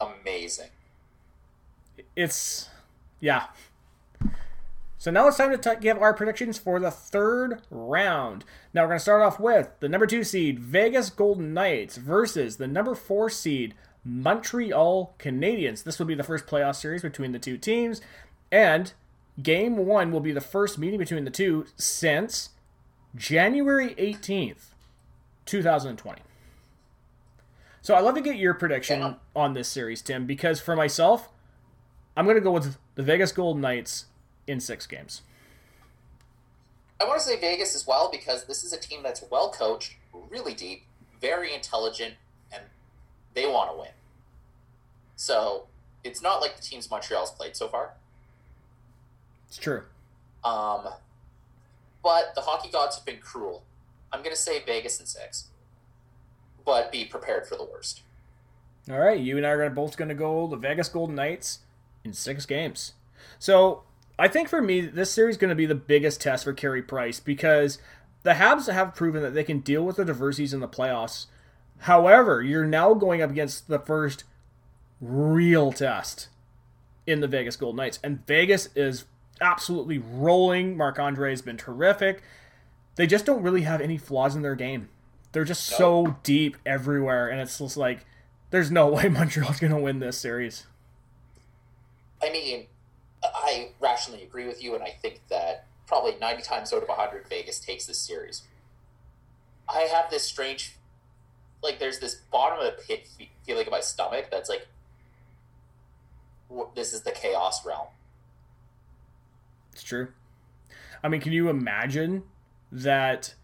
Amazing. 0.00 0.70
It's 2.16 2.68
yeah. 3.20 3.46
So 5.04 5.10
now 5.10 5.28
it's 5.28 5.36
time 5.36 5.50
to 5.50 5.58
t- 5.58 5.82
give 5.82 5.98
our 5.98 6.14
predictions 6.14 6.56
for 6.56 6.80
the 6.80 6.90
third 6.90 7.60
round. 7.68 8.42
Now 8.72 8.84
we're 8.84 8.88
going 8.88 8.98
to 9.00 9.02
start 9.02 9.20
off 9.20 9.38
with 9.38 9.68
the 9.80 9.88
number 9.90 10.06
two 10.06 10.24
seed 10.24 10.58
Vegas 10.58 11.10
Golden 11.10 11.52
Knights 11.52 11.98
versus 11.98 12.56
the 12.56 12.66
number 12.66 12.94
four 12.94 13.28
seed 13.28 13.74
Montreal 14.02 15.14
Canadiens. 15.18 15.84
This 15.84 15.98
will 15.98 16.06
be 16.06 16.14
the 16.14 16.22
first 16.22 16.46
playoff 16.46 16.76
series 16.76 17.02
between 17.02 17.32
the 17.32 17.38
two 17.38 17.58
teams, 17.58 18.00
and 18.50 18.94
game 19.42 19.76
one 19.76 20.10
will 20.10 20.20
be 20.20 20.32
the 20.32 20.40
first 20.40 20.78
meeting 20.78 20.98
between 20.98 21.26
the 21.26 21.30
two 21.30 21.66
since 21.76 22.52
January 23.14 23.94
18th, 23.96 24.68
2020. 25.44 26.22
So 27.82 27.94
I'd 27.94 28.04
love 28.04 28.14
to 28.14 28.22
get 28.22 28.36
your 28.36 28.54
prediction 28.54 29.16
on 29.36 29.52
this 29.52 29.68
series, 29.68 30.00
Tim, 30.00 30.24
because 30.24 30.62
for 30.62 30.74
myself, 30.74 31.28
I'm 32.16 32.24
going 32.24 32.38
to 32.38 32.40
go 32.40 32.52
with 32.52 32.78
the 32.94 33.02
Vegas 33.02 33.32
Golden 33.32 33.60
Knights 33.60 34.06
in 34.46 34.60
six 34.60 34.86
games. 34.86 35.22
I 37.00 37.04
want 37.04 37.20
to 37.20 37.26
say 37.26 37.38
Vegas 37.38 37.74
as 37.74 37.86
well 37.86 38.10
because 38.10 38.44
this 38.44 38.64
is 38.64 38.72
a 38.72 38.78
team 38.78 39.02
that's 39.02 39.24
well 39.30 39.50
coached, 39.50 39.96
really 40.30 40.54
deep, 40.54 40.84
very 41.20 41.52
intelligent, 41.52 42.14
and 42.52 42.62
they 43.34 43.46
want 43.46 43.72
to 43.72 43.78
win. 43.78 43.90
So 45.16 45.66
it's 46.02 46.22
not 46.22 46.40
like 46.40 46.56
the 46.56 46.62
teams 46.62 46.90
Montreal's 46.90 47.30
played 47.30 47.56
so 47.56 47.68
far. 47.68 47.94
It's 49.48 49.58
true. 49.58 49.82
Um, 50.44 50.88
but 52.02 52.34
the 52.34 52.42
hockey 52.42 52.70
gods 52.70 52.96
have 52.96 53.04
been 53.04 53.18
cruel. 53.18 53.64
I'm 54.12 54.20
going 54.20 54.34
to 54.34 54.40
say 54.40 54.62
Vegas 54.64 55.00
in 55.00 55.06
six, 55.06 55.48
but 56.64 56.92
be 56.92 57.04
prepared 57.04 57.46
for 57.46 57.56
the 57.56 57.64
worst. 57.64 58.02
All 58.90 58.98
right, 58.98 59.18
you 59.18 59.36
and 59.38 59.46
I 59.46 59.50
are 59.50 59.70
both 59.70 59.96
going 59.96 60.10
to 60.10 60.14
go 60.14 60.46
the 60.46 60.56
Vegas 60.56 60.88
Golden 60.88 61.16
Knights 61.16 61.60
in 62.04 62.12
six 62.12 62.44
games. 62.44 62.92
So 63.38 63.82
I 64.18 64.28
think 64.28 64.48
for 64.48 64.62
me, 64.62 64.80
this 64.80 65.10
series 65.10 65.34
is 65.34 65.40
going 65.40 65.48
to 65.48 65.54
be 65.54 65.66
the 65.66 65.74
biggest 65.74 66.20
test 66.20 66.44
for 66.44 66.52
Carey 66.52 66.82
Price 66.82 67.18
because 67.18 67.78
the 68.22 68.34
Habs 68.34 68.72
have 68.72 68.94
proven 68.94 69.22
that 69.22 69.34
they 69.34 69.44
can 69.44 69.60
deal 69.60 69.84
with 69.84 69.96
the 69.96 70.04
diversities 70.04 70.54
in 70.54 70.60
the 70.60 70.68
playoffs. 70.68 71.26
However, 71.80 72.42
you're 72.42 72.66
now 72.66 72.94
going 72.94 73.20
up 73.20 73.30
against 73.30 73.68
the 73.68 73.78
first 73.78 74.24
real 75.00 75.72
test 75.72 76.28
in 77.06 77.20
the 77.20 77.28
Vegas 77.28 77.56
Golden 77.56 77.76
Knights, 77.76 77.98
and 78.02 78.24
Vegas 78.26 78.68
is 78.74 79.04
absolutely 79.40 79.98
rolling. 79.98 80.76
Marc 80.76 80.98
Andre 80.98 81.30
has 81.30 81.42
been 81.42 81.56
terrific. 81.56 82.22
They 82.96 83.06
just 83.06 83.26
don't 83.26 83.42
really 83.42 83.62
have 83.62 83.80
any 83.80 83.98
flaws 83.98 84.36
in 84.36 84.42
their 84.42 84.54
game. 84.54 84.88
They're 85.32 85.44
just 85.44 85.64
so 85.64 86.16
deep 86.22 86.56
everywhere, 86.64 87.28
and 87.28 87.40
it's 87.40 87.58
just 87.58 87.76
like 87.76 88.06
there's 88.50 88.70
no 88.70 88.86
way 88.92 89.08
Montreal's 89.08 89.58
going 89.58 89.72
to 89.72 89.78
win 89.78 89.98
this 89.98 90.16
series. 90.16 90.66
I 92.22 92.30
mean, 92.30 92.66
I 93.34 93.70
rationally 93.80 94.22
agree 94.22 94.46
with 94.46 94.62
you, 94.62 94.74
and 94.74 94.82
I 94.82 94.90
think 94.90 95.20
that 95.30 95.66
probably 95.86 96.16
90 96.20 96.42
times 96.42 96.72
out 96.72 96.82
of 96.82 96.88
100, 96.88 97.28
Vegas 97.28 97.60
takes 97.60 97.86
this 97.86 97.98
series. 97.98 98.42
I 99.68 99.82
have 99.82 100.10
this 100.10 100.24
strange, 100.24 100.76
like, 101.62 101.78
there's 101.78 102.00
this 102.00 102.16
bottom 102.30 102.58
of 102.58 102.64
the 102.64 102.82
pit 102.82 103.06
fe- 103.06 103.30
feeling 103.46 103.66
in 103.66 103.70
my 103.70 103.80
stomach 103.80 104.26
that's 104.30 104.48
like, 104.48 104.66
this 106.74 106.92
is 106.92 107.02
the 107.02 107.10
chaos 107.10 107.64
realm. 107.64 107.88
It's 109.72 109.82
true. 109.82 110.08
I 111.02 111.08
mean, 111.08 111.20
can 111.20 111.32
you 111.32 111.48
imagine 111.48 112.22
that 112.70 113.34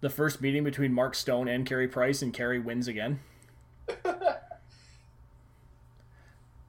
the 0.00 0.10
first 0.10 0.40
meeting 0.40 0.64
between 0.64 0.92
Mark 0.92 1.14
Stone 1.14 1.48
and 1.48 1.66
Carey 1.66 1.88
Price 1.88 2.22
and 2.22 2.32
Carey 2.32 2.58
wins 2.58 2.88
again? 2.88 3.20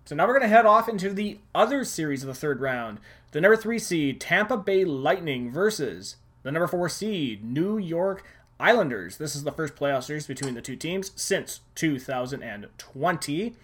So 0.05 0.15
now 0.15 0.27
we're 0.27 0.37
going 0.37 0.49
to 0.49 0.55
head 0.55 0.65
off 0.65 0.89
into 0.89 1.13
the 1.13 1.39
other 1.55 1.83
series 1.83 2.23
of 2.23 2.27
the 2.27 2.33
third 2.33 2.59
round. 2.59 2.99
The 3.31 3.41
number 3.41 3.55
three 3.55 3.79
seed 3.79 4.19
Tampa 4.19 4.57
Bay 4.57 4.83
Lightning 4.85 5.49
versus 5.51 6.17
the 6.43 6.51
number 6.51 6.67
four 6.67 6.89
seed 6.89 7.43
New 7.43 7.77
York 7.77 8.25
Islanders. 8.59 9.17
This 9.17 9.35
is 9.35 9.43
the 9.43 9.51
first 9.51 9.75
playoff 9.75 10.03
series 10.03 10.27
between 10.27 10.55
the 10.55 10.61
two 10.61 10.75
teams 10.75 11.11
since 11.15 11.61
2020. 11.75 13.55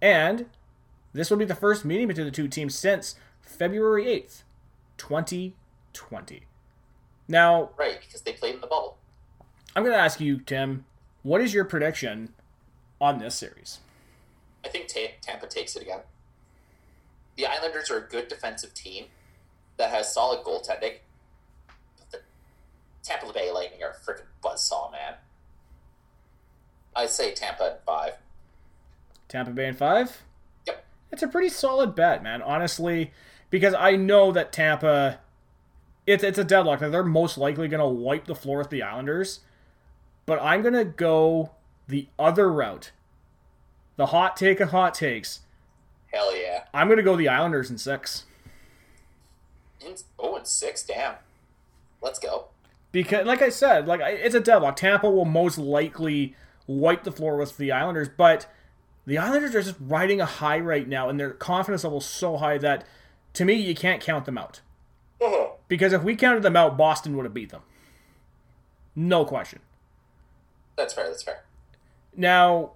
And 0.00 0.46
this 1.12 1.28
will 1.28 1.36
be 1.36 1.44
the 1.44 1.54
first 1.54 1.84
meeting 1.84 2.08
between 2.08 2.26
the 2.26 2.32
two 2.32 2.48
teams 2.48 2.74
since 2.74 3.16
February 3.42 4.04
8th, 4.04 4.42
2020. 4.96 6.42
Now, 7.28 7.70
Right, 7.76 8.00
because 8.00 8.22
they 8.22 8.32
played 8.32 8.54
in 8.54 8.60
the 8.60 8.66
bubble. 8.66 8.96
I'm 9.74 9.82
going 9.82 9.94
to 9.94 10.00
ask 10.00 10.20
you, 10.20 10.38
Tim, 10.38 10.84
what 11.22 11.40
is 11.40 11.52
your 11.52 11.64
prediction 11.64 12.32
on 13.00 13.18
this 13.18 13.34
series? 13.34 13.80
I 14.64 14.68
think 14.68 14.88
Ta- 14.88 15.16
Tampa 15.20 15.46
takes 15.46 15.76
it 15.76 15.82
again. 15.82 16.00
The 17.36 17.46
Islanders 17.46 17.90
are 17.90 17.98
a 17.98 18.08
good 18.08 18.28
defensive 18.28 18.74
team 18.74 19.06
that 19.78 19.90
has 19.90 20.12
solid 20.12 20.44
goaltending. 20.44 20.96
But 21.96 22.10
the 22.10 22.20
Tampa 23.02 23.32
Bay 23.32 23.50
Lightning 23.50 23.82
are 23.82 23.90
a 23.90 23.94
freaking 23.94 24.26
buzzsaw, 24.44 24.92
man. 24.92 25.14
I 26.94 27.06
say 27.06 27.32
Tampa 27.32 27.64
at 27.64 27.84
five. 27.84 28.14
Tampa 29.28 29.52
Bay 29.52 29.68
in 29.68 29.74
five? 29.74 30.24
Yep. 30.66 30.84
It's 31.12 31.22
a 31.22 31.28
pretty 31.28 31.48
solid 31.48 31.94
bet, 31.94 32.22
man, 32.22 32.42
honestly, 32.42 33.12
because 33.48 33.74
I 33.74 33.96
know 33.96 34.32
that 34.32 34.52
Tampa. 34.52 35.20
It's, 36.06 36.24
it's 36.24 36.38
a 36.38 36.44
deadlock. 36.44 36.80
That 36.80 36.90
they're 36.90 37.04
most 37.04 37.38
likely 37.38 37.68
going 37.68 37.80
to 37.80 37.86
wipe 37.86 38.26
the 38.26 38.34
floor 38.34 38.58
with 38.58 38.70
the 38.70 38.82
Islanders. 38.82 39.40
But 40.26 40.40
I'm 40.42 40.62
going 40.62 40.74
to 40.74 40.84
go 40.84 41.52
the 41.88 42.08
other 42.18 42.52
route. 42.52 42.90
The 44.00 44.06
hot 44.06 44.34
take 44.34 44.60
of 44.60 44.70
hot 44.70 44.94
takes. 44.94 45.40
Hell 46.10 46.34
yeah. 46.34 46.64
I'm 46.72 46.86
going 46.86 46.96
to 46.96 47.02
go 47.02 47.16
the 47.16 47.28
Islanders 47.28 47.68
in 47.68 47.76
six. 47.76 48.24
In, 49.84 49.94
oh, 50.18 50.36
and 50.36 50.46
six, 50.46 50.82
damn. 50.82 51.16
Let's 52.00 52.18
go. 52.18 52.46
Because, 52.92 53.26
like 53.26 53.42
I 53.42 53.50
said, 53.50 53.86
like 53.86 54.00
it's 54.02 54.34
a 54.34 54.40
deadlock. 54.40 54.76
Tampa 54.76 55.10
will 55.10 55.26
most 55.26 55.58
likely 55.58 56.34
wipe 56.66 57.04
the 57.04 57.12
floor 57.12 57.36
with 57.36 57.58
the 57.58 57.72
Islanders, 57.72 58.08
but 58.08 58.46
the 59.04 59.18
Islanders 59.18 59.54
are 59.54 59.62
just 59.62 59.76
riding 59.78 60.18
a 60.18 60.24
high 60.24 60.60
right 60.60 60.88
now, 60.88 61.10
and 61.10 61.20
their 61.20 61.32
confidence 61.32 61.84
level 61.84 61.98
is 61.98 62.06
so 62.06 62.38
high 62.38 62.56
that, 62.56 62.86
to 63.34 63.44
me, 63.44 63.52
you 63.52 63.74
can't 63.74 64.00
count 64.00 64.24
them 64.24 64.38
out. 64.38 64.62
Uh-huh. 65.20 65.48
Because 65.68 65.92
if 65.92 66.02
we 66.02 66.16
counted 66.16 66.42
them 66.42 66.56
out, 66.56 66.78
Boston 66.78 67.18
would 67.18 67.26
have 67.26 67.34
beat 67.34 67.50
them. 67.50 67.64
No 68.96 69.26
question. 69.26 69.58
That's 70.76 70.94
fair, 70.94 71.08
that's 71.08 71.22
fair. 71.22 71.44
Now, 72.16 72.72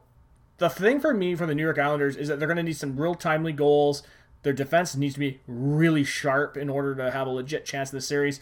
the 0.58 0.68
thing 0.68 1.00
for 1.00 1.12
me 1.12 1.34
for 1.34 1.46
the 1.46 1.54
New 1.54 1.62
York 1.62 1.78
Islanders 1.78 2.16
is 2.16 2.28
that 2.28 2.38
they're 2.38 2.48
going 2.48 2.56
to 2.56 2.62
need 2.62 2.76
some 2.76 2.98
real 2.98 3.14
timely 3.14 3.52
goals. 3.52 4.02
Their 4.42 4.52
defense 4.52 4.94
needs 4.94 5.14
to 5.14 5.20
be 5.20 5.40
really 5.46 6.04
sharp 6.04 6.56
in 6.56 6.68
order 6.68 6.94
to 6.94 7.10
have 7.10 7.26
a 7.26 7.30
legit 7.30 7.64
chance 7.64 7.92
in 7.92 7.96
the 7.96 8.02
series. 8.02 8.40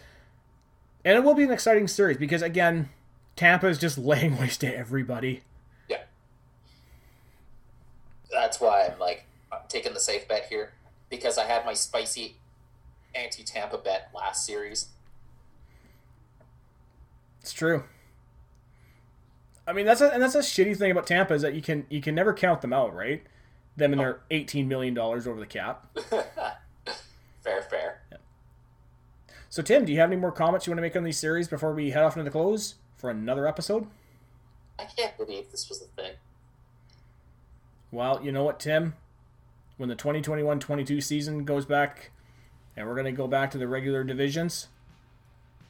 And 1.05 1.17
it 1.17 1.25
will 1.25 1.35
be 1.35 1.45
an 1.45 1.51
exciting 1.51 1.89
series 1.89 2.17
because, 2.17 2.43
again, 2.43 2.91
Tampa 3.37 3.67
is 3.67 3.79
just 3.79 3.99
laying 3.99 4.39
waste 4.39 4.61
to 4.61 4.77
everybody. 4.77 5.43
Yeah. 5.89 6.03
That's 8.31 8.61
why 8.61 8.89
I'm 8.93 8.99
like, 8.99 9.25
I'm 9.51 9.61
taking 9.69 9.95
the 9.95 10.01
safe 10.01 10.29
bet 10.29 10.47
here 10.49 10.73
because 11.09 11.39
I 11.39 11.45
had 11.47 11.65
my 11.65 11.75
spicy 11.75 12.37
anti 13.15 13.43
Tampa 13.43 13.79
bet 13.79 14.11
last 14.15 14.45
series. 14.47 14.89
It's 17.41 17.53
true. 17.53 17.85
I 19.67 19.73
mean 19.73 19.87
that's 19.87 20.01
a 20.01 20.13
and 20.13 20.23
that's 20.23 20.35
a 20.35 20.41
shitty 20.41 20.77
thing 20.77 20.91
about 20.91 21.07
Tampa 21.07 21.35
is 21.35 21.43
that 21.43 21.55
you 21.55 21.63
can 21.63 21.87
you 21.89 22.01
can 22.01 22.15
never 22.15 22.35
count 22.35 22.61
them 22.63 22.73
out, 22.73 22.95
right? 22.95 23.23
Them 23.77 23.93
and 23.93 24.01
their 24.01 24.21
eighteen 24.31 24.69
million 24.69 24.95
dollars 24.95 25.27
over 25.27 25.39
the 25.39 25.47
cap. 25.47 25.87
fair, 27.41 27.63
fair. 27.63 28.03
So 29.49 29.63
Tim, 29.63 29.85
do 29.85 29.93
you 29.93 30.01
have 30.01 30.11
any 30.11 30.21
more 30.21 30.33
comments 30.33 30.67
you 30.67 30.71
want 30.71 30.79
to 30.79 30.83
make 30.83 30.97
on 30.97 31.05
these 31.05 31.19
series 31.19 31.47
before 31.47 31.73
we 31.73 31.91
head 31.91 32.03
off 32.03 32.17
into 32.17 32.25
the 32.25 32.31
close 32.31 32.77
for 32.97 33.11
another 33.11 33.47
episode? 33.47 33.87
I 34.79 34.85
can't 34.85 35.17
believe 35.17 35.51
this 35.51 35.69
was 35.69 35.83
a 35.83 35.85
thing. 35.85 36.13
Well, 37.91 38.21
you 38.23 38.33
know 38.33 38.45
what, 38.45 38.59
Tim? 38.59 38.95
When 39.77 39.91
the 39.91 39.97
2021-22 39.97 41.03
season 41.03 41.45
goes 41.45 41.67
back 41.67 42.11
and 42.77 42.87
we're 42.87 42.95
going 42.95 43.05
to 43.05 43.13
go 43.13 43.27
back 43.27 43.51
to 43.51 43.59
the 43.59 43.69
regular 43.69 44.05
divisions, 44.05 44.69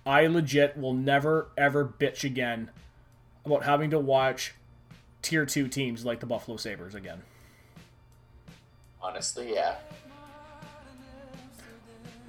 I 0.07 0.27
legit 0.27 0.77
will 0.77 0.95
never 0.95 1.49
ever 1.57 1.85
bitch 1.85 2.23
again 2.23 2.71
about 3.45 3.65
having 3.65 3.91
to 3.91 3.99
watch 3.99 4.55
tier 5.23 5.47
2 5.47 5.69
teams 5.69 6.05
like 6.05 6.21
the 6.21 6.27
Buffalo 6.27 6.57
Sabres 6.57 6.95
again. 6.95 7.23
Honestly, 9.01 9.55
yeah. 9.55 9.77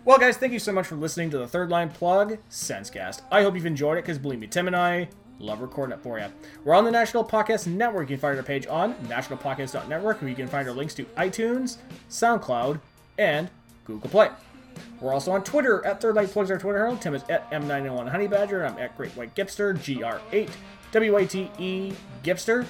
Well, 0.05 0.17
guys, 0.17 0.37
thank 0.37 0.51
you 0.51 0.59
so 0.59 0.73
much 0.73 0.87
for 0.87 0.95
listening 0.95 1.29
to 1.29 1.37
the 1.37 1.47
Third 1.47 1.69
Line 1.69 1.89
Plug 1.89 2.37
Sensecast. 2.49 3.21
I 3.31 3.41
hope 3.41 3.55
you've 3.55 3.65
enjoyed 3.65 3.97
it 3.97 4.01
because, 4.01 4.17
believe 4.17 4.39
me, 4.39 4.47
Tim 4.47 4.67
and 4.67 4.75
I 4.75 5.07
love 5.39 5.61
recording 5.61 5.97
it 5.97 6.03
for 6.03 6.19
you. 6.19 6.25
We're 6.65 6.73
on 6.73 6.83
the 6.83 6.91
National 6.91 7.23
Podcast 7.23 7.67
Network. 7.67 8.09
You 8.09 8.17
can 8.17 8.21
find 8.21 8.37
our 8.37 8.43
page 8.43 8.67
on 8.67 8.95
nationalpodcast.network, 9.05 10.21
where 10.21 10.29
you 10.29 10.35
can 10.35 10.47
find 10.47 10.67
our 10.67 10.73
links 10.73 10.93
to 10.95 11.05
iTunes, 11.17 11.77
SoundCloud, 12.09 12.81
and 13.17 13.49
Google 13.85 14.09
Play. 14.09 14.29
We're 14.99 15.13
also 15.13 15.31
on 15.31 15.43
Twitter 15.43 15.85
at 15.85 15.99
Third 16.01 16.15
Line 16.15 16.27
Plugs, 16.27 16.49
our 16.51 16.57
Twitter 16.57 16.85
handle. 16.85 16.97
Tim 16.97 17.13
is 17.13 17.23
at 17.29 17.49
M901 17.51 18.09
Honey 18.09 18.27
Badger. 18.27 18.65
I'm 18.65 18.77
at 18.77 18.95
Great 18.95 19.11
White 19.11 19.35
Gipster, 19.35 19.75
GR8 19.77 20.49
W-A-T-E 20.91 21.93
Gipster. 22.23 22.65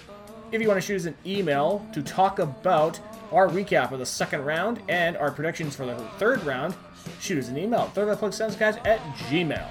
If 0.51 0.62
you 0.62 0.68
want 0.68 0.78
to 0.80 0.86
shoot 0.86 0.97
us 0.97 1.06
an 1.06 1.16
email 1.26 1.86
to 1.93 2.01
talk 2.01 2.39
about 2.39 2.99
our 3.32 3.47
recap 3.47 3.91
of 3.91 3.99
the 3.99 4.06
second 4.06 4.45
round 4.45 4.82
and 4.88 5.18
our 5.18 5.32
predictions 5.32 5.76
for 5.76 5.86
the 5.86 5.95
third 6.18 6.43
round, 6.43 6.76
shoot 7.20 7.39
us 7.39 7.49
an 7.49 7.58
email, 7.58 7.91
thirdlineplugsensecast 7.95 8.86
at 8.86 8.99
gmail.com. 9.18 9.68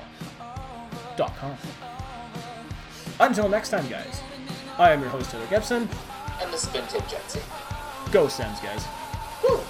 Until 3.20 3.48
next 3.48 3.68
time, 3.68 3.88
guys, 3.88 4.20
I 4.78 4.90
am 4.90 5.00
your 5.00 5.10
host, 5.10 5.30
Taylor 5.30 5.46
Gibson. 5.46 5.88
And 6.40 6.52
this 6.52 6.64
has 6.64 6.72
been 6.72 6.86
Tim 6.88 7.02
Jensen. 7.08 7.42
Go 8.10 8.26
Sens, 8.26 8.58
guys. 8.60 8.84
Woo! 9.42 9.60